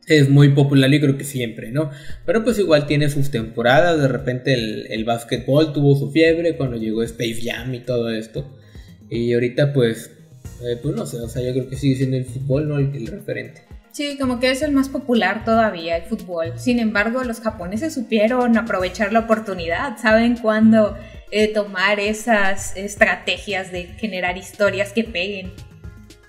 Es 0.07 0.31
muy 0.31 0.49
popular 0.55 0.93
y 0.95 1.01
creo 1.01 1.19
que 1.19 1.25
siempre, 1.25 1.71
¿no? 1.71 1.91
Pero 2.25 2.43
pues 2.43 2.59
igual 2.59 2.87
tiene 2.87 3.11
sus 3.11 3.31
temporadas, 3.31 4.01
de 4.01 4.09
repente 4.09 4.55
el, 4.55 4.87
el 4.89 5.05
básquetbol 5.05 5.75
tuvo 5.75 5.97
su 5.97 6.11
fiebre 6.11 6.57
cuando 6.57 6.79
llegó 6.79 7.03
Space 7.03 7.43
Jam 7.45 7.75
y 7.75 7.81
todo 7.81 8.09
esto. 8.09 8.57
Y 9.11 9.35
ahorita 9.35 9.75
pues 9.75 10.18
eh, 10.63 10.79
pues 10.83 10.95
no 10.95 11.07
sé, 11.07 11.19
o 11.19 11.29
sea, 11.29 11.43
yo 11.43 11.53
creo 11.53 11.69
que 11.69 11.77
sigue 11.77 11.97
siendo 11.97 12.17
el 12.17 12.25
fútbol, 12.25 12.69
¿no? 12.69 12.79
El, 12.79 13.07
referente. 13.07 13.63
Sí, 13.93 14.17
como 14.19 14.39
que 14.39 14.51
es 14.51 14.63
el 14.63 14.73
más 14.73 14.89
popular 14.89 15.45
todavía, 15.45 15.97
el 15.97 16.05
fútbol. 16.05 16.53
Sin 16.57 16.79
embargo, 16.79 17.25
los 17.25 17.41
japoneses 17.41 17.95
supieron 17.95 18.57
aprovechar 18.57 19.13
la 19.13 19.21
oportunidad, 19.21 19.97
saben 19.99 20.37
cuándo 20.37 20.97
eh, 21.31 21.53
tomar 21.53 22.01
esas 22.01 22.77
estrategias 22.77 23.73
de 23.73 23.85
generar 23.85 24.37
historias 24.37 24.93
que 24.93 25.05
peguen. 25.05 25.53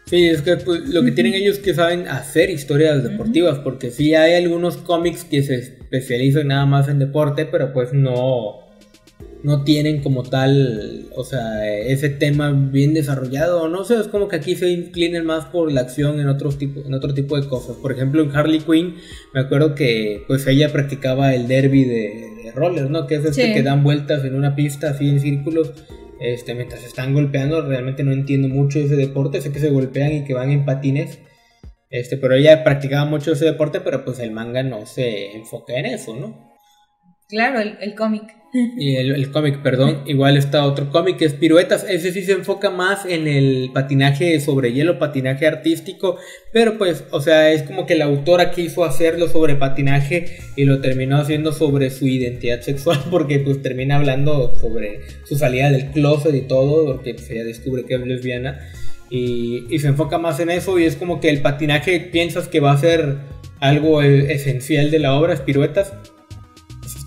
Sí, 0.05 0.27
es 0.27 0.41
que 0.41 0.57
pues, 0.57 0.87
lo 0.89 1.03
que 1.03 1.11
tienen 1.11 1.35
ellos 1.35 1.57
es 1.57 1.63
que 1.63 1.73
saben 1.73 2.07
hacer 2.07 2.49
historias 2.49 3.03
deportivas, 3.03 3.59
porque 3.59 3.91
sí 3.91 4.15
hay 4.15 4.43
algunos 4.43 4.77
cómics 4.77 5.23
que 5.23 5.43
se 5.43 5.55
especializan 5.55 6.47
nada 6.47 6.65
más 6.65 6.87
en 6.87 6.97
deporte, 6.97 7.45
pero 7.45 7.71
pues 7.73 7.93
no, 7.93 8.68
no 9.41 9.63
tienen 9.63 10.01
como 10.01 10.23
tal, 10.23 11.07
o 11.15 11.23
sea, 11.23 11.65
ese 11.67 12.09
tema 12.09 12.51
bien 12.51 12.93
desarrollado, 12.93 13.69
no 13.69 13.85
sé, 13.85 13.95
es 13.95 14.07
como 14.07 14.27
que 14.27 14.35
aquí 14.35 14.55
se 14.55 14.69
inclinan 14.69 15.25
más 15.25 15.45
por 15.45 15.71
la 15.71 15.81
acción 15.81 16.19
en 16.19 16.27
otro 16.27 16.49
tipo, 16.51 16.81
en 16.85 16.93
otro 16.93 17.13
tipo 17.13 17.39
de 17.39 17.47
cosas. 17.47 17.77
Por 17.77 17.91
ejemplo, 17.91 18.21
en 18.21 18.35
Harley 18.35 18.59
Quinn, 18.59 18.95
me 19.33 19.39
acuerdo 19.41 19.75
que 19.75 20.23
pues 20.27 20.45
ella 20.47 20.71
practicaba 20.71 21.33
el 21.33 21.47
derby 21.47 21.85
de, 21.85 22.25
de 22.43 22.51
rollers, 22.53 22.89
¿no? 22.89 23.07
Que 23.07 23.15
es 23.15 23.25
este 23.25 23.53
que 23.53 23.63
dan 23.63 23.83
vueltas 23.83 24.25
en 24.25 24.35
una 24.35 24.55
pista 24.55 24.89
así 24.89 25.07
en 25.07 25.19
círculos. 25.19 25.71
Este, 26.19 26.53
mientras 26.53 26.81
se 26.81 26.87
están 26.87 27.13
golpeando, 27.13 27.61
realmente 27.61 28.03
no 28.03 28.11
entiendo 28.11 28.49
mucho 28.49 28.79
ese 28.79 28.97
deporte, 28.97 29.39
sé 29.39 29.53
que 29.53 29.59
se 29.59 29.69
golpean 29.69 30.11
y 30.11 30.25
que 30.25 30.33
van 30.33 30.51
en 30.51 30.65
patines, 30.65 31.19
este, 31.89 32.17
pero 32.17 32.33
ella 32.33 32.61
practicaba 32.65 33.05
mucho 33.05 33.31
ese 33.31 33.45
deporte, 33.45 33.79
pero 33.79 34.03
pues 34.03 34.19
el 34.19 34.31
manga 34.31 34.61
no 34.61 34.85
se 34.85 35.31
enfoca 35.31 35.75
en 35.75 35.85
eso, 35.85 36.13
¿no? 36.17 36.51
Claro, 37.29 37.61
el 37.61 37.95
cómic. 37.95 38.38
Y 38.51 38.95
el, 38.95 39.31
cómic, 39.31 39.61
perdón. 39.61 40.01
Igual 40.07 40.35
está 40.35 40.65
otro 40.65 40.89
cómic 40.89 41.21
es 41.21 41.33
Piruetas. 41.33 41.85
Ese 41.87 42.11
sí 42.11 42.23
se 42.23 42.31
enfoca 42.31 42.71
más 42.71 43.05
en 43.05 43.27
el 43.27 43.69
patinaje 43.73 44.39
sobre 44.39 44.73
hielo, 44.73 44.97
patinaje 44.97 45.45
artístico. 45.45 46.17
Pero 46.51 46.77
pues, 46.77 47.03
o 47.11 47.21
sea, 47.21 47.51
es 47.51 47.63
como 47.63 47.85
que 47.85 47.95
la 47.95 48.05
autora 48.05 48.51
quiso 48.51 48.83
hacerlo 48.85 49.27
sobre 49.27 49.55
patinaje 49.55 50.39
y 50.55 50.65
lo 50.65 50.81
terminó 50.81 51.17
haciendo 51.17 51.51
sobre 51.51 51.91
su 51.91 52.07
identidad 52.07 52.61
sexual. 52.61 52.99
Porque 53.11 53.39
pues 53.39 53.61
termina 53.61 53.97
hablando 53.97 54.55
sobre 54.59 55.01
su 55.25 55.35
salida 55.35 55.71
del 55.71 55.91
closet 55.91 56.33
y 56.33 56.41
todo. 56.41 56.85
Porque 56.85 57.13
pues, 57.13 57.29
ella 57.29 57.43
descubre 57.43 57.85
que 57.85 57.95
es 57.95 58.01
lesbiana. 58.01 58.59
Y, 59.11 59.65
y 59.69 59.79
se 59.79 59.89
enfoca 59.89 60.17
más 60.17 60.39
en 60.39 60.49
eso. 60.49 60.79
Y 60.79 60.85
es 60.85 60.95
como 60.95 61.19
que 61.19 61.29
el 61.29 61.41
patinaje 61.41 61.99
piensas 61.99 62.47
que 62.47 62.59
va 62.59 62.71
a 62.71 62.77
ser 62.77 63.17
algo 63.59 64.01
e, 64.01 64.33
esencial 64.33 64.89
de 64.89 64.99
la 64.99 65.13
obra, 65.13 65.33
es 65.33 65.41
piruetas 65.41 65.93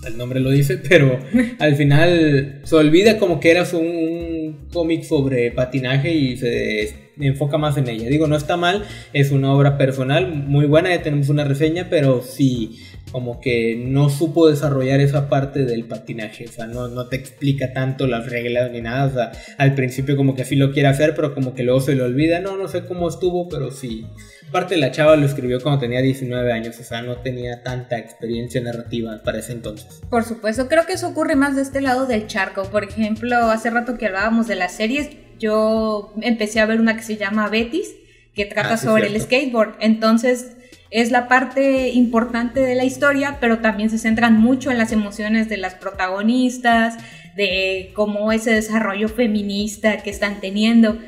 el 0.05 0.17
nombre 0.17 0.39
lo 0.39 0.49
dice, 0.49 0.77
pero 0.77 1.19
al 1.59 1.75
final 1.75 2.61
se 2.63 2.75
olvida 2.75 3.17
como 3.17 3.39
que 3.39 3.51
era 3.51 3.63
un, 3.73 4.67
cómic 4.73 5.03
sobre 5.03 5.51
patinaje 5.51 6.13
y 6.13 6.37
se 6.37 6.93
enfoca 7.19 7.57
más 7.57 7.77
en 7.77 7.87
ella. 7.87 8.09
Digo, 8.09 8.27
no 8.27 8.35
está 8.35 8.57
mal, 8.57 8.83
es 9.13 9.31
una 9.31 9.53
obra 9.53 9.77
personal 9.77 10.33
muy 10.33 10.65
buena, 10.65 10.89
ya 10.89 11.01
tenemos 11.01 11.29
una 11.29 11.43
reseña, 11.45 11.87
pero 11.89 12.21
sí, 12.21 12.79
como 13.11 13.39
que 13.39 13.75
no 13.77 14.09
supo 14.09 14.49
desarrollar 14.49 14.99
esa 14.99 15.29
parte 15.29 15.65
del 15.65 15.85
patinaje, 15.85 16.45
o 16.45 16.51
sea, 16.51 16.65
no, 16.65 16.87
no 16.87 17.07
te 17.07 17.15
explica 17.15 17.71
tanto 17.71 18.07
las 18.07 18.29
reglas 18.29 18.71
ni 18.71 18.81
nada, 18.81 19.05
o 19.05 19.13
sea, 19.13 19.31
al 19.57 19.75
principio 19.75 20.17
como 20.17 20.35
que 20.35 20.41
así 20.41 20.55
lo 20.55 20.71
quiere 20.71 20.89
hacer, 20.89 21.13
pero 21.15 21.35
como 21.35 21.53
que 21.53 21.63
luego 21.63 21.79
se 21.79 21.95
le 21.95 22.01
olvida, 22.01 22.39
no, 22.39 22.57
no 22.57 22.67
sé 22.67 22.85
cómo 22.85 23.07
estuvo, 23.07 23.47
pero 23.47 23.69
sí, 23.69 24.07
Aparte 24.53 24.77
la 24.77 24.91
chava 24.91 25.15
lo 25.15 25.25
escribió 25.25 25.59
cuando 25.63 25.79
tenía 25.79 25.99
19 25.99 26.51
años, 26.51 26.79
o 26.79 26.83
sea, 26.83 27.01
no 27.01 27.17
tenía 27.17 27.63
tanta 27.63 27.97
experiencia 27.97 28.61
narrativa 28.61 29.19
para 29.25 29.39
ese 29.39 29.51
entonces. 29.51 29.99
Por 30.11 30.25
supuesto, 30.25 30.69
creo 30.69 30.85
que 30.85 30.93
eso 30.93 31.07
ocurre 31.07 31.35
más 31.35 31.55
de 31.55 31.63
este 31.63 31.81
lado 31.81 32.05
del 32.05 32.27
charco. 32.27 32.61
Por 32.65 32.83
ejemplo, 32.83 33.35
hace 33.35 33.71
rato 33.71 33.97
que 33.97 34.05
hablábamos 34.05 34.45
de 34.45 34.53
las 34.53 34.73
series, 34.73 35.09
yo 35.39 36.13
empecé 36.21 36.59
a 36.59 36.67
ver 36.67 36.79
una 36.79 36.95
que 36.95 37.01
se 37.01 37.17
llama 37.17 37.49
Betis, 37.49 37.95
que 38.35 38.45
trata 38.45 38.75
ah, 38.75 38.77
sobre 38.77 39.07
el 39.07 39.19
skateboard. 39.19 39.73
Entonces, 39.79 40.51
es 40.91 41.09
la 41.09 41.27
parte 41.27 41.89
importante 41.89 42.59
de 42.59 42.75
la 42.75 42.83
historia, 42.83 43.39
pero 43.41 43.57
también 43.57 43.89
se 43.89 43.97
centran 43.97 44.39
mucho 44.39 44.69
en 44.69 44.77
las 44.77 44.91
emociones 44.91 45.49
de 45.49 45.57
las 45.57 45.73
protagonistas, 45.73 46.99
de 47.35 47.91
cómo 47.95 48.31
ese 48.31 48.51
desarrollo 48.51 49.09
feminista 49.09 50.03
que 50.03 50.11
están 50.11 50.41
teniendo. 50.41 50.99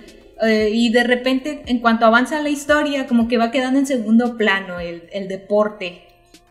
Eh, 0.41 0.69
y 0.73 0.91
de 0.91 1.03
repente, 1.03 1.61
en 1.65 1.79
cuanto 1.79 2.05
avanza 2.05 2.41
la 2.41 2.49
historia, 2.49 3.07
como 3.07 3.27
que 3.27 3.37
va 3.37 3.51
quedando 3.51 3.79
en 3.79 3.85
segundo 3.85 4.37
plano 4.37 4.79
el, 4.79 5.03
el 5.13 5.27
deporte. 5.27 6.01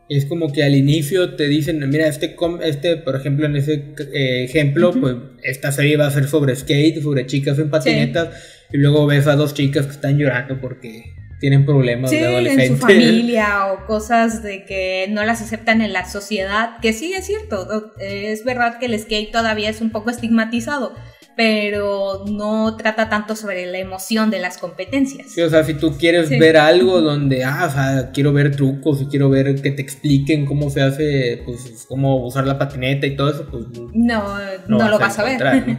Es 0.08 0.26
como 0.26 0.52
que 0.52 0.62
al 0.62 0.74
inicio 0.74 1.34
te 1.34 1.48
dicen, 1.48 1.86
mira, 1.88 2.06
este, 2.06 2.36
este 2.62 2.96
por 2.98 3.16
ejemplo, 3.16 3.46
en 3.46 3.56
ese 3.56 3.94
eh, 4.12 4.44
ejemplo, 4.44 4.92
pues 4.92 5.16
esta 5.42 5.72
serie 5.72 5.96
va 5.96 6.06
a 6.06 6.10
ser 6.10 6.28
sobre 6.28 6.54
skate, 6.54 7.02
sobre 7.02 7.26
chicas 7.26 7.58
en 7.58 7.70
patinetas, 7.70 8.28
y 8.72 8.78
luego 8.78 9.06
ves 9.06 9.26
a 9.26 9.36
dos 9.36 9.54
chicas 9.54 9.86
que 9.86 9.92
están 9.92 10.18
llorando 10.18 10.60
porque 10.60 11.14
tienen 11.40 11.64
problemas 11.64 12.10
de 12.10 12.24
adolescencia. 12.24 12.66
en 12.66 12.76
su 12.76 12.80
familia 12.86 13.72
o 13.72 13.86
cosas 13.86 14.42
de 14.42 14.64
que 14.64 15.06
no 15.10 15.24
las 15.24 15.40
aceptan 15.40 15.80
en 15.80 15.92
la 15.92 16.08
sociedad, 16.08 16.78
que 16.80 16.92
sí 16.92 17.12
es 17.14 17.26
cierto, 17.26 17.94
es 17.98 18.44
verdad 18.44 18.78
que 18.78 18.86
el 18.86 18.98
skate 18.98 19.32
todavía 19.32 19.70
es 19.70 19.80
un 19.80 19.90
poco 19.90 20.10
estigmatizado, 20.10 20.94
pero 21.36 22.24
no 22.26 22.76
trata 22.76 23.08
tanto 23.08 23.34
sobre 23.36 23.66
la 23.66 23.78
emoción 23.78 24.30
de 24.30 24.38
las 24.38 24.58
competencias. 24.58 25.30
Sí, 25.30 25.40
o 25.40 25.50
sea, 25.50 25.64
si 25.64 25.74
tú 25.74 25.96
quieres 25.98 26.30
ver 26.30 26.56
algo 26.56 27.00
donde, 27.00 27.44
ah, 27.44 27.66
o 27.68 27.72
sea, 27.72 28.10
quiero 28.12 28.32
ver 28.32 28.54
trucos 28.54 29.02
y 29.02 29.06
quiero 29.06 29.28
ver 29.30 29.60
que 29.60 29.70
te 29.70 29.82
expliquen 29.82 30.46
cómo 30.46 30.70
se 30.70 30.82
hace, 30.82 31.42
pues, 31.44 31.86
cómo 31.88 32.24
usar 32.24 32.46
la 32.46 32.58
patineta 32.58 33.06
y 33.06 33.16
todo 33.16 33.30
eso, 33.30 33.46
pues... 33.50 33.64
No, 33.92 34.38
no, 34.68 34.88
lo 34.88 34.98
vas 34.98 35.18
a, 35.18 35.24
ver. 35.24 35.42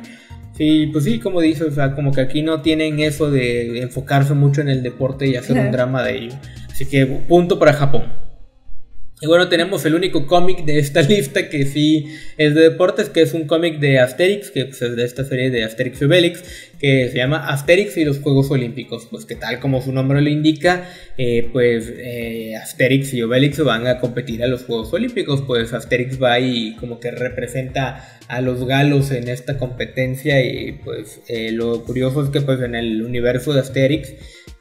Sí, 0.58 0.88
pues 0.94 1.04
sí, 1.04 1.20
como 1.20 1.42
dices, 1.42 1.68
o 1.68 1.72
sea, 1.72 1.94
como 1.94 2.14
que 2.14 2.22
aquí 2.22 2.42
no 2.42 2.62
tienen 2.62 3.02
eso 3.02 3.30
de 3.30 3.82
enfocarse 3.82 4.34
mucho 4.34 4.62
en 4.62 4.70
el 4.70 4.84
deporte 4.84 5.28
y 5.28 5.36
hacer 5.36 5.60
un 5.60 5.70
drama 5.70 6.02
de 6.02 6.18
ello. 6.18 6.36
Así 6.72 6.86
que 6.86 7.06
punto 7.06 7.60
para 7.60 7.74
Japón. 7.74 8.25
Y 9.26 9.28
bueno, 9.28 9.50
tenemos 9.50 9.84
el 9.86 9.96
único 9.96 10.28
cómic 10.28 10.66
de 10.66 10.78
esta 10.78 11.02
lista 11.10 11.50
que 11.50 11.66
sí 11.66 12.16
es 12.38 12.54
de 12.54 12.62
deportes, 12.62 13.10
que 13.10 13.24
es 13.24 13.34
un 13.34 13.48
cómic 13.48 13.80
de 13.80 13.98
Asterix, 13.98 14.52
que 14.52 14.66
pues, 14.66 14.80
es 14.84 14.96
de 14.96 15.04
esta 15.04 15.26
serie 15.26 15.50
de 15.50 15.64
Asterix 15.64 16.00
y 16.00 16.06
Obelix, 16.06 16.44
que 16.80 17.10
se 17.10 17.18
llama 17.18 17.48
Asterix 17.48 17.98
y 17.98 18.06
los 18.06 18.20
Juegos 18.20 18.52
Olímpicos. 18.52 19.08
Pues 19.10 19.26
que 19.26 19.34
tal 19.34 19.60
como 19.60 19.82
su 19.82 19.92
nombre 19.92 20.22
lo 20.22 20.30
indica, 20.30 20.88
eh, 21.18 21.50
pues 21.52 21.92
eh, 21.98 22.56
Asterix 22.56 23.16
y 23.16 23.24
Obelix 23.24 23.64
van 23.64 23.88
a 23.88 24.00
competir 24.00 24.44
a 24.44 24.48
los 24.48 24.62
Juegos 24.66 24.94
Olímpicos. 24.94 25.42
Pues 25.42 25.74
Asterix 25.74 26.22
va 26.22 26.40
y 26.40 26.76
como 26.76 27.00
que 27.00 27.10
representa 27.10 28.20
a 28.28 28.42
los 28.42 28.68
galos 28.68 29.10
en 29.10 29.28
esta 29.28 29.58
competencia 29.58 30.40
y 30.46 30.74
pues 30.84 31.20
eh, 31.28 31.52
lo 31.52 31.84
curioso 31.84 32.24
es 32.24 32.30
que 32.30 32.42
pues 32.42 32.62
en 32.62 32.76
el 32.76 33.02
universo 33.02 33.54
de 33.54 33.62
Asterix 33.62 34.14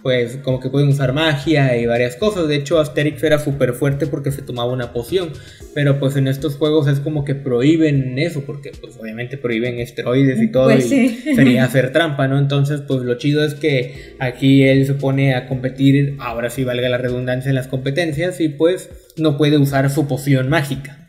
pues 0.05 0.37
como 0.43 0.61
que 0.61 0.69
pueden 0.69 0.91
usar 0.91 1.15
magia 1.15 1.79
y 1.79 1.87
varias 1.87 2.15
cosas. 2.17 2.47
De 2.47 2.57
hecho, 2.57 2.79
Asterix 2.79 3.23
era 3.23 3.39
súper 3.39 3.73
fuerte 3.73 4.07
porque 4.07 4.31
se 4.33 4.43
tomaba 4.43 4.71
una 4.71 4.93
poción. 4.93 5.31
Pero 5.73 5.99
pues 5.99 6.17
en 6.17 6.29
estos 6.29 6.57
juegos 6.57 6.89
es 6.89 7.01
como 7.01 7.25
que 7.25 7.35
prohíben 7.35 8.19
eso, 8.19 8.43
porque 8.45 8.73
pues 8.79 8.99
obviamente 9.01 9.39
prohíben 9.39 9.79
esteroides 9.79 10.43
y 10.43 10.49
todo. 10.49 10.67
Pues 10.67 10.93
y 10.93 11.09
sería 11.09 11.65
hacer 11.65 11.91
trampa, 11.91 12.29
¿no? 12.29 12.39
Entonces, 12.39 12.83
pues 12.87 13.01
lo 13.01 13.15
chido 13.15 13.43
es 13.47 13.55
que 13.55 14.15
aquí 14.19 14.65
él 14.65 14.85
se 14.85 14.93
pone 14.93 15.35
a 15.35 15.49
competir, 15.49 16.17
ahora 16.19 16.51
sí 16.51 16.65
valga 16.65 16.91
la 16.91 16.99
redundancia 16.99 17.49
en 17.49 17.55
las 17.55 17.69
competencias, 17.69 18.43
y 18.43 18.51
pues 18.51 18.91
no 19.17 19.39
puede 19.39 19.57
usar 19.57 19.89
su 19.89 20.07
poción 20.07 20.51
mágica. 20.51 21.09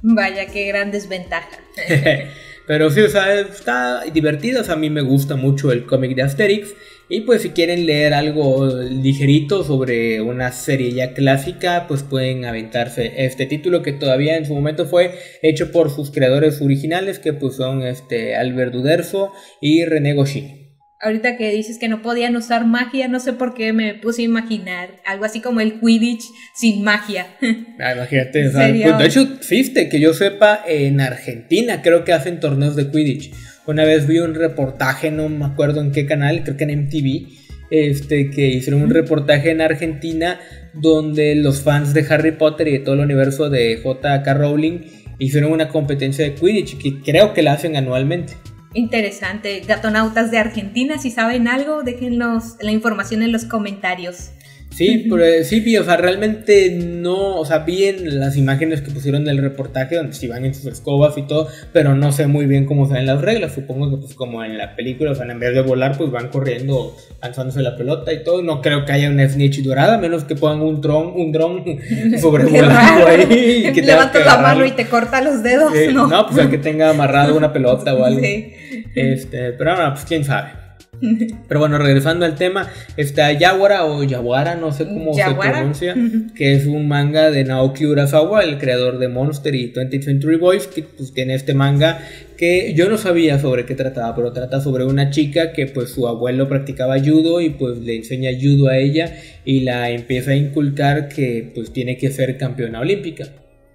Vaya, 0.00 0.46
qué 0.46 0.68
gran 0.68 0.92
desventaja. 0.92 1.58
Pero 2.66 2.90
sí, 2.90 3.00
o 3.00 3.08
sea, 3.08 3.40
está 3.40 4.04
divertido. 4.12 4.60
O 4.60 4.64
sea, 4.64 4.74
a 4.74 4.78
mí 4.78 4.90
me 4.90 5.02
gusta 5.02 5.34
mucho 5.34 5.72
el 5.72 5.84
cómic 5.84 6.14
de 6.14 6.22
Asterix. 6.22 6.72
Y 7.14 7.20
pues 7.20 7.42
si 7.42 7.50
quieren 7.50 7.84
leer 7.84 8.14
algo 8.14 8.66
ligerito 8.74 9.64
sobre 9.64 10.22
una 10.22 10.50
serie 10.50 10.92
ya 10.92 11.12
clásica, 11.12 11.84
pues 11.86 12.02
pueden 12.02 12.46
aventarse 12.46 13.12
este 13.26 13.44
título 13.44 13.82
que 13.82 13.92
todavía 13.92 14.38
en 14.38 14.46
su 14.46 14.54
momento 14.54 14.86
fue 14.86 15.10
hecho 15.42 15.72
por 15.72 15.90
sus 15.90 16.10
creadores 16.10 16.62
originales, 16.62 17.18
que 17.18 17.34
pues 17.34 17.56
son 17.56 17.82
este 17.82 18.34
Albert 18.34 18.72
Duderso 18.72 19.30
y 19.60 19.84
René 19.84 20.14
Goscinny 20.14 20.62
ahorita 21.02 21.36
que 21.36 21.50
dices 21.50 21.78
que 21.78 21.88
no 21.88 22.00
podían 22.00 22.36
usar 22.36 22.64
magia, 22.64 23.08
no 23.08 23.18
sé 23.18 23.32
por 23.32 23.54
qué 23.54 23.72
me 23.72 23.94
puse 23.94 24.22
a 24.22 24.24
imaginar 24.24 24.90
algo 25.04 25.24
así 25.24 25.40
como 25.40 25.60
el 25.60 25.80
Quidditch 25.80 26.24
sin 26.54 26.82
magia. 26.82 27.26
Ah, 27.80 27.94
imagínate, 27.94 28.48
pues, 28.48 28.98
de 28.98 29.06
hecho 29.06 29.22
existe, 29.22 29.88
que 29.88 29.98
yo 29.98 30.14
sepa, 30.14 30.62
en 30.68 31.00
Argentina 31.00 31.82
creo 31.82 32.04
que 32.04 32.12
hacen 32.12 32.38
torneos 32.38 32.76
de 32.76 32.92
Quidditch. 32.92 33.32
Una 33.64 33.84
vez 33.84 34.08
vi 34.08 34.18
un 34.18 34.34
reportaje, 34.34 35.12
no 35.12 35.28
me 35.28 35.44
acuerdo 35.44 35.80
en 35.80 35.92
qué 35.92 36.04
canal, 36.04 36.42
creo 36.42 36.56
que 36.56 36.64
en 36.64 36.86
MTV, 36.86 37.28
este, 37.70 38.28
que 38.28 38.48
hicieron 38.48 38.82
un 38.82 38.90
reportaje 38.90 39.50
en 39.50 39.60
Argentina 39.60 40.40
donde 40.74 41.36
los 41.36 41.62
fans 41.62 41.94
de 41.94 42.04
Harry 42.10 42.32
Potter 42.32 42.66
y 42.66 42.72
de 42.72 42.78
todo 42.80 42.96
el 42.96 43.00
universo 43.02 43.50
de 43.50 43.80
J.K. 43.80 44.34
Rowling 44.34 44.80
hicieron 45.18 45.52
una 45.52 45.68
competencia 45.68 46.24
de 46.24 46.34
Quidditch 46.34 46.76
que 46.78 47.00
creo 47.02 47.34
que 47.34 47.42
la 47.42 47.52
hacen 47.52 47.76
anualmente. 47.76 48.34
Interesante. 48.74 49.60
Gatonautas 49.60 50.30
de 50.30 50.38
Argentina, 50.38 50.98
si 50.98 51.10
saben 51.10 51.46
algo, 51.46 51.84
déjenos 51.84 52.56
la 52.60 52.72
información 52.72 53.22
en 53.22 53.30
los 53.30 53.44
comentarios. 53.44 54.30
Sí, 54.74 55.06
pero, 55.08 55.24
sí, 55.44 55.76
o 55.76 55.84
sea, 55.84 55.96
realmente 55.96 56.70
no, 56.70 57.36
o 57.36 57.44
sea, 57.44 57.58
vi 57.58 57.84
en 57.84 58.18
las 58.18 58.36
imágenes 58.36 58.80
que 58.80 58.90
pusieron 58.90 59.24
del 59.24 59.38
reportaje 59.38 59.96
donde 59.96 60.14
se 60.14 60.28
van 60.28 60.44
en 60.44 60.54
sus 60.54 60.66
escobas 60.66 61.16
y 61.18 61.22
todo, 61.22 61.48
pero 61.72 61.94
no 61.94 62.10
sé 62.10 62.26
muy 62.26 62.46
bien 62.46 62.64
cómo 62.64 62.86
se 62.86 62.94
ven 62.94 63.06
las 63.06 63.20
reglas. 63.20 63.52
Supongo 63.52 63.90
que 63.90 63.98
pues 63.98 64.14
como 64.14 64.42
en 64.42 64.56
la 64.56 64.74
película, 64.74 65.10
o 65.10 65.14
sea, 65.14 65.26
en 65.26 65.38
vez 65.38 65.54
de 65.54 65.60
volar, 65.60 65.96
pues 65.98 66.10
van 66.10 66.28
corriendo, 66.28 66.96
lanzándose 67.20 67.60
la 67.60 67.76
pelota 67.76 68.12
y 68.12 68.24
todo. 68.24 68.42
No 68.42 68.62
creo 68.62 68.86
que 68.86 68.92
haya 68.92 69.10
una 69.10 69.28
snitch 69.28 69.62
dorada, 69.62 69.98
menos 69.98 70.24
que 70.24 70.36
pongan 70.36 70.62
un 70.62 70.80
dron, 70.80 71.12
un 71.14 71.32
dron 71.32 71.64
sobrevolando 72.20 73.06
ahí. 73.06 73.66
Y 73.68 73.72
que 73.72 73.82
Levantas 73.82 74.24
la 74.24 74.38
mano 74.38 74.64
y 74.64 74.70
te 74.72 74.86
corta 74.86 75.20
los 75.20 75.42
dedos, 75.42 75.72
¿no? 75.92 76.06
No, 76.06 76.26
pues 76.26 76.38
el 76.38 76.50
que 76.50 76.58
tenga 76.58 76.90
amarrado 76.90 77.36
una 77.36 77.52
pelota 77.52 77.94
o 77.94 78.04
algo. 78.04 78.20
Sí. 78.20 78.54
Este, 78.94 79.52
pero 79.52 79.74
bueno, 79.74 79.92
pues 79.92 80.04
quién 80.06 80.24
sabe. 80.24 80.61
Pero 81.48 81.60
bueno, 81.60 81.78
regresando 81.78 82.24
al 82.24 82.36
tema, 82.36 82.68
está 82.96 83.32
Yawara 83.32 83.86
o 83.86 84.04
Yawara, 84.04 84.54
no 84.54 84.72
sé 84.72 84.84
cómo 84.84 85.14
se 85.14 85.34
pronuncia, 85.34 85.94
que 86.34 86.52
es 86.52 86.66
un 86.66 86.88
manga 86.88 87.30
de 87.30 87.44
Naoki 87.44 87.86
Urasawa, 87.86 88.42
el 88.44 88.58
creador 88.58 88.98
de 88.98 89.08
Monster 89.08 89.54
y 89.54 89.72
20th 89.72 90.02
Century 90.02 90.36
Boys, 90.36 90.66
que 90.66 90.82
pues, 90.82 91.12
tiene 91.12 91.34
este 91.34 91.54
manga 91.54 91.98
que 92.36 92.74
yo 92.74 92.88
no 92.88 92.98
sabía 92.98 93.38
sobre 93.38 93.66
qué 93.66 93.74
trataba, 93.74 94.14
pero 94.16 94.32
trata 94.32 94.60
sobre 94.60 94.84
una 94.84 95.10
chica 95.10 95.52
que 95.52 95.66
pues 95.66 95.90
su 95.90 96.08
abuelo 96.08 96.48
practicaba 96.48 96.98
judo 96.98 97.40
y 97.40 97.50
pues 97.50 97.78
le 97.78 97.96
enseña 97.96 98.30
judo 98.40 98.68
a 98.68 98.78
ella 98.78 99.14
y 99.44 99.60
la 99.60 99.90
empieza 99.90 100.32
a 100.32 100.36
inculcar 100.36 101.08
que 101.08 101.52
pues 101.54 101.72
tiene 101.72 101.96
que 101.96 102.10
ser 102.10 102.38
campeona 102.38 102.80
olímpica. 102.80 103.26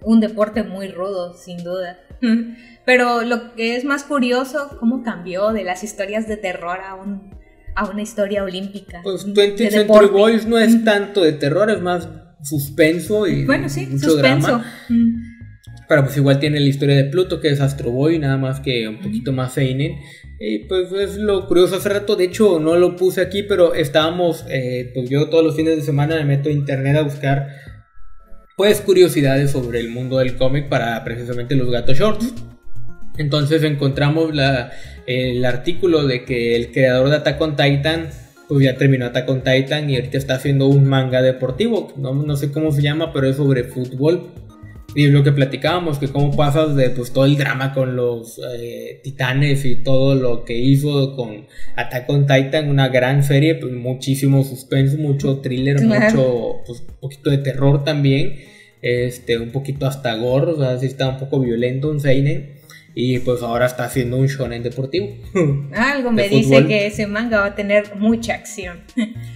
Un 0.08 0.20
deporte 0.20 0.62
muy 0.62 0.88
rudo, 0.88 1.34
sin 1.34 1.62
duda. 1.62 1.98
Pero 2.86 3.22
lo 3.22 3.54
que 3.54 3.76
es 3.76 3.84
más 3.84 4.04
curioso, 4.04 4.78
cómo 4.80 5.02
cambió 5.02 5.52
de 5.52 5.64
las 5.64 5.84
historias 5.84 6.26
de 6.26 6.38
terror 6.38 6.78
a, 6.80 6.94
un, 6.94 7.30
a 7.76 7.90
una 7.90 8.00
historia 8.00 8.42
olímpica. 8.42 9.00
Pues 9.02 9.30
20 9.30 9.70
Century 9.70 10.06
Boys 10.06 10.46
no 10.46 10.58
es 10.58 10.82
tanto 10.82 11.22
de 11.22 11.32
terror, 11.32 11.70
es 11.70 11.82
más 11.82 12.08
suspenso 12.42 13.26
y 13.26 13.44
bueno, 13.44 13.68
sí, 13.68 13.86
mucho 13.86 14.10
suspenso. 14.10 14.46
drama. 14.46 14.64
Pero 15.88 16.04
pues 16.04 16.16
igual 16.16 16.38
tiene 16.38 16.60
la 16.60 16.68
historia 16.68 16.96
de 16.96 17.04
Pluto, 17.04 17.40
que 17.40 17.48
es 17.48 17.60
Astro 17.60 17.90
Boy, 17.90 18.18
nada 18.18 18.38
más 18.38 18.60
que 18.60 18.88
un 18.88 19.00
poquito 19.00 19.32
más 19.32 19.52
Seinen. 19.52 19.96
Y 20.40 20.60
pues 20.60 20.90
es 20.92 21.16
lo 21.16 21.46
curioso 21.46 21.76
hace 21.76 21.88
rato, 21.90 22.16
de 22.16 22.24
hecho 22.24 22.60
no 22.60 22.76
lo 22.76 22.96
puse 22.96 23.20
aquí, 23.20 23.42
pero 23.42 23.74
estábamos, 23.74 24.46
eh, 24.48 24.90
pues 24.94 25.10
yo 25.10 25.28
todos 25.28 25.44
los 25.44 25.56
fines 25.56 25.76
de 25.76 25.82
semana 25.82 26.16
me 26.16 26.24
meto 26.24 26.48
a 26.48 26.52
internet 26.52 26.96
a 26.96 27.02
buscar 27.02 27.48
pues 28.58 28.80
curiosidades 28.80 29.52
sobre 29.52 29.78
el 29.78 29.88
mundo 29.88 30.18
del 30.18 30.36
cómic 30.36 30.68
para 30.68 31.04
precisamente 31.04 31.54
los 31.54 31.70
gatos 31.70 31.96
shorts. 31.96 32.34
Entonces 33.16 33.62
encontramos 33.62 34.32
el 35.06 35.44
artículo 35.44 36.04
de 36.08 36.24
que 36.24 36.56
el 36.56 36.72
creador 36.72 37.08
de 37.08 37.16
Attack 37.16 37.40
on 37.40 37.54
Titan 37.54 38.08
pues 38.48 38.64
ya 38.64 38.76
terminó 38.76 39.06
Attack 39.06 39.28
on 39.28 39.44
Titan 39.44 39.88
y 39.88 39.94
ahorita 39.94 40.18
está 40.18 40.34
haciendo 40.34 40.66
un 40.66 40.86
manga 40.86 41.22
deportivo, 41.22 41.92
no, 41.96 42.36
sé 42.36 42.50
cómo 42.50 42.72
se 42.72 42.82
llama, 42.82 43.12
pero 43.12 43.28
es 43.28 43.36
sobre 43.36 43.62
fútbol. 43.62 44.32
Y 44.98 45.06
lo 45.06 45.22
que 45.22 45.30
platicábamos, 45.30 46.00
que 46.00 46.08
cómo 46.08 46.34
pasas 46.34 46.74
de 46.74 46.90
pues, 46.90 47.12
todo 47.12 47.24
el 47.24 47.36
drama 47.36 47.72
con 47.72 47.94
los 47.94 48.40
eh, 48.58 49.00
titanes 49.04 49.64
y 49.64 49.76
todo 49.76 50.16
lo 50.16 50.44
que 50.44 50.58
hizo 50.58 51.14
con 51.14 51.46
Attack 51.76 52.10
on 52.10 52.26
Titan, 52.26 52.68
una 52.68 52.88
gran 52.88 53.22
serie, 53.22 53.54
pues 53.54 53.72
muchísimo 53.72 54.42
suspenso, 54.42 54.96
mucho 54.96 55.38
thriller, 55.38 55.80
mucho, 55.82 56.62
pues 56.66 56.80
un 56.80 56.96
poquito 57.00 57.30
de 57.30 57.38
terror 57.38 57.84
también, 57.84 58.40
este, 58.82 59.38
un 59.38 59.52
poquito 59.52 59.86
hasta 59.86 60.16
gore, 60.16 60.50
o 60.50 60.58
sea, 60.58 60.76
sí 60.80 60.86
está 60.86 61.10
un 61.10 61.18
poco 61.20 61.38
violento 61.38 61.90
un 61.90 62.00
seinen. 62.00 62.56
Y 62.92 63.20
pues 63.20 63.42
ahora 63.42 63.66
está 63.66 63.84
haciendo 63.84 64.16
un 64.16 64.26
shonen 64.26 64.64
deportivo. 64.64 65.16
Algo 65.76 66.10
me 66.10 66.28
dice 66.28 66.66
que 66.66 66.88
ese 66.88 67.06
manga 67.06 67.38
va 67.38 67.46
a 67.46 67.54
tener 67.54 67.94
mucha 67.94 68.34
acción. 68.34 68.80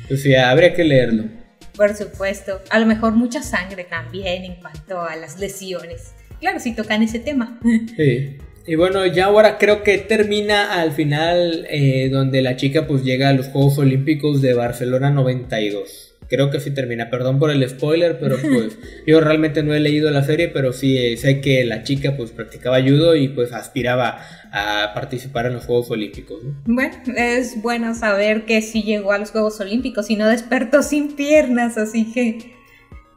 Pues 0.08 0.22
sí, 0.22 0.34
habría 0.34 0.74
que 0.74 0.82
leerlo. 0.82 1.41
Por 1.76 1.94
supuesto. 1.94 2.60
A 2.70 2.78
lo 2.78 2.86
mejor 2.86 3.12
mucha 3.12 3.42
sangre 3.42 3.84
también 3.84 4.44
en 4.44 4.56
cuanto 4.56 5.00
a 5.00 5.16
las 5.16 5.38
lesiones. 5.38 6.14
Claro, 6.40 6.60
si 6.60 6.74
tocan 6.74 7.02
ese 7.02 7.18
tema. 7.18 7.58
Sí. 7.96 8.38
Y 8.64 8.76
bueno, 8.76 9.04
ya 9.06 9.24
ahora 9.24 9.58
creo 9.58 9.82
que 9.82 9.98
termina 9.98 10.80
al 10.80 10.92
final 10.92 11.66
eh, 11.68 12.08
donde 12.10 12.42
la 12.42 12.54
chica 12.54 12.86
pues 12.86 13.02
llega 13.02 13.28
a 13.28 13.32
los 13.32 13.48
Juegos 13.48 13.78
Olímpicos 13.78 14.40
de 14.40 14.54
Barcelona 14.54 15.10
92 15.10 16.11
creo 16.32 16.50
que 16.50 16.60
sí 16.60 16.70
termina. 16.70 17.10
Perdón 17.10 17.38
por 17.38 17.50
el 17.50 17.68
spoiler, 17.68 18.18
pero 18.18 18.38
pues 18.40 18.78
yo 19.06 19.20
realmente 19.20 19.62
no 19.62 19.74
he 19.74 19.80
leído 19.80 20.10
la 20.10 20.24
serie, 20.24 20.48
pero 20.48 20.72
sí 20.72 20.96
eh, 20.96 21.18
sé 21.18 21.42
que 21.42 21.62
la 21.64 21.82
chica 21.82 22.16
pues 22.16 22.30
practicaba 22.30 22.80
judo 22.80 23.14
y 23.14 23.28
pues 23.28 23.52
aspiraba 23.52 24.18
a 24.50 24.92
participar 24.94 25.44
en 25.44 25.52
los 25.52 25.66
Juegos 25.66 25.90
Olímpicos. 25.90 26.40
Bueno, 26.64 26.96
es 27.16 27.60
bueno 27.60 27.94
saber 27.94 28.46
que 28.46 28.62
sí 28.62 28.82
llegó 28.82 29.12
a 29.12 29.18
los 29.18 29.30
Juegos 29.30 29.60
Olímpicos 29.60 30.08
y 30.08 30.16
no 30.16 30.26
despertó 30.26 30.82
sin 30.82 31.14
piernas, 31.16 31.76
así 31.76 32.10
que 32.12 32.54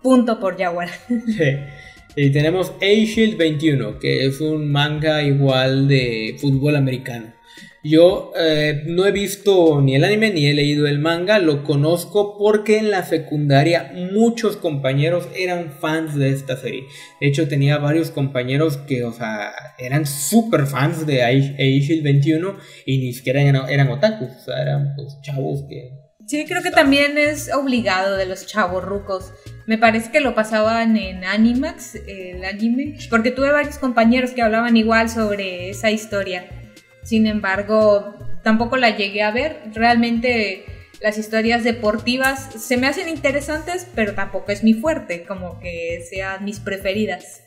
punto 0.03 0.39
por 0.39 0.57
Jaguar. 0.57 0.89
Sí. 1.25 1.55
Y 2.17 2.29
tenemos 2.29 2.71
A-Shield 2.81 3.37
21, 3.37 3.99
que 3.99 4.25
es 4.25 4.39
un 4.39 4.71
manga 4.71 5.21
igual 5.21 5.89
de 5.89 6.37
fútbol 6.39 6.77
americano. 6.77 7.34
Yo 7.87 8.33
eh, 8.35 8.81
no 8.87 9.05
he 9.05 9.11
visto 9.11 9.79
ni 9.79 9.93
el 9.93 10.03
anime 10.03 10.31
ni 10.31 10.47
he 10.47 10.55
leído 10.55 10.87
el 10.87 10.97
manga, 10.97 11.37
lo 11.37 11.63
conozco 11.63 12.35
porque 12.35 12.79
en 12.79 12.89
la 12.89 13.03
secundaria 13.03 13.91
muchos 14.11 14.57
compañeros 14.57 15.27
eran 15.37 15.71
fans 15.71 16.15
de 16.15 16.31
esta 16.31 16.57
serie. 16.57 16.85
De 17.21 17.27
hecho, 17.27 17.47
tenía 17.47 17.77
varios 17.77 18.09
compañeros 18.09 18.77
que, 18.77 19.03
o 19.03 19.13
sea, 19.13 19.53
eran 19.77 20.07
súper 20.07 20.65
fans 20.65 21.05
de 21.05 21.21
Aishil 21.21 22.01
21 22.01 22.57
y 22.87 22.97
ni 22.97 23.13
siquiera 23.13 23.39
eran, 23.39 23.69
eran 23.69 23.91
otakus, 23.91 24.31
o 24.35 24.45
sea, 24.45 24.63
eran 24.63 24.95
pues, 24.95 25.21
chavos 25.21 25.65
que... 25.69 25.91
Sí, 26.25 26.43
creo 26.47 26.63
que 26.63 26.71
también 26.71 27.19
es 27.19 27.53
obligado 27.53 28.17
de 28.17 28.25
los 28.25 28.47
chavos 28.47 28.83
rucos. 28.83 29.31
Me 29.67 29.77
parece 29.77 30.09
que 30.09 30.21
lo 30.21 30.33
pasaban 30.33 30.97
en 30.97 31.23
Animax, 31.23 31.97
el 32.07 32.43
anime, 32.45 32.97
porque 33.11 33.29
tuve 33.29 33.51
varios 33.51 33.77
compañeros 33.77 34.31
que 34.31 34.41
hablaban 34.41 34.75
igual 34.75 35.07
sobre 35.07 35.69
esa 35.69 35.91
historia. 35.91 36.64
Sin 37.05 37.27
embargo, 37.27 38.15
tampoco 38.43 38.75
la 38.75 38.97
llegué 38.97 39.21
a 39.21 39.31
ver. 39.31 39.61
Realmente 39.73 40.65
las 41.01 41.17
historias 41.17 41.63
deportivas 41.63 42.49
se 42.57 42.77
me 42.77 42.87
hacen 42.87 43.07
interesantes, 43.07 43.87
pero 43.95 44.13
tampoco 44.13 44.51
es 44.51 44.63
mi 44.63 44.73
fuerte, 44.73 45.23
como 45.23 45.59
que 45.59 46.03
sean 46.09 46.43
mis 46.43 46.59
preferidas. 46.59 47.43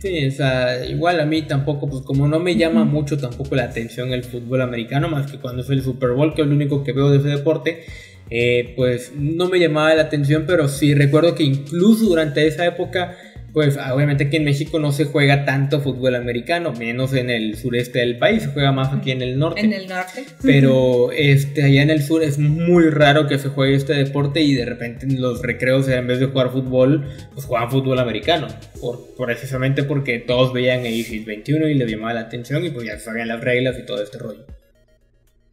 Sí, 0.00 0.26
o 0.26 0.30
sea, 0.30 0.84
igual 0.86 1.20
a 1.20 1.26
mí 1.26 1.42
tampoco, 1.42 1.88
pues 1.88 2.02
como 2.02 2.28
no 2.28 2.38
me 2.38 2.54
llama 2.56 2.84
mucho 2.84 3.18
tampoco 3.18 3.56
la 3.56 3.64
atención 3.64 4.12
el 4.12 4.24
fútbol 4.24 4.62
americano, 4.62 5.08
más 5.08 5.30
que 5.30 5.38
cuando 5.38 5.62
es 5.62 5.70
el 5.70 5.82
Super 5.82 6.10
Bowl, 6.10 6.34
que 6.34 6.42
es 6.42 6.48
lo 6.48 6.54
único 6.54 6.84
que 6.84 6.92
veo 6.92 7.10
de 7.10 7.18
ese 7.18 7.28
deporte, 7.28 7.84
eh, 8.30 8.72
pues 8.76 9.12
no 9.16 9.48
me 9.48 9.58
llamaba 9.58 9.94
la 9.94 10.02
atención, 10.02 10.44
pero 10.46 10.68
sí 10.68 10.94
recuerdo 10.94 11.34
que 11.34 11.44
incluso 11.44 12.04
durante 12.04 12.46
esa 12.46 12.66
época 12.66 13.16
pues 13.56 13.78
obviamente 13.78 14.24
aquí 14.24 14.36
en 14.36 14.44
México 14.44 14.78
no 14.78 14.92
se 14.92 15.06
juega 15.06 15.46
tanto 15.46 15.80
fútbol 15.80 16.14
americano, 16.14 16.74
menos 16.74 17.14
en 17.14 17.30
el 17.30 17.56
sureste 17.56 18.00
del 18.00 18.18
país, 18.18 18.42
se 18.42 18.48
juega 18.50 18.70
más 18.70 18.92
aquí 18.92 19.12
en 19.12 19.22
el 19.22 19.38
norte. 19.38 19.62
En 19.62 19.72
el 19.72 19.88
norte. 19.88 20.26
Pero 20.42 21.10
este, 21.10 21.62
allá 21.62 21.80
en 21.80 21.88
el 21.88 22.02
sur 22.02 22.22
es 22.22 22.38
muy 22.38 22.90
raro 22.90 23.26
que 23.26 23.38
se 23.38 23.48
juegue 23.48 23.74
este 23.74 23.94
deporte 23.94 24.42
y 24.42 24.52
de 24.54 24.66
repente 24.66 25.06
en 25.06 25.22
los 25.22 25.40
recreos 25.40 25.88
en 25.88 26.06
vez 26.06 26.20
de 26.20 26.26
jugar 26.26 26.50
fútbol, 26.50 27.08
pues 27.32 27.46
juegan 27.46 27.70
fútbol 27.70 27.98
americano. 27.98 28.46
Por, 28.78 29.14
precisamente 29.16 29.84
porque 29.84 30.18
todos 30.18 30.52
veían 30.52 30.84
el 30.84 31.24
21 31.24 31.68
y 31.68 31.74
le 31.76 31.86
llamaba 31.86 32.12
la 32.12 32.20
atención 32.20 32.62
y 32.62 32.68
pues 32.68 32.86
ya 32.86 32.98
sabían 32.98 33.28
las 33.28 33.40
reglas 33.40 33.78
y 33.78 33.86
todo 33.86 34.02
este 34.02 34.18
rollo. 34.18 34.44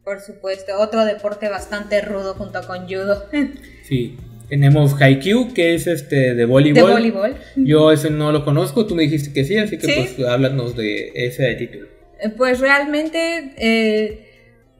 Por 0.04 0.20
supuesto, 0.20 0.78
otro 0.78 1.06
deporte 1.06 1.48
bastante 1.48 2.02
rudo 2.02 2.34
junto 2.34 2.60
con 2.66 2.86
judo. 2.86 3.24
Sí. 3.82 4.18
Tenemos 4.48 5.00
Haikyuu, 5.00 5.54
que 5.54 5.74
es 5.74 5.86
este 5.86 6.34
de 6.34 6.44
voleibol. 6.44 6.86
De 6.86 6.92
voleibol. 6.92 7.34
Yo 7.56 7.92
ese 7.92 8.10
no 8.10 8.30
lo 8.32 8.44
conozco, 8.44 8.86
tú 8.86 8.94
me 8.94 9.04
dijiste 9.04 9.32
que 9.32 9.44
sí, 9.44 9.56
así 9.56 9.78
que 9.78 9.86
pues 10.16 10.28
háblanos 10.28 10.76
de 10.76 11.12
ese 11.14 11.54
título. 11.54 11.86
Eh, 12.20 12.30
pues 12.36 12.60
realmente 12.60 13.52
eh, 13.56 14.33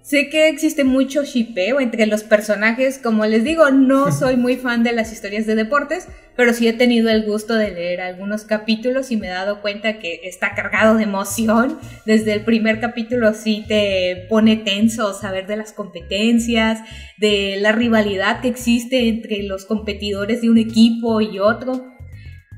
Sé 0.05 0.29
que 0.29 0.49
existe 0.49 0.85
mucho 0.85 1.25
shipeo 1.25 1.81
entre 1.81 2.05
los 2.05 2.25
personajes, 2.25 2.99
como 3.03 3.25
les 3.25 3.43
digo, 3.43 3.71
no 3.71 4.13
soy 4.19 4.37
muy 4.37 4.57
fan 4.57 4.83
de 4.83 4.93
las 4.93 5.11
historias 5.11 5.47
de 5.47 5.55
deportes, 5.55 6.09
pero 6.37 6.53
sí 6.53 6.69
he 6.69 6.75
tenido 6.75 7.09
el 7.09 7.25
gusto 7.25 7.55
de 7.55 7.71
leer 7.71 8.03
algunos 8.03 8.45
capítulos 8.45 9.11
y 9.11 9.17
me 9.17 9.29
he 9.29 9.31
dado 9.31 9.63
cuenta 9.63 9.99
que 9.99 10.21
está 10.25 10.55
cargado 10.55 10.97
de 10.97 11.05
emoción. 11.05 11.79
Desde 12.05 12.35
el 12.35 12.45
primer 12.45 12.81
capítulo 12.81 13.33
sí 13.33 13.65
te 13.67 14.27
pone 14.29 14.59
tenso 14.59 15.15
saber 15.15 15.47
de 15.47 15.57
las 15.57 15.73
competencias, 15.73 16.81
de 17.17 17.57
la 17.63 17.73
rivalidad 17.73 18.43
que 18.43 18.49
existe 18.49 19.09
entre 19.09 19.43
los 19.45 19.65
competidores 19.65 20.43
de 20.43 20.51
un 20.51 20.59
equipo 20.59 21.23
y 21.23 21.39
otro. 21.39 21.95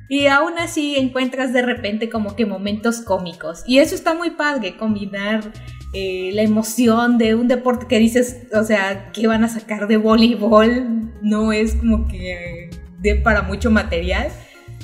Y 0.09 0.26
aún 0.26 0.59
así 0.59 0.97
encuentras 0.97 1.53
de 1.53 1.62
repente 1.62 2.09
como 2.09 2.34
que 2.34 2.44
momentos 2.44 3.03
cómicos. 3.03 3.62
Y 3.68 3.78
eso 3.78 3.94
está 3.94 4.14
muy 4.14 4.30
padre, 4.30 4.76
combinar 4.76 5.53
eh, 5.99 6.30
la 6.34 6.42
emoción 6.42 7.16
de 7.16 7.34
un 7.34 7.49
deporte 7.49 7.86
que 7.88 7.99
dices, 7.99 8.42
o 8.53 8.64
sea, 8.64 9.11
que 9.14 9.26
van 9.26 9.44
a 9.44 9.49
sacar 9.49 9.88
de 9.88 9.97
voleibol, 9.97 11.11
no 11.22 11.55
es 11.55 11.74
como 11.76 12.07
que 12.07 12.68
de 12.99 13.14
para 13.14 13.40
mucho 13.40 13.70
material. 13.70 14.28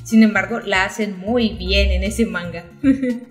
Sin 0.05 0.23
embargo, 0.23 0.61
la 0.61 0.85
hacen 0.85 1.19
muy 1.19 1.51
bien 1.51 1.91
en 1.91 2.03
ese 2.03 2.25
manga. 2.25 2.65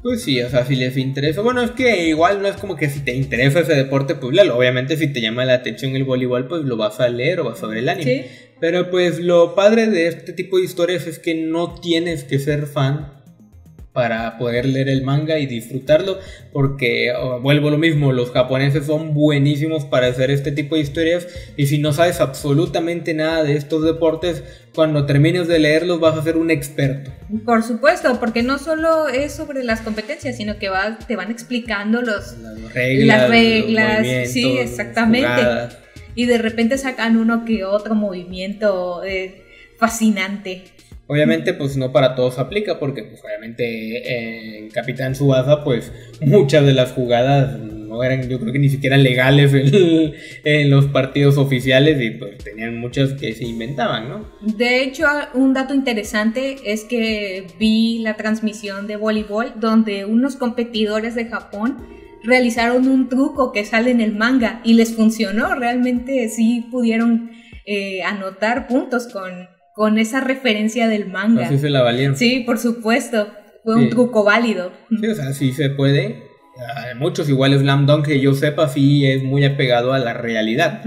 Pues 0.00 0.22
sí, 0.22 0.40
o 0.40 0.48
sea, 0.48 0.64
si 0.64 0.76
les 0.76 0.96
interesa. 0.96 1.40
Bueno, 1.40 1.60
es 1.60 1.72
que 1.72 2.06
igual 2.06 2.40
no 2.40 2.46
es 2.46 2.56
como 2.56 2.76
que 2.76 2.88
si 2.88 3.00
te 3.00 3.16
interesa 3.16 3.58
ese 3.58 3.74
deporte, 3.74 4.14
pues 4.14 4.32
léelo. 4.32 4.56
Obviamente, 4.56 4.96
si 4.96 5.08
te 5.08 5.20
llama 5.20 5.44
la 5.44 5.54
atención 5.54 5.96
el 5.96 6.04
voleibol, 6.04 6.46
pues 6.46 6.62
lo 6.62 6.76
vas 6.76 7.00
a 7.00 7.08
leer 7.08 7.40
o 7.40 7.44
vas 7.44 7.60
a 7.64 7.66
ver 7.66 7.78
el 7.78 7.88
anime. 7.88 8.26
Pero 8.60 8.90
pues 8.90 9.18
lo 9.18 9.56
padre 9.56 9.88
de 9.88 10.06
este 10.06 10.32
tipo 10.32 10.56
de 10.56 10.64
historias 10.64 11.08
es 11.08 11.18
que 11.18 11.34
no 11.34 11.74
tienes 11.74 12.22
que 12.22 12.38
ser 12.38 12.66
fan 12.66 13.17
para 13.98 14.38
poder 14.38 14.64
leer 14.64 14.88
el 14.88 15.02
manga 15.02 15.40
y 15.40 15.46
disfrutarlo, 15.46 16.20
porque 16.52 17.12
oh, 17.18 17.40
vuelvo 17.40 17.68
lo 17.68 17.78
mismo, 17.78 18.12
los 18.12 18.30
japoneses 18.30 18.86
son 18.86 19.12
buenísimos 19.12 19.84
para 19.86 20.06
hacer 20.06 20.30
este 20.30 20.52
tipo 20.52 20.76
de 20.76 20.82
historias 20.82 21.26
y 21.56 21.66
si 21.66 21.78
no 21.78 21.92
sabes 21.92 22.20
absolutamente 22.20 23.12
nada 23.12 23.42
de 23.42 23.56
estos 23.56 23.82
deportes, 23.82 24.44
cuando 24.72 25.04
termines 25.04 25.48
de 25.48 25.58
leerlos 25.58 25.98
vas 25.98 26.16
a 26.16 26.22
ser 26.22 26.36
un 26.36 26.52
experto. 26.52 27.10
Por 27.44 27.64
supuesto, 27.64 28.20
porque 28.20 28.44
no 28.44 28.58
solo 28.58 29.08
es 29.08 29.32
sobre 29.32 29.64
las 29.64 29.80
competencias, 29.80 30.36
sino 30.36 30.58
que 30.58 30.68
va, 30.68 30.96
te 30.96 31.16
van 31.16 31.32
explicando 31.32 32.00
los, 32.00 32.38
las 32.38 32.72
reglas, 32.72 33.18
las 33.22 33.30
reglas 33.30 34.30
sí, 34.30 34.58
exactamente. 34.58 35.74
Y 36.14 36.26
de 36.26 36.38
repente 36.38 36.78
sacan 36.78 37.16
uno 37.16 37.44
que 37.44 37.64
otro 37.64 37.96
movimiento 37.96 39.02
eh, 39.02 39.42
fascinante. 39.76 40.66
Obviamente, 41.10 41.54
pues 41.54 41.76
no 41.78 41.90
para 41.90 42.14
todos 42.14 42.38
aplica, 42.38 42.78
porque 42.78 43.02
pues 43.02 43.24
obviamente 43.24 44.58
en 44.58 44.68
Capitán 44.68 45.14
Subasa, 45.14 45.64
pues 45.64 45.90
muchas 46.20 46.66
de 46.66 46.74
las 46.74 46.92
jugadas 46.92 47.58
no 47.58 48.04
eran, 48.04 48.28
yo 48.28 48.38
creo 48.38 48.52
que 48.52 48.58
ni 48.58 48.68
siquiera 48.68 48.98
legales 48.98 49.52
en, 50.44 50.70
los 50.70 50.86
partidos 50.88 51.38
oficiales 51.38 51.98
y 52.02 52.10
pues 52.10 52.36
tenían 52.38 52.78
muchas 52.78 53.14
que 53.14 53.32
se 53.32 53.44
inventaban, 53.44 54.08
¿no? 54.10 54.28
De 54.42 54.82
hecho, 54.82 55.06
un 55.32 55.54
dato 55.54 55.72
interesante 55.72 56.56
es 56.66 56.84
que 56.84 57.46
vi 57.58 58.00
la 58.00 58.16
transmisión 58.16 58.86
de 58.86 58.96
voleibol 58.96 59.54
donde 59.58 60.04
unos 60.04 60.36
competidores 60.36 61.14
de 61.14 61.24
Japón 61.24 61.78
realizaron 62.22 62.86
un 62.86 63.08
truco 63.08 63.52
que 63.52 63.64
sale 63.64 63.90
en 63.90 64.02
el 64.02 64.14
manga 64.14 64.60
y 64.62 64.74
les 64.74 64.94
funcionó, 64.94 65.54
realmente 65.54 66.28
sí 66.28 66.66
pudieron 66.70 67.30
eh, 67.64 68.02
anotar 68.02 68.66
puntos 68.66 69.08
con 69.10 69.48
con 69.78 69.96
esa 69.96 70.20
referencia 70.20 70.88
del 70.88 71.06
manga. 71.06 71.46
Así 71.46 71.56
se 71.56 71.70
la 71.70 71.82
valieron. 71.82 72.16
Sí, 72.16 72.40
por 72.40 72.58
supuesto. 72.58 73.28
Fue 73.62 73.76
un 73.76 73.88
truco 73.90 74.24
válido. 74.24 74.72
Sí, 74.90 75.06
o 75.06 75.14
sea, 75.14 75.32
sí 75.32 75.52
se 75.52 75.70
puede. 75.70 76.24
muchos, 76.96 77.28
igual 77.28 77.56
Slam 77.56 77.86
Dunk, 77.86 78.06
que 78.06 78.18
yo 78.18 78.34
sepa, 78.34 78.68
sí 78.68 79.06
es 79.06 79.22
muy 79.22 79.44
apegado 79.44 79.92
a 79.92 80.00
la 80.00 80.14
realidad. 80.14 80.82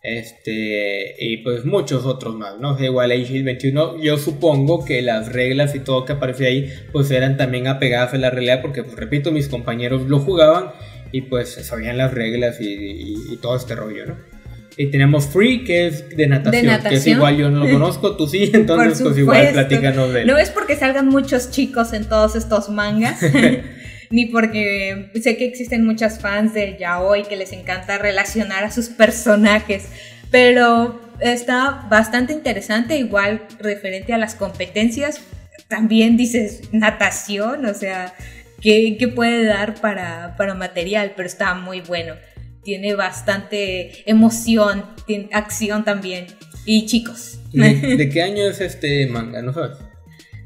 Este, 0.00 1.16
y 1.18 1.38
pues 1.38 1.64
muchos 1.64 2.06
otros 2.06 2.36
más, 2.36 2.60
¿no? 2.60 2.78
igual 2.78 3.10
Age 3.10 3.42
21, 3.42 4.00
yo 4.00 4.16
supongo 4.16 4.84
que 4.84 5.02
las 5.02 5.32
reglas 5.32 5.74
y 5.74 5.80
todo 5.80 6.04
que 6.04 6.12
aparece 6.12 6.46
ahí, 6.46 6.72
pues 6.92 7.10
eran 7.10 7.36
también 7.36 7.66
apegadas 7.66 8.14
a 8.14 8.18
la 8.18 8.30
realidad, 8.30 8.62
porque, 8.62 8.84
pues 8.84 8.94
repito, 8.94 9.32
mis 9.32 9.48
compañeros 9.48 10.02
lo 10.02 10.20
jugaban 10.20 10.70
y 11.10 11.22
pues 11.22 11.54
sabían 11.66 11.98
las 11.98 12.14
reglas 12.14 12.58
y 12.60 13.36
todo 13.42 13.56
este 13.56 13.74
rollo, 13.74 14.06
¿no? 14.06 14.39
Y 14.80 14.86
tenemos 14.86 15.26
Free, 15.26 15.62
que 15.62 15.88
es 15.88 16.08
de 16.08 16.26
natación, 16.26 16.80
que 16.80 16.94
es 16.94 17.06
igual 17.06 17.36
yo 17.36 17.50
no 17.50 17.66
lo 17.66 17.70
conozco, 17.70 18.16
tú 18.16 18.26
sí, 18.26 18.50
entonces 18.54 19.02
pues 19.02 19.18
igual 19.18 19.50
platícanos 19.52 20.10
de 20.10 20.22
él. 20.22 20.26
No 20.26 20.38
es 20.38 20.48
porque 20.48 20.74
salgan 20.74 21.06
muchos 21.06 21.50
chicos 21.50 21.92
en 21.92 22.06
todos 22.06 22.34
estos 22.34 22.70
mangas, 22.70 23.20
ni 24.10 24.24
porque 24.24 25.10
sé 25.22 25.36
que 25.36 25.44
existen 25.44 25.84
muchas 25.84 26.18
fans 26.20 26.54
de 26.54 26.78
yaoi 26.80 27.24
que 27.24 27.36
les 27.36 27.52
encanta 27.52 27.98
relacionar 27.98 28.64
a 28.64 28.70
sus 28.70 28.86
personajes, 28.86 29.84
pero 30.30 30.98
está 31.20 31.86
bastante 31.90 32.32
interesante, 32.32 32.96
igual 32.96 33.42
referente 33.58 34.14
a 34.14 34.16
las 34.16 34.34
competencias, 34.34 35.20
también 35.68 36.16
dices 36.16 36.72
natación, 36.72 37.66
o 37.66 37.74
sea, 37.74 38.14
¿qué, 38.62 38.96
qué 38.98 39.08
puede 39.08 39.44
dar 39.44 39.74
para, 39.74 40.36
para 40.38 40.54
material? 40.54 41.12
Pero 41.14 41.26
está 41.26 41.52
muy 41.52 41.82
bueno 41.82 42.14
tiene 42.62 42.94
bastante 42.94 44.08
emoción, 44.10 44.84
tiene 45.06 45.28
acción 45.32 45.84
también. 45.84 46.26
Y 46.64 46.86
chicos. 46.86 47.40
¿De, 47.52 48.08
qué 48.12 48.22
año 48.22 48.44
es 48.44 48.60
este 48.60 49.06
manga? 49.06 49.42
¿No 49.42 49.52
sabes? 49.52 49.78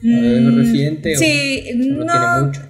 ¿Es 0.03 0.43
mm, 0.43 0.57
reciente 0.57 1.17
sí, 1.17 1.71
no, 1.75 2.07
tiene 2.07 2.47
mucho? 2.47 2.61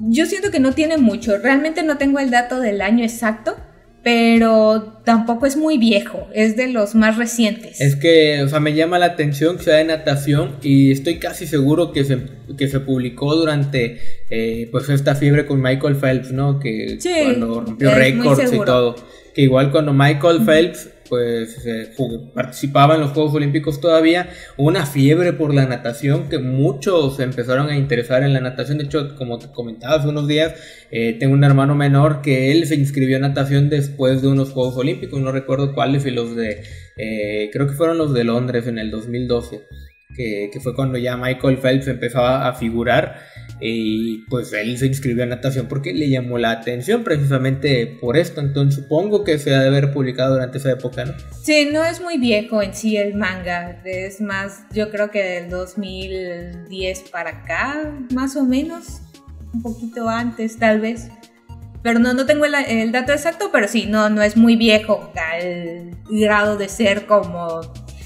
Yo 0.00 0.26
siento 0.26 0.50
que 0.50 0.60
no 0.60 0.72
tiene 0.72 0.96
mucho. 0.96 1.38
Realmente 1.38 1.82
no 1.82 1.98
tengo 1.98 2.18
el 2.18 2.30
dato 2.30 2.60
del 2.60 2.80
año 2.80 3.04
exacto, 3.04 3.56
pero 4.04 5.00
tampoco 5.04 5.46
es 5.46 5.56
muy 5.56 5.78
viejo, 5.78 6.28
es 6.34 6.56
de 6.56 6.68
los 6.68 6.94
más 6.94 7.16
recientes. 7.16 7.80
Es 7.80 7.96
que, 7.96 8.42
o 8.42 8.48
sea, 8.48 8.60
me 8.60 8.74
llama 8.74 8.98
la 8.98 9.06
atención 9.06 9.56
que 9.56 9.64
sea 9.64 9.76
de 9.76 9.84
natación 9.84 10.56
y 10.62 10.92
estoy 10.92 11.18
casi 11.18 11.46
seguro 11.46 11.90
que 11.90 12.04
se, 12.04 12.18
que 12.58 12.68
se 12.68 12.80
publicó 12.80 13.34
durante 13.34 13.98
eh, 14.28 14.68
pues 14.70 14.90
esta 14.90 15.14
fiebre 15.14 15.46
con 15.46 15.62
Michael 15.62 15.96
Phelps, 15.96 16.32
¿no? 16.32 16.60
Que 16.60 16.98
cuando 17.02 17.62
rompió 17.62 17.94
récords 17.94 18.52
y 18.52 18.58
todo. 18.58 18.94
Que 19.34 19.42
igual 19.42 19.72
cuando 19.72 19.94
Michael 19.94 20.42
Phelps 20.44 20.90
pues 21.14 21.64
participaba 22.34 22.96
en 22.96 23.02
los 23.02 23.12
Juegos 23.12 23.34
Olímpicos 23.34 23.80
todavía, 23.80 24.30
una 24.56 24.84
fiebre 24.84 25.32
por 25.32 25.54
la 25.54 25.64
natación 25.64 26.28
que 26.28 26.40
muchos 26.40 27.20
empezaron 27.20 27.68
a 27.70 27.76
interesar 27.76 28.24
en 28.24 28.32
la 28.32 28.40
natación. 28.40 28.78
De 28.78 28.84
hecho, 28.84 29.14
como 29.14 29.38
te 29.38 29.46
comentaba 29.52 29.94
hace 29.94 30.08
unos 30.08 30.26
días, 30.26 30.54
eh, 30.90 31.16
tengo 31.20 31.34
un 31.34 31.44
hermano 31.44 31.76
menor 31.76 32.20
que 32.20 32.50
él 32.50 32.66
se 32.66 32.74
inscribió 32.74 33.14
en 33.14 33.22
natación 33.22 33.70
después 33.70 34.22
de 34.22 34.28
unos 34.28 34.50
Juegos 34.50 34.76
Olímpicos, 34.76 35.20
no 35.20 35.30
recuerdo 35.30 35.72
cuáles, 35.72 36.04
y 36.04 36.10
los 36.10 36.34
de, 36.34 36.64
eh, 36.96 37.48
creo 37.52 37.68
que 37.68 37.74
fueron 37.74 37.96
los 37.96 38.12
de 38.12 38.24
Londres 38.24 38.66
en 38.66 38.80
el 38.80 38.90
2012, 38.90 39.60
que, 40.16 40.50
que 40.52 40.58
fue 40.58 40.74
cuando 40.74 40.98
ya 40.98 41.16
Michael 41.16 41.58
Phelps 41.58 41.86
empezaba 41.86 42.48
a 42.48 42.54
figurar. 42.54 43.20
Y 43.60 44.18
pues 44.28 44.52
él 44.52 44.76
se 44.78 44.86
inscribió 44.86 45.24
a 45.24 45.26
natación 45.26 45.66
porque 45.68 45.92
le 45.92 46.08
llamó 46.08 46.38
la 46.38 46.50
atención 46.50 47.04
precisamente 47.04 47.86
por 48.00 48.16
esto. 48.16 48.40
Entonces 48.40 48.82
supongo 48.82 49.24
que 49.24 49.38
se 49.38 49.54
ha 49.54 49.60
de 49.60 49.68
haber 49.68 49.92
publicado 49.92 50.34
durante 50.34 50.58
esa 50.58 50.72
época, 50.72 51.04
¿no? 51.04 51.14
Sí, 51.42 51.68
no 51.72 51.84
es 51.84 52.00
muy 52.00 52.18
viejo 52.18 52.62
en 52.62 52.74
sí 52.74 52.96
el 52.96 53.14
manga. 53.14 53.80
Es 53.84 54.20
más, 54.20 54.64
yo 54.72 54.90
creo 54.90 55.10
que 55.10 55.22
del 55.22 55.50
2010 55.50 57.10
para 57.10 57.30
acá, 57.30 57.94
más 58.12 58.36
o 58.36 58.44
menos. 58.44 59.00
Un 59.52 59.62
poquito 59.62 60.08
antes, 60.08 60.58
tal 60.58 60.80
vez. 60.80 61.08
Pero 61.82 62.00
no, 62.00 62.12
no 62.14 62.26
tengo 62.26 62.46
el, 62.46 62.92
dato 62.92 63.12
exacto, 63.12 63.50
pero 63.52 63.68
sí, 63.68 63.86
no, 63.86 64.08
no 64.08 64.22
es 64.22 64.36
muy 64.36 64.56
viejo 64.56 65.12
al 65.14 65.90
grado 66.08 66.56
de 66.56 66.68
ser 66.68 67.06
como 67.06 67.60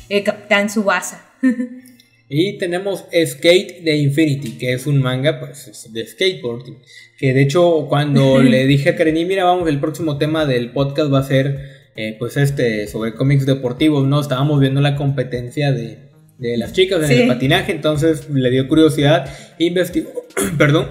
el 0.08 0.24
Capitán 0.24 0.68
Subasa. 0.68 1.22
Y 2.30 2.58
tenemos 2.58 3.04
Skate 3.10 3.82
de 3.82 3.96
Infinity, 3.96 4.58
que 4.58 4.74
es 4.74 4.86
un 4.86 5.00
manga 5.00 5.40
pues, 5.40 5.88
de 5.90 6.06
skateboarding. 6.06 6.78
Que 7.18 7.32
de 7.32 7.42
hecho, 7.42 7.86
cuando 7.88 8.38
le 8.42 8.66
dije 8.66 8.90
a 8.90 8.96
Kareni, 8.96 9.24
mira, 9.24 9.44
vamos, 9.44 9.68
el 9.68 9.80
próximo 9.80 10.18
tema 10.18 10.44
del 10.44 10.70
podcast 10.72 11.12
va 11.12 11.20
a 11.20 11.24
ser 11.24 11.78
eh, 11.96 12.16
pues 12.18 12.36
este 12.36 12.86
sobre 12.86 13.14
cómics 13.14 13.46
deportivos, 13.46 14.06
¿no? 14.06 14.20
Estábamos 14.20 14.60
viendo 14.60 14.80
la 14.80 14.94
competencia 14.94 15.72
de, 15.72 16.06
las 16.38 16.72
chicas 16.72 17.10
en 17.10 17.22
el 17.22 17.28
patinaje, 17.28 17.72
entonces 17.72 18.30
le 18.30 18.50
dio 18.50 18.68
curiosidad, 18.68 19.28
investigó, 19.58 20.12
perdón, 20.58 20.86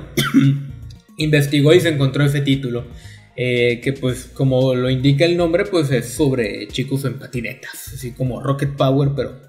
investigó 1.18 1.74
y 1.74 1.80
se 1.80 1.90
encontró 1.90 2.26
ese 2.26 2.42
título. 2.42 2.86
Eh, 3.40 3.82
que 3.84 3.94
pues 3.94 4.26
como 4.34 4.74
lo 4.74 4.90
indica 4.90 5.24
el 5.24 5.38
nombre, 5.38 5.64
pues 5.66 5.92
es 5.92 6.10
sobre 6.10 6.68
chicos 6.70 7.06
en 7.06 7.20
patinetas, 7.20 7.94
así 7.94 8.12
como 8.12 8.42
Rocket 8.42 8.76
Power, 8.76 9.12
pero 9.16 9.47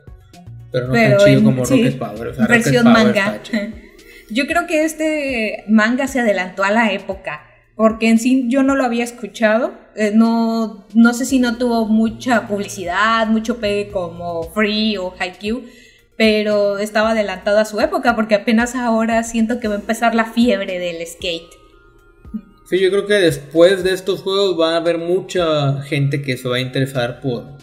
pero 0.70 0.88
no 0.88 0.94
tan 0.94 1.18
chido 1.18 1.44
como 1.44 1.64
Rocket 1.64 1.98
Power. 1.98 2.34
versión 2.48 2.84
manga. 2.84 3.40
Yo 4.30 4.46
creo 4.46 4.66
que 4.66 4.84
este 4.84 5.64
manga 5.68 6.06
se 6.06 6.20
adelantó 6.20 6.64
a 6.64 6.70
la 6.70 6.92
época. 6.92 7.44
Porque 7.74 8.08
en 8.08 8.18
sí 8.18 8.46
yo 8.48 8.64
no 8.64 8.74
lo 8.74 8.84
había 8.84 9.04
escuchado. 9.04 9.72
Eh, 9.94 10.10
no, 10.12 10.84
no 10.94 11.14
sé 11.14 11.24
si 11.24 11.38
no 11.38 11.58
tuvo 11.58 11.86
mucha 11.86 12.48
publicidad, 12.48 13.28
mucho 13.28 13.58
pegue 13.58 13.92
como 13.92 14.42
Free 14.52 14.96
o 14.96 15.14
Haikyuu. 15.16 15.62
Pero 16.16 16.78
estaba 16.78 17.12
adelantado 17.12 17.58
a 17.58 17.64
su 17.64 17.80
época. 17.80 18.16
Porque 18.16 18.34
apenas 18.34 18.74
ahora 18.74 19.22
siento 19.22 19.60
que 19.60 19.68
va 19.68 19.76
a 19.76 19.78
empezar 19.78 20.16
la 20.16 20.24
fiebre 20.24 20.80
del 20.80 21.06
skate. 21.06 21.54
Sí, 22.68 22.80
yo 22.80 22.90
creo 22.90 23.06
que 23.06 23.14
después 23.14 23.82
de 23.82 23.94
estos 23.94 24.22
juegos 24.22 24.60
va 24.60 24.74
a 24.74 24.76
haber 24.76 24.98
mucha 24.98 25.80
gente 25.82 26.20
que 26.20 26.36
se 26.36 26.48
va 26.48 26.56
a 26.56 26.60
interesar 26.60 27.20
por, 27.20 27.56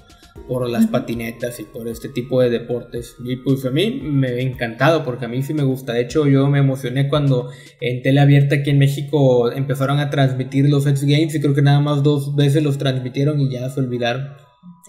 por 0.47 0.69
las 0.69 0.87
patinetas 0.87 1.59
y 1.59 1.63
por 1.63 1.87
este 1.87 2.09
tipo 2.09 2.41
de 2.41 2.49
deportes. 2.49 3.15
Y 3.23 3.37
pues 3.37 3.65
a 3.65 3.71
mí 3.71 3.99
me 4.03 4.27
ha 4.27 4.39
encantado 4.39 5.03
porque 5.03 5.25
a 5.25 5.27
mí 5.27 5.41
sí 5.43 5.53
me 5.53 5.63
gusta. 5.63 5.93
De 5.93 6.01
hecho, 6.01 6.27
yo 6.27 6.47
me 6.47 6.59
emocioné 6.59 7.09
cuando 7.09 7.49
en 7.81 8.01
tele 8.01 8.19
abierta 8.19 8.55
aquí 8.55 8.69
en 8.69 8.79
México 8.79 9.51
empezaron 9.51 9.99
a 9.99 10.09
transmitir 10.09 10.69
los 10.69 10.85
X 10.85 11.03
Games 11.03 11.35
y 11.35 11.41
creo 11.41 11.53
que 11.53 11.61
nada 11.61 11.79
más 11.79 12.03
dos 12.03 12.35
veces 12.35 12.63
los 12.63 12.77
transmitieron 12.77 13.39
y 13.39 13.51
ya 13.51 13.69
se 13.69 13.79
olvidaron. 13.79 14.29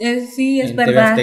Eh, 0.00 0.26
sí, 0.26 0.61
es 0.61 0.74
verdad. 0.74 1.16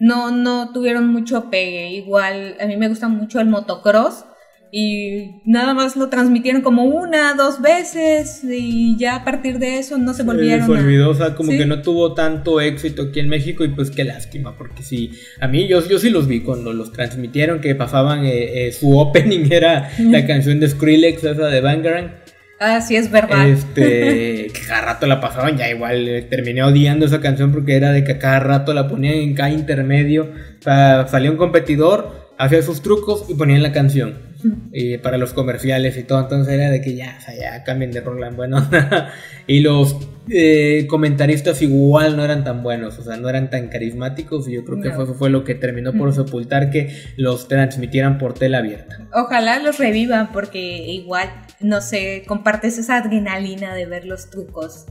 No, 0.00 0.30
no 0.30 0.72
tuvieron 0.72 1.08
mucho 1.08 1.50
pegue. 1.50 1.90
Igual, 1.90 2.56
a 2.60 2.66
mí 2.66 2.76
me 2.76 2.88
gusta 2.88 3.08
mucho 3.08 3.40
el 3.40 3.48
motocross 3.48 4.24
y 4.70 5.40
nada 5.44 5.72
más 5.72 5.96
lo 5.96 6.08
transmitieron 6.08 6.62
como 6.62 6.84
una, 6.84 7.34
dos 7.34 7.60
veces 7.62 8.42
y 8.44 8.96
ya 8.98 9.16
a 9.16 9.24
partir 9.24 9.58
de 9.58 9.78
eso 9.78 9.96
no 9.98 10.12
se 10.12 10.22
volvieron. 10.22 10.66
Se 10.66 10.72
olvidó, 10.72 11.10
o 11.10 11.14
sea, 11.14 11.34
como 11.34 11.50
que 11.50 11.64
no 11.64 11.80
tuvo 11.80 12.14
tanto 12.14 12.60
éxito 12.60 13.04
aquí 13.04 13.20
en 13.20 13.28
México 13.28 13.64
y 13.64 13.68
pues 13.68 13.90
qué 13.90 14.04
lástima, 14.04 14.56
porque 14.56 14.82
sí, 14.82 15.12
a 15.40 15.48
mí 15.48 15.66
yo, 15.68 15.86
yo 15.86 15.98
sí 15.98 16.10
los 16.10 16.26
vi 16.26 16.40
cuando 16.40 16.72
los 16.72 16.92
transmitieron, 16.92 17.60
que 17.60 17.74
pasaban, 17.74 18.24
eh, 18.24 18.66
eh, 18.66 18.72
su 18.72 18.98
opening 18.98 19.50
era 19.50 19.90
la 19.98 20.26
canción 20.26 20.60
de 20.60 20.68
Skrillex, 20.68 21.24
esa 21.24 21.46
de 21.46 21.60
Bangarang. 21.60 22.12
Ah, 22.60 22.80
sí, 22.80 22.96
es 22.96 23.10
verdad. 23.10 23.48
Este, 23.48 24.48
que 24.52 24.60
cada 24.66 24.80
rato 24.82 25.06
la 25.06 25.20
pasaban, 25.20 25.56
ya 25.56 25.70
igual 25.70 26.08
eh, 26.08 26.22
terminé 26.22 26.62
odiando 26.62 27.06
esa 27.06 27.20
canción 27.20 27.52
porque 27.52 27.76
era 27.76 27.92
de 27.92 28.02
que 28.02 28.18
cada 28.18 28.40
rato 28.40 28.74
la 28.74 28.88
ponían 28.88 29.14
en 29.14 29.34
cada 29.34 29.50
intermedio. 29.50 30.32
O 30.58 30.62
sea, 30.62 31.06
salía 31.06 31.30
un 31.30 31.36
competidor, 31.36 32.32
hacía 32.36 32.60
sus 32.62 32.82
trucos 32.82 33.26
y 33.28 33.34
ponían 33.34 33.62
la 33.62 33.72
canción 33.72 34.27
y 34.72 34.98
para 34.98 35.18
los 35.18 35.32
comerciales 35.32 35.96
y 35.96 36.04
todo. 36.04 36.20
Entonces 36.20 36.54
era 36.54 36.70
de 36.70 36.80
que 36.80 36.94
ya, 36.94 37.16
o 37.18 37.20
sea, 37.20 37.34
ya 37.34 37.64
cambien 37.64 37.90
de 37.90 38.00
Roland. 38.00 38.36
Bueno, 38.36 38.68
y 39.46 39.60
los 39.60 39.96
eh, 40.28 40.86
comentaristas 40.88 41.62
igual 41.62 42.16
no 42.16 42.24
eran 42.24 42.44
tan 42.44 42.62
buenos, 42.62 42.98
o 42.98 43.02
sea, 43.02 43.16
no 43.16 43.28
eran 43.28 43.50
tan 43.50 43.68
carismáticos. 43.68 44.48
Y 44.48 44.52
yo 44.52 44.64
creo 44.64 44.80
que 44.80 44.90
fue, 44.90 45.06
fue 45.06 45.30
lo 45.30 45.44
que 45.44 45.54
terminó 45.54 45.92
por 45.92 46.14
sepultar 46.14 46.70
que 46.70 46.94
los 47.16 47.48
transmitieran 47.48 48.18
por 48.18 48.34
tela 48.34 48.58
abierta. 48.58 49.08
Ojalá 49.12 49.58
los 49.58 49.78
revivan, 49.78 50.32
porque 50.32 50.58
igual 50.58 51.28
no 51.60 51.80
sé, 51.80 52.24
compartes 52.26 52.78
esa 52.78 52.98
adrenalina 52.98 53.74
de 53.74 53.86
ver 53.86 54.04
los 54.04 54.30
trucos. 54.30 54.86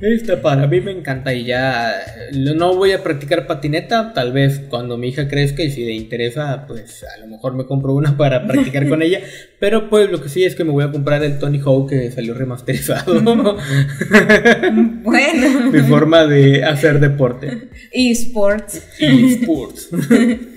Este 0.00 0.36
para 0.36 0.66
mí 0.66 0.80
me 0.80 0.92
encanta 0.92 1.32
y 1.34 1.44
ya 1.44 1.94
no 2.32 2.76
voy 2.76 2.92
a 2.92 3.02
practicar 3.02 3.46
patineta, 3.46 4.12
tal 4.12 4.32
vez 4.32 4.60
cuando 4.68 4.98
mi 4.98 5.08
hija 5.08 5.26
crezca 5.26 5.62
y 5.62 5.70
si 5.70 5.84
le 5.84 5.92
interesa, 5.92 6.66
pues 6.66 7.02
a 7.04 7.18
lo 7.20 7.26
mejor 7.26 7.54
me 7.54 7.64
compro 7.64 7.94
una 7.94 8.16
para 8.16 8.46
practicar 8.46 8.88
con 8.90 9.02
ella, 9.02 9.20
pero 9.58 9.88
pues 9.88 10.10
lo 10.10 10.22
que 10.22 10.28
sí 10.28 10.44
es 10.44 10.54
que 10.54 10.64
me 10.64 10.70
voy 10.70 10.84
a 10.84 10.92
comprar 10.92 11.24
el 11.24 11.38
Tony 11.38 11.58
Hawk 11.58 11.88
que 11.88 12.10
salió 12.10 12.34
remasterizado. 12.34 13.20
bueno. 13.22 13.56
mi 15.72 15.80
forma 15.80 16.26
de 16.26 16.62
hacer 16.64 17.00
deporte. 17.00 17.68
Esports. 17.92 18.86
Esports. 19.00 19.90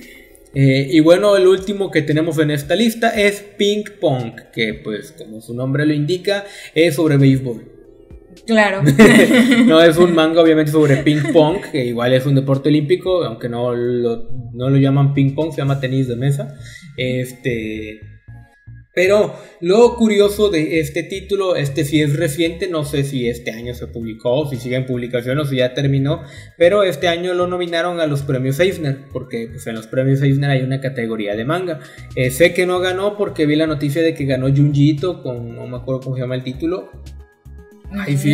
Eh, 0.55 0.87
y 0.89 0.99
bueno, 1.01 1.37
el 1.37 1.45
último 1.45 1.91
que 1.91 2.01
tenemos 2.01 2.39
en 2.39 2.49
esta 2.49 2.73
lista 2.75 3.09
es 3.09 3.45
Ping 3.55 3.83
Pong, 4.01 4.33
que 4.51 4.73
pues 4.73 5.11
como 5.11 5.41
su 5.41 5.53
nombre 5.53 5.85
lo 5.85 5.93
indica, 5.93 6.43
es 6.73 6.95
sobre 6.95 7.17
béisbol. 7.17 7.78
Claro. 8.49 8.81
no 9.67 9.79
es 9.79 9.97
un 9.97 10.15
manga 10.15 10.41
obviamente 10.41 10.71
sobre 10.71 10.97
ping 10.97 11.31
pong, 11.31 11.57
que 11.71 11.85
igual 11.85 12.13
es 12.13 12.25
un 12.25 12.33
deporte 12.33 12.69
olímpico, 12.69 13.23
aunque 13.23 13.47
no 13.47 13.75
lo, 13.75 14.27
no 14.53 14.69
lo 14.71 14.77
llaman 14.77 15.13
ping 15.13 15.35
pong, 15.35 15.51
se 15.51 15.57
llama 15.57 15.79
tenis 15.79 16.07
de 16.07 16.15
mesa. 16.15 16.57
Este, 16.97 17.99
pero 18.95 19.35
lo 19.61 19.95
curioso 19.95 20.49
de 20.49 20.79
este 20.79 21.03
título, 21.03 21.55
este 21.55 21.85
sí 21.85 22.01
es 22.01 22.15
reciente, 22.15 22.67
no 22.67 22.83
sé 22.85 23.03
si 23.03 23.29
este 23.29 23.51
año 23.51 23.75
se 23.75 23.85
publicó, 23.85 24.49
si 24.49 24.55
sigue 24.55 24.77
en 24.77 24.87
publicación 24.87 25.37
o 25.37 25.45
si 25.45 25.57
ya 25.57 25.75
terminó, 25.75 26.23
pero 26.57 26.81
este 26.81 27.07
año 27.07 27.35
lo 27.35 27.45
nominaron 27.45 27.99
a 27.99 28.07
los 28.07 28.23
premios 28.23 28.59
Eisner, 28.59 28.97
porque 29.13 29.47
pues, 29.51 29.67
en 29.67 29.75
los 29.75 29.85
premios 29.85 30.23
Eisner 30.23 30.49
hay 30.49 30.63
una 30.63 30.81
categoría 30.81 31.35
de 31.35 31.45
manga. 31.45 31.81
Eh, 32.15 32.31
sé 32.31 32.55
que 32.55 32.65
no 32.65 32.79
ganó 32.79 33.15
porque 33.15 33.45
vi 33.45 33.55
la 33.55 33.67
noticia 33.67 34.01
de 34.01 34.15
que 34.15 34.25
ganó 34.25 34.47
Junjito 34.47 35.21
con, 35.21 35.55
no 35.55 35.67
me 35.67 35.77
acuerdo 35.77 36.01
cómo 36.01 36.15
se 36.15 36.23
llama 36.23 36.33
el 36.33 36.43
título. 36.43 36.89
Ahí 37.91 38.17
sí, 38.17 38.33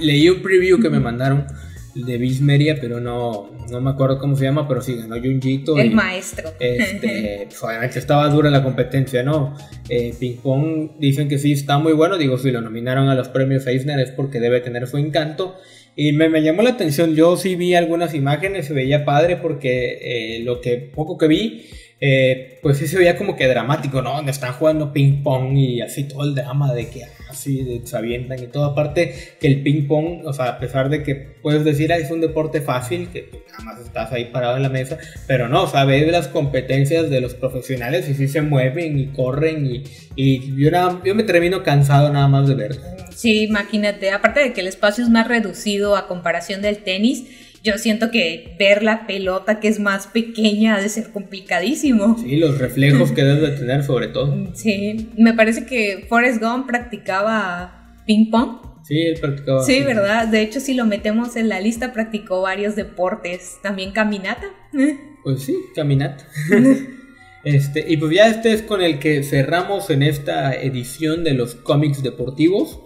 leí 0.00 0.28
un 0.28 0.42
preview 0.42 0.80
que 0.80 0.90
me 0.90 1.00
mandaron 1.00 1.46
de 1.94 2.18
Bismeria, 2.18 2.76
pero 2.80 3.00
no, 3.00 3.50
no 3.70 3.80
me 3.80 3.90
acuerdo 3.90 4.18
cómo 4.18 4.36
se 4.36 4.44
llama, 4.44 4.66
pero 4.66 4.82
sí 4.82 4.96
ganó 4.96 5.16
Junjito. 5.20 5.78
El 5.78 5.92
maestro. 5.92 6.50
Este, 6.58 7.44
pues, 7.48 7.62
obviamente 7.62 7.98
estaba 7.98 8.28
dura 8.28 8.50
la 8.50 8.62
competencia, 8.62 9.22
¿no? 9.22 9.56
Eh, 9.88 10.14
Ping 10.18 10.36
Pong 10.36 10.90
dicen 10.98 11.28
que 11.28 11.38
sí 11.38 11.52
está 11.52 11.78
muy 11.78 11.92
bueno, 11.92 12.18
digo, 12.18 12.36
si 12.38 12.50
lo 12.50 12.60
nominaron 12.60 13.08
a 13.08 13.14
los 13.14 13.28
premios 13.28 13.66
Eisner 13.66 14.00
es 14.00 14.10
porque 14.10 14.40
debe 14.40 14.60
tener 14.60 14.86
su 14.86 14.98
encanto. 14.98 15.56
Y 15.96 16.12
me, 16.12 16.28
me 16.28 16.42
llamó 16.42 16.62
la 16.62 16.70
atención, 16.70 17.14
yo 17.14 17.36
sí 17.36 17.54
vi 17.54 17.74
algunas 17.74 18.14
imágenes, 18.14 18.66
se 18.66 18.74
veía 18.74 19.04
padre 19.04 19.36
porque 19.36 19.98
eh, 20.02 20.40
lo 20.40 20.60
que 20.60 20.76
poco 20.78 21.16
que 21.16 21.28
vi, 21.28 21.66
eh, 22.00 22.58
pues 22.62 22.78
sí 22.78 22.88
se 22.88 22.98
veía 22.98 23.16
como 23.16 23.36
que 23.36 23.46
dramático, 23.46 24.02
¿no? 24.02 24.16
Donde 24.16 24.32
están 24.32 24.54
jugando 24.54 24.92
ping 24.92 25.22
pong 25.22 25.56
y 25.56 25.80
así 25.80 26.04
todo 26.04 26.24
el 26.24 26.34
drama 26.34 26.74
de 26.74 26.88
que 26.88 27.02
así 27.34 27.82
se 27.84 27.96
avientan 27.96 28.42
y 28.42 28.46
todo. 28.46 28.64
Aparte 28.64 29.14
que 29.40 29.46
el 29.46 29.62
ping 29.62 29.86
pong, 29.86 30.22
o 30.24 30.32
sea, 30.32 30.46
a 30.46 30.58
pesar 30.58 30.88
de 30.88 31.02
que 31.02 31.14
puedes 31.14 31.64
decir, 31.64 31.92
es 31.92 32.10
un 32.10 32.20
deporte 32.20 32.60
fácil, 32.60 33.08
que 33.08 33.30
nada 33.50 33.64
más 33.64 33.80
estás 33.80 34.12
ahí 34.12 34.26
parado 34.26 34.56
en 34.56 34.62
la 34.62 34.68
mesa, 34.68 34.98
pero 35.26 35.48
no, 35.48 35.64
o 35.64 35.66
sea, 35.66 35.84
ves 35.84 36.10
las 36.10 36.28
competencias 36.28 37.10
de 37.10 37.20
los 37.20 37.34
profesionales 37.34 38.08
y 38.08 38.14
sí 38.14 38.28
se 38.28 38.42
mueven 38.42 38.98
y 38.98 39.06
corren 39.08 39.66
y, 39.66 39.84
y 40.16 40.56
yo, 40.56 40.70
yo 41.04 41.14
me 41.14 41.22
termino 41.22 41.62
cansado 41.62 42.12
nada 42.12 42.28
más 42.28 42.48
de 42.48 42.54
ver. 42.54 42.80
Sí, 43.14 43.44
imagínate, 43.44 44.10
aparte 44.10 44.40
de 44.40 44.52
que 44.52 44.60
el 44.60 44.66
espacio 44.66 45.04
es 45.04 45.10
más 45.10 45.28
reducido 45.28 45.96
a 45.96 46.08
comparación 46.08 46.62
del 46.62 46.78
tenis, 46.78 47.24
yo 47.64 47.78
siento 47.78 48.10
que 48.10 48.54
ver 48.58 48.82
la 48.82 49.06
pelota 49.06 49.58
que 49.58 49.68
es 49.68 49.80
más 49.80 50.06
pequeña 50.06 50.76
ha 50.76 50.82
de 50.82 50.90
ser 50.90 51.10
complicadísimo. 51.10 52.18
Sí, 52.18 52.36
los 52.36 52.58
reflejos 52.58 53.10
que 53.10 53.24
debes 53.24 53.40
de 53.40 53.56
tener 53.58 53.82
sobre 53.82 54.08
todo. 54.08 54.34
Sí, 54.54 55.10
me 55.16 55.32
parece 55.32 55.64
que 55.66 56.04
Forrest 56.08 56.40
Gump 56.42 56.66
practicaba 56.66 58.02
ping 58.06 58.30
pong. 58.30 58.58
Sí, 58.84 59.00
él 59.00 59.18
practicaba. 59.18 59.62
Sí, 59.64 59.80
¿verdad? 59.80 60.28
De 60.28 60.42
hecho, 60.42 60.60
si 60.60 60.74
lo 60.74 60.84
metemos 60.84 61.36
en 61.36 61.48
la 61.48 61.58
lista, 61.58 61.92
practicó 61.94 62.42
varios 62.42 62.76
deportes. 62.76 63.56
También 63.62 63.92
caminata. 63.92 64.46
Pues 65.24 65.42
sí, 65.42 65.56
caminata. 65.74 66.28
este, 67.44 67.82
y 67.88 67.96
pues 67.96 68.14
ya 68.14 68.28
este 68.28 68.52
es 68.52 68.60
con 68.60 68.82
el 68.82 68.98
que 68.98 69.22
cerramos 69.22 69.88
en 69.88 70.02
esta 70.02 70.52
edición 70.52 71.24
de 71.24 71.32
los 71.32 71.54
cómics 71.54 72.02
deportivos. 72.02 72.78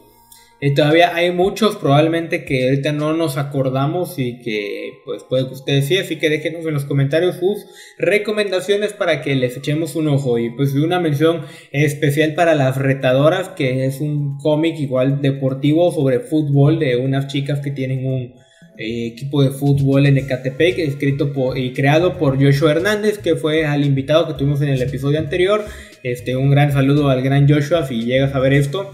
Y 0.61 0.74
todavía 0.74 1.14
hay 1.14 1.30
muchos 1.30 1.76
probablemente 1.76 2.44
que 2.44 2.64
ahorita 2.64 2.90
no 2.92 3.12
nos 3.12 3.36
acordamos 3.36 4.18
y 4.18 4.40
que 4.40 4.94
pues 5.04 5.22
puede 5.22 5.46
que 5.46 5.54
ustedes 5.54 5.86
sí, 5.86 5.98
así 5.98 6.16
que 6.16 6.30
déjenos 6.30 6.66
en 6.66 6.74
los 6.74 6.84
comentarios 6.84 7.36
sus 7.36 7.64
recomendaciones 7.96 8.92
para 8.92 9.22
que 9.22 9.36
les 9.36 9.56
echemos 9.56 9.94
un 9.94 10.09
ojo. 10.09 10.36
Y 10.36 10.50
pues 10.50 10.74
una 10.74 10.98
mención 10.98 11.42
especial 11.70 12.34
para 12.34 12.56
Las 12.56 12.76
Retadoras, 12.76 13.50
que 13.50 13.84
es 13.84 14.00
un 14.00 14.38
cómic 14.38 14.80
igual 14.80 15.22
deportivo 15.22 15.92
sobre 15.92 16.18
fútbol 16.20 16.80
de 16.80 16.96
unas 16.96 17.28
chicas 17.28 17.61
que 17.61 17.70
tienen 17.70 18.04
un 18.04 18.34
eh, 18.78 19.06
equipo 19.06 19.44
de 19.44 19.50
fútbol 19.50 20.06
en 20.06 20.18
Ecatepec, 20.18 20.78
escrito 20.78 21.32
y 21.54 21.72
creado 21.72 22.18
por 22.18 22.42
Joshua 22.42 22.72
Hernández, 22.72 23.18
que 23.18 23.36
fue 23.36 23.64
al 23.64 23.84
invitado 23.84 24.26
que 24.26 24.34
tuvimos 24.34 24.61
en 24.62 24.70
el 24.70 24.82
episodio 24.82 25.20
anterior. 25.20 25.64
Este, 26.02 26.36
un 26.36 26.50
gran 26.50 26.72
saludo 26.72 27.11
al 27.11 27.22
gran 27.22 27.48
Joshua 27.48 27.86
si 27.86 28.02
llegas 28.04 28.34
a 28.34 28.40
ver 28.40 28.54
esto. 28.54 28.92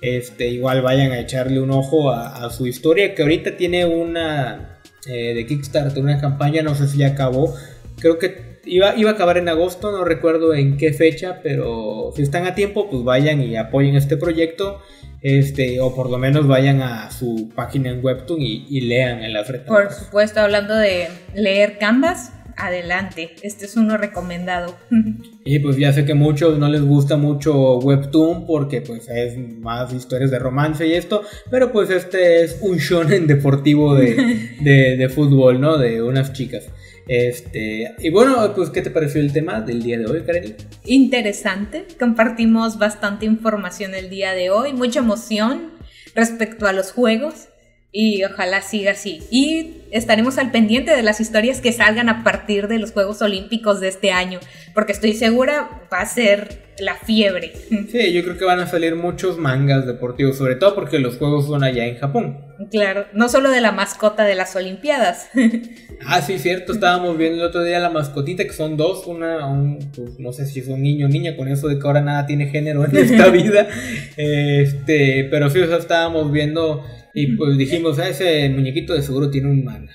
Este, 0.00 0.48
igual 0.48 0.82
vayan 0.82 1.12
a 1.12 1.20
echarle 1.20 1.60
un 1.60 1.70
ojo 1.70 2.10
a, 2.10 2.48
su 2.50 2.66
historia, 2.66 3.14
que 3.14 3.22
ahorita 3.22 3.56
tiene 3.56 3.84
una 3.84 4.78
eh, 5.06 5.34
de 5.34 5.46
Kickstarter, 5.46 6.02
una 6.02 6.20
campaña, 6.20 6.62
no 6.62 6.74
sé 6.74 6.86
si 6.86 6.98
ya 6.98 7.08
acabó. 7.08 7.54
Creo 7.98 8.18
que 8.18 8.60
iba, 8.64 8.94
iba 8.96 9.10
a 9.10 9.14
acabar 9.14 9.38
en 9.38 9.48
agosto, 9.48 9.92
no 9.92 10.04
recuerdo 10.04 10.54
en 10.54 10.76
qué 10.76 10.92
fecha, 10.92 11.40
pero 11.42 12.12
si 12.14 12.22
están 12.22 12.46
a 12.46 12.54
tiempo, 12.54 12.90
pues 12.90 13.04
vayan 13.04 13.40
y 13.40 13.56
apoyen 13.56 13.96
este 13.96 14.16
proyecto. 14.16 14.80
Este, 15.22 15.80
o 15.80 15.94
por 15.94 16.10
lo 16.10 16.18
menos 16.18 16.46
vayan 16.46 16.82
a 16.82 17.10
su 17.10 17.50
página 17.54 17.90
en 17.90 18.04
Webtoon 18.04 18.40
y, 18.40 18.80
lean 18.82 19.24
en 19.24 19.32
la 19.32 19.44
frente. 19.44 19.66
Por 19.66 19.90
supuesto, 19.90 20.40
hablando 20.40 20.74
de 20.74 21.08
leer 21.34 21.78
Canvas, 21.78 22.32
adelante. 22.56 23.34
Este 23.42 23.66
es 23.66 23.76
uno 23.76 23.96
recomendado. 23.96 24.76
Y 25.48 25.60
pues 25.60 25.76
ya 25.76 25.92
sé 25.92 26.04
que 26.04 26.10
a 26.10 26.16
muchos 26.16 26.58
no 26.58 26.68
les 26.68 26.82
gusta 26.82 27.16
mucho 27.16 27.78
Webtoon 27.78 28.46
porque 28.46 28.80
pues 28.80 29.08
es 29.08 29.38
más 29.38 29.92
historias 29.92 30.32
de 30.32 30.40
romance 30.40 30.84
y 30.84 30.94
esto, 30.94 31.22
pero 31.52 31.70
pues 31.70 31.88
este 31.88 32.42
es 32.42 32.58
un 32.62 32.78
shonen 32.78 33.26
deportivo 33.28 33.94
de, 33.94 35.08
fútbol, 35.14 35.60
¿no? 35.60 35.78
De 35.78 36.02
unas 36.02 36.32
chicas. 36.32 36.64
Este, 37.06 37.94
y 38.00 38.10
bueno, 38.10 38.52
pues 38.56 38.70
¿qué 38.70 38.82
te 38.82 38.90
pareció 38.90 39.20
el 39.20 39.32
tema 39.32 39.60
del 39.60 39.84
día 39.84 39.98
de 39.98 40.06
hoy, 40.06 40.22
Karen? 40.22 40.56
Interesante, 40.84 41.86
compartimos 41.96 42.76
bastante 42.80 43.24
información 43.24 43.94
el 43.94 44.10
día 44.10 44.32
de 44.32 44.50
hoy, 44.50 44.72
mucha 44.72 44.98
emoción 44.98 45.70
respecto 46.16 46.66
a 46.66 46.72
los 46.72 46.90
juegos 46.90 47.50
y 47.92 48.24
ojalá 48.24 48.60
siga 48.62 48.92
así. 48.92 49.22
Y 49.30 49.82
estaremos 49.90 50.38
al 50.38 50.50
pendiente 50.50 50.94
de 50.94 51.02
las 51.02 51.20
historias 51.20 51.60
que 51.60 51.72
salgan 51.72 52.08
a 52.08 52.24
partir 52.24 52.68
de 52.68 52.78
los 52.78 52.92
Juegos 52.92 53.22
Olímpicos 53.22 53.80
de 53.80 53.88
este 53.88 54.10
año, 54.10 54.40
porque 54.74 54.92
estoy 54.92 55.14
segura 55.14 55.88
va 55.92 56.00
a 56.00 56.06
ser 56.06 56.66
la 56.78 56.96
fiebre. 56.96 57.52
Sí, 57.86 58.12
yo 58.12 58.22
creo 58.24 58.36
que 58.36 58.44
van 58.44 58.58
a 58.58 58.66
salir 58.66 58.96
muchos 58.96 59.38
mangas 59.38 59.86
deportivos, 59.86 60.36
sobre 60.36 60.56
todo 60.56 60.74
porque 60.74 60.98
los 60.98 61.16
Juegos 61.16 61.46
son 61.46 61.62
allá 61.62 61.86
en 61.86 61.96
Japón. 61.96 62.38
Claro, 62.70 63.06
no 63.12 63.28
solo 63.28 63.50
de 63.50 63.60
la 63.60 63.70
mascota 63.70 64.24
de 64.24 64.34
las 64.34 64.56
Olimpiadas. 64.56 65.28
ah, 66.06 66.20
sí, 66.20 66.38
cierto, 66.38 66.72
estábamos 66.72 67.16
viendo 67.16 67.42
el 67.42 67.48
otro 67.48 67.62
día 67.62 67.78
la 67.78 67.90
mascotita, 67.90 68.44
que 68.44 68.52
son 68.52 68.76
dos, 68.76 69.06
una, 69.06 69.46
un, 69.46 69.78
pues, 69.94 70.18
no 70.18 70.32
sé 70.32 70.46
si 70.46 70.60
es 70.60 70.68
un 70.68 70.82
niño 70.82 71.06
o 71.06 71.08
niña, 71.08 71.36
con 71.36 71.48
eso 71.48 71.68
de 71.68 71.78
que 71.78 71.86
ahora 71.86 72.00
nada 72.00 72.26
tiene 72.26 72.48
género 72.48 72.84
en 72.84 72.96
esta 72.96 73.28
vida. 73.30 73.68
este, 74.16 75.28
pero 75.30 75.48
sí, 75.48 75.60
o 75.60 75.66
sea, 75.66 75.78
estábamos 75.78 76.32
viendo 76.32 76.84
y 77.18 77.34
pues 77.34 77.56
dijimos, 77.56 77.98
ah, 77.98 78.10
ese 78.10 78.46
muñequito 78.50 78.92
de 78.92 79.00
seguro 79.00 79.30
tiene 79.30 79.48
un 79.48 79.64
manga. 79.64 79.90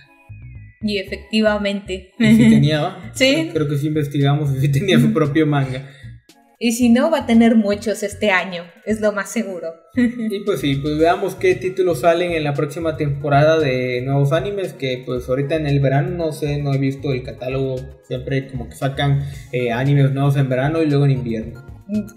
Y 0.82 0.98
efectivamente. 0.98 2.10
¿Y 2.18 2.36
si 2.36 2.38
tenía? 2.50 3.12
Sí. 3.14 3.52
Creo 3.54 3.70
que 3.70 3.78
sí 3.78 3.88
investigamos 3.88 4.50
y 4.56 4.60
sí 4.60 4.72
tenía 4.72 5.00
su 5.00 5.14
propio 5.14 5.46
manga. 5.46 5.88
Y 6.58 6.72
si 6.72 6.90
no, 6.90 7.12
va 7.12 7.20
a 7.20 7.26
tener 7.28 7.56
muchos 7.56 8.02
este 8.02 8.32
año, 8.32 8.64
es 8.88 9.02
lo 9.02 9.12
más 9.12 9.32
seguro. 9.32 9.68
Y 9.96 10.40
pues 10.46 10.62
sí, 10.62 10.78
pues 10.78 10.98
veamos 11.00 11.36
qué 11.36 11.54
títulos 11.54 12.02
salen 12.02 12.32
en 12.32 12.44
la 12.44 12.56
próxima 12.56 12.98
temporada 12.98 13.60
de 13.60 14.02
nuevos 14.02 14.32
animes, 14.32 14.74
que 14.74 15.04
pues 15.06 15.30
ahorita 15.30 15.56
en 15.56 15.68
el 15.68 15.80
verano 15.80 16.10
no 16.10 16.32
sé, 16.32 16.58
no 16.58 16.74
he 16.74 16.80
visto 16.80 17.14
el 17.14 17.22
catálogo, 17.22 17.76
siempre 18.08 18.48
como 18.48 18.68
que 18.68 18.76
sacan 18.76 19.24
eh, 19.52 19.72
animes 19.72 20.12
nuevos 20.12 20.38
en 20.38 20.50
verano 20.50 20.82
y 20.82 20.88
luego 20.88 21.06
en 21.06 21.12
invierno. 21.12 21.64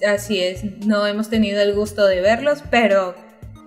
Así 0.06 0.40
es, 0.40 0.64
no 0.86 1.06
hemos 1.06 1.28
tenido 1.28 1.60
el 1.60 1.74
gusto 1.74 2.06
de 2.06 2.22
verlos, 2.22 2.62
pero 2.70 3.14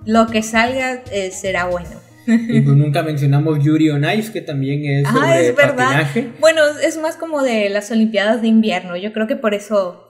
lo 0.08 0.26
que 0.28 0.41
salga 0.41 1.03
eh, 1.12 1.32
será 1.32 1.66
bueno. 1.66 1.89
Y 2.26 2.62
pues 2.62 2.78
nunca 2.78 3.03
mencionamos 3.03 3.64
Yuri 3.64 3.89
on 3.89 4.10
Ice, 4.10 4.32
que 4.32 4.41
también 4.41 4.86
es 4.86 5.05
ah, 5.08 5.14
sobre 5.14 5.47
es 5.47 5.55
verdad. 5.55 6.08
Bueno, 6.39 6.62
es 6.84 6.97
más 6.97 7.16
como 7.16 7.43
de 7.43 7.70
las 7.70 7.91
Olimpiadas 7.91 8.41
de 8.41 8.47
invierno. 8.47 8.95
Yo 8.95 9.14
creo 9.14 9.28
que 9.28 9.36
por 9.36 9.53
eso. 9.53 10.03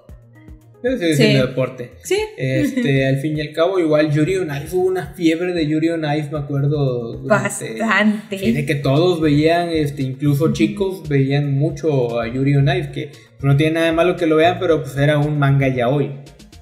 Sí, 0.83 1.15
sí. 1.15 1.33
deporte. 1.33 1.91
Sí. 2.03 2.17
Este, 2.37 3.07
al 3.07 3.17
fin 3.17 3.37
y 3.37 3.41
al 3.41 3.51
cabo, 3.51 3.79
igual 3.79 4.11
Yuri 4.11 4.37
on 4.37 4.49
Ice, 4.55 4.75
hubo 4.75 4.85
una 4.85 5.07
fiebre 5.07 5.51
de 5.53 5.67
Yuri 5.67 5.89
on 5.89 6.05
Ice, 6.15 6.29
me 6.31 6.37
acuerdo. 6.37 7.19
Bastante. 7.23 8.37
de 8.37 8.65
que 8.65 8.75
todos 8.75 9.19
veían, 9.19 9.69
este, 9.69 10.03
incluso 10.03 10.53
chicos 10.53 11.09
veían 11.09 11.53
mucho 11.55 12.21
a 12.21 12.27
Yuri 12.27 12.55
on 12.55 12.69
Ice, 12.69 12.91
que 12.91 13.11
no 13.41 13.57
tiene 13.57 13.73
nada 13.73 13.85
de 13.87 13.93
malo 13.93 14.15
que 14.15 14.27
lo 14.27 14.35
vean, 14.35 14.57
pero 14.59 14.83
pues 14.83 14.95
era 14.95 15.17
un 15.17 15.39
manga 15.39 15.67
ya 15.67 15.89
hoy. 15.89 16.11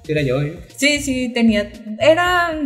Era 0.08 0.22
ya 0.22 0.36
hoy. 0.36 0.54
Sí, 0.74 1.00
sí, 1.00 1.30
tenía. 1.34 1.70
Era 2.00 2.58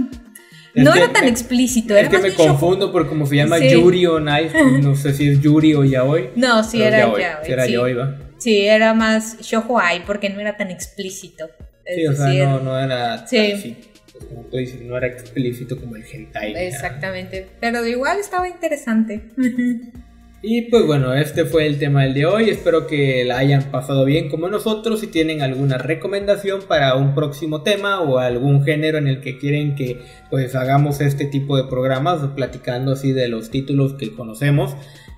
no 0.75 0.95
era 0.95 1.13
tan 1.13 1.27
explícito, 1.27 1.95
era 1.95 2.03
Es 2.03 2.09
que 2.09 2.19
me 2.19 2.33
confundo 2.33 2.93
porque 2.93 3.09
como 3.09 3.27
se 3.27 3.37
llama 3.37 3.59
Yuri 3.59 4.07
o 4.07 4.21
pues 4.23 4.83
no 4.83 4.97
sé 4.97 5.13
si 5.15 5.29
es 5.29 5.41
Yuri 5.41 5.75
o 5.75 5.85
Yaoi. 5.85 6.31
No, 6.37 6.63
sí 6.65 6.83
era 6.83 6.99
Yaoi. 7.01 7.23
Sí, 7.45 7.53
era 7.53 7.67
Yaoi, 7.67 7.95
va. 7.95 8.19
Sí, 8.39 8.67
era 8.67 8.95
más 8.95 9.39
Shohoi 9.41 10.05
porque 10.07 10.31
no 10.31 10.41
era 10.41 10.57
tan 10.57 10.71
explícito. 10.71 11.51
sí, 11.87 12.07
o 12.07 12.13
sea, 12.15 12.47
no, 12.47 12.61
no 12.61 12.79
era 12.79 13.27
sí. 13.27 13.77
Pues 14.13 14.25
como 14.27 14.43
tú 14.43 14.57
dices, 14.57 14.81
no 14.83 14.97
era 14.97 15.07
explícito 15.07 15.79
como 15.79 15.97
el 15.97 16.05
hentai. 16.05 16.55
Exactamente, 16.67 17.47
pero 17.61 17.87
igual 17.87 18.19
estaba 18.19 18.49
interesante. 18.49 19.23
Y 20.43 20.71
pues 20.71 20.87
bueno, 20.87 21.13
este 21.13 21.45
fue 21.45 21.67
el 21.67 21.79
tema 21.79 22.05
del 22.05 22.15
de 22.15 22.25
hoy. 22.25 22.49
Espero 22.49 22.87
que 22.87 23.25
la 23.27 23.37
hayan 23.37 23.65
pasado 23.65 24.07
bien 24.07 24.31
como 24.31 24.49
nosotros. 24.49 25.01
Si 25.01 25.07
tienen 25.07 25.43
alguna 25.43 25.77
recomendación 25.77 26.63
para 26.67 26.95
un 26.95 27.15
próximo 27.15 27.61
tema 27.61 28.01
o 28.01 28.19
algún 28.19 28.65
género 28.65 28.97
en 28.97 29.07
el 29.07 29.21
que 29.21 29.37
quieren 29.37 29.75
que 29.75 30.01
pues 30.31 30.55
hagamos 30.55 31.03
este 31.03 31.27
tipo 31.27 31.59
de 31.59 31.65
programas, 31.65 32.27
platicando 32.35 32.93
así 32.93 33.13
de 33.13 33.29
los 33.29 33.51
títulos 33.51 33.93
que 33.93 34.15
conocemos, 34.15 34.75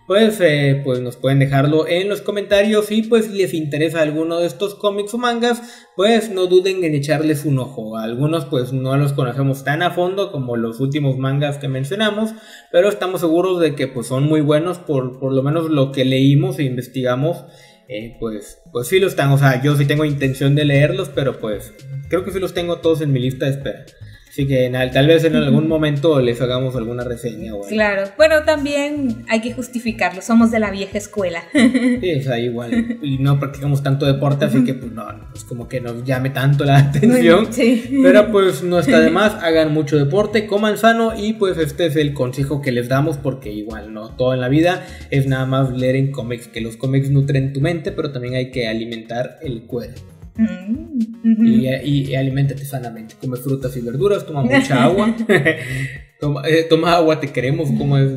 pues, 0.07 0.40
eh, 0.40 0.80
pues 0.84 1.00
nos 1.00 1.16
pueden 1.16 1.38
dejarlo 1.38 1.86
en 1.86 2.09
los 2.09 2.22
comentarios 2.22 2.90
y 2.90 3.03
pues 3.03 3.26
si 3.26 3.38
les 3.38 3.55
interesa 3.55 4.03
alguno 4.03 4.40
de 4.40 4.46
estos 4.46 4.74
cómics 4.74 5.14
o 5.14 5.18
mangas, 5.18 5.86
pues 5.96 6.30
no 6.30 6.46
duden 6.46 6.84
en 6.84 6.94
echarles 6.94 7.44
un 7.44 7.59
ojo. 7.59 7.96
Algunos 7.96 8.44
pues 8.46 8.72
no 8.72 8.96
los 8.96 9.12
conocemos 9.12 9.64
tan 9.64 9.82
a 9.82 9.90
fondo 9.90 10.32
como 10.32 10.57
los 10.57 10.80
últimos 10.80 11.18
mangas 11.18 11.59
que 11.59 11.68
mencionamos, 11.68 12.30
pero 12.70 12.88
estamos 12.88 13.20
seguros 13.20 13.61
de 13.61 13.74
que 13.74 13.88
pues 13.88 14.07
son 14.07 14.24
muy 14.24 14.40
buenos 14.40 14.78
por, 14.78 15.18
por 15.18 15.32
lo 15.32 15.42
menos 15.42 15.70
lo 15.70 15.92
que 15.92 16.05
leímos 16.05 16.59
e 16.59 16.64
investigamos. 16.64 17.44
Eh, 17.88 18.16
pues, 18.20 18.62
pues 18.72 18.88
sí 18.88 18.98
lo 18.98 19.07
están, 19.07 19.30
o 19.32 19.38
sea, 19.38 19.62
yo 19.62 19.76
sí 19.76 19.84
tengo 19.84 20.05
intención 20.05 20.55
de 20.55 20.64
leerlos, 20.64 21.11
pero 21.11 21.38
pues 21.38 21.74
creo 22.09 22.24
que 22.24 22.30
sí 22.30 22.38
los 22.38 22.55
tengo 22.55 22.78
todos 22.78 23.03
en 23.03 23.12
mi 23.12 23.20
lista 23.20 23.46
de 23.46 23.53
espera. 23.53 23.84
Así 24.32 24.46
que 24.46 24.72
tal 24.94 25.06
vez 25.08 25.24
en 25.24 25.36
algún 25.36 25.68
momento 25.68 26.18
les 26.18 26.40
hagamos 26.40 26.74
alguna 26.74 27.04
reseña. 27.04 27.52
Claro, 27.68 28.04
bueno, 28.16 28.44
también 28.46 29.26
hay 29.28 29.42
que 29.42 29.52
justificarlo, 29.52 30.22
somos 30.22 30.50
de 30.50 30.58
la 30.58 30.70
vieja 30.70 30.96
escuela. 30.96 31.42
Sí, 31.52 32.14
o 32.14 32.22
sea, 32.22 32.38
igual, 32.38 32.98
y 33.02 33.18
no 33.18 33.38
practicamos 33.38 33.82
tanto 33.82 34.06
deporte, 34.06 34.46
así 34.46 34.64
que 34.64 34.72
pues 34.74 34.90
no, 34.90 35.04
es 35.34 35.44
como 35.44 35.68
que 35.68 35.80
nos 35.80 36.02
llame 36.04 36.30
tanto 36.30 36.64
la 36.64 36.78
atención. 36.78 37.52
sí. 37.52 38.00
Pero 38.02 38.32
pues 38.32 38.62
no 38.62 38.78
está 38.78 39.00
de 39.00 39.10
más, 39.18 39.34
hagan 39.34 39.72
mucho 39.72 39.98
deporte, 39.98 40.46
coman 40.46 40.78
sano 40.78 41.12
y 41.16 41.34
pues 41.34 41.58
este 41.58 41.86
es 41.86 41.96
el 41.96 42.14
consejo 42.14 42.62
que 42.62 42.72
les 42.72 42.88
damos 42.88 43.18
porque 43.18 43.52
igual 43.52 43.92
no 43.92 44.16
todo 44.16 44.32
en 44.32 44.40
la 44.40 44.48
vida 44.48 44.86
es 45.10 45.26
nada 45.26 45.44
más 45.44 45.70
leer 45.70 45.96
en 45.96 46.10
cómics, 46.10 46.48
que 46.48 46.62
los 46.62 46.78
cómics 46.78 47.10
nutren 47.10 47.52
tu 47.52 47.60
mente, 47.60 47.92
pero 47.92 48.12
también 48.12 48.34
hay 48.34 48.50
que 48.50 48.66
alimentar 48.66 49.38
el 49.42 49.64
cuerpo. 49.64 50.11
Mm, 50.36 51.46
y, 51.46 51.68
y, 51.68 52.14
alimentate 52.14 52.64
sanamente. 52.64 53.14
Come 53.20 53.36
frutas 53.36 53.76
y 53.76 53.80
verduras, 53.80 54.26
toma 54.26 54.42
mucha 54.42 54.84
agua. 54.84 55.14
Toma, 56.22 56.42
eh, 56.48 56.66
toma, 56.70 56.94
agua, 56.94 57.18
te 57.18 57.32
queremos, 57.32 57.68
como 57.76 57.98
es, 57.98 58.12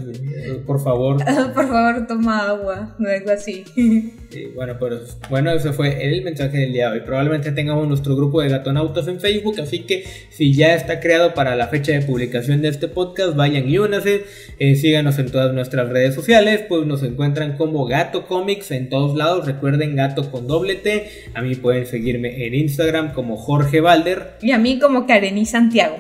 por 0.68 0.80
favor. 0.80 1.18
por 1.56 1.68
favor, 1.68 2.06
toma 2.06 2.50
agua, 2.50 2.96
no 3.00 3.10
es 3.10 3.28
así. 3.28 3.64
bueno, 4.56 4.78
pues 4.78 5.18
bueno, 5.28 5.50
ese 5.50 5.74
fue 5.74 6.08
el 6.08 6.24
mensaje 6.24 6.60
del 6.60 6.74
día 6.74 6.92
de 6.92 7.00
hoy. 7.00 7.04
Probablemente 7.04 7.52
tengamos 7.52 7.88
nuestro 7.88 8.16
grupo 8.16 8.44
de 8.44 8.50
gatonautas 8.50 9.08
en 9.08 9.20
Facebook, 9.20 9.60
así 9.60 9.80
que 9.80 10.06
si 10.30 10.54
ya 10.54 10.76
está 10.76 11.00
creado 11.00 11.34
para 11.34 11.56
la 11.56 11.66
fecha 11.66 11.94
de 11.94 12.04
publicación 12.04 12.62
de 12.62 12.68
este 12.68 12.88
podcast, 12.88 13.36
vayan 13.36 13.68
y 13.68 13.80
únanse. 13.80 14.26
Eh, 14.60 14.76
síganos 14.76 15.18
en 15.18 15.32
todas 15.32 15.52
nuestras 15.56 15.90
redes 15.90 16.14
sociales, 16.14 16.64
pues 16.70 16.86
nos 16.86 17.02
encuentran 17.02 17.58
como 17.58 17.88
Gato 17.88 18.28
Comics 18.28 18.70
en 18.70 18.88
todos 18.88 19.18
lados. 19.18 19.48
Recuerden 19.48 19.96
Gato 19.96 20.30
con 20.30 20.46
doble 20.46 20.76
T. 20.76 21.10
A 21.34 21.42
mí 21.42 21.56
pueden 21.56 21.88
seguirme 21.88 22.46
en 22.46 22.54
Instagram 22.54 23.14
como 23.14 23.36
Jorge 23.36 23.82
Valder. 23.82 24.34
Y 24.44 24.52
a 24.52 24.60
mí 24.60 24.78
como 24.78 25.08
Karení 25.08 25.48
Santiago. 25.48 25.98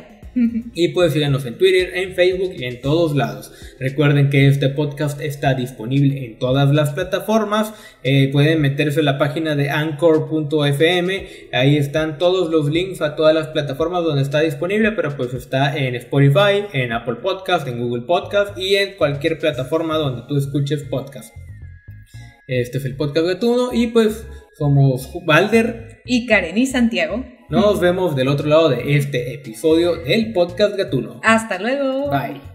Y 0.74 0.90
pues 0.90 1.14
síganos 1.14 1.46
en 1.46 1.58
Twitter, 1.58 1.92
en 1.96 2.14
Facebook 2.14 2.54
y 2.58 2.66
en 2.66 2.82
todos 2.82 3.16
lados. 3.16 3.54
Recuerden 3.80 4.30
que 4.30 4.48
este 4.48 4.68
podcast 4.68 5.22
está 5.22 5.54
disponible 5.54 6.26
en 6.26 6.40
todas 6.40 6.72
las 6.72 6.92
plataformas. 6.92 7.74
Eh, 8.04 8.30
pueden 8.34 8.60
meterse 8.62 9.00
a 9.00 9.04
la 9.04 9.18
página 9.18 9.56
de 9.56 9.70
anchor.fm. 9.70 11.28
Ahí 11.54 11.78
están 11.78 12.18
todos 12.18 12.52
los 12.52 12.70
links 12.70 13.02
a 13.02 13.16
todas 13.16 13.34
las 13.34 13.48
plataformas 13.48 14.04
donde 14.04 14.24
está 14.24 14.42
disponible. 14.42 14.92
Pero 14.92 15.16
pues 15.16 15.34
está 15.34 15.78
en 15.78 15.96
Spotify, 15.96 16.66
en 16.74 16.92
Apple 16.92 17.16
Podcast, 17.16 17.66
en 17.70 17.80
Google 17.80 18.04
Podcast 18.04 18.58
y 18.58 18.76
en 18.76 18.96
cualquier 18.98 19.40
plataforma 19.40 19.96
donde 19.96 20.24
tú 20.28 20.36
escuches 20.36 20.84
podcast. 20.84 21.34
Este 22.48 22.78
es 22.78 22.86
el 22.86 22.98
podcast 22.98 23.26
de 23.26 23.36
Tuno 23.36 23.70
y 23.74 23.88
pues 23.88 24.28
somos 24.58 25.10
Valder 25.26 26.02
y 26.06 26.28
Karen 26.28 26.58
y 26.58 26.66
Santiago. 26.66 27.35
Nos 27.50 27.80
vemos 27.80 28.16
del 28.16 28.28
otro 28.28 28.48
lado 28.48 28.70
de 28.70 28.98
este 28.98 29.34
episodio 29.34 29.98
del 29.98 30.34
podcast 30.34 30.76
Gatuno. 30.76 31.20
Hasta 31.24 31.60
luego. 31.60 32.10
Bye. 32.10 32.55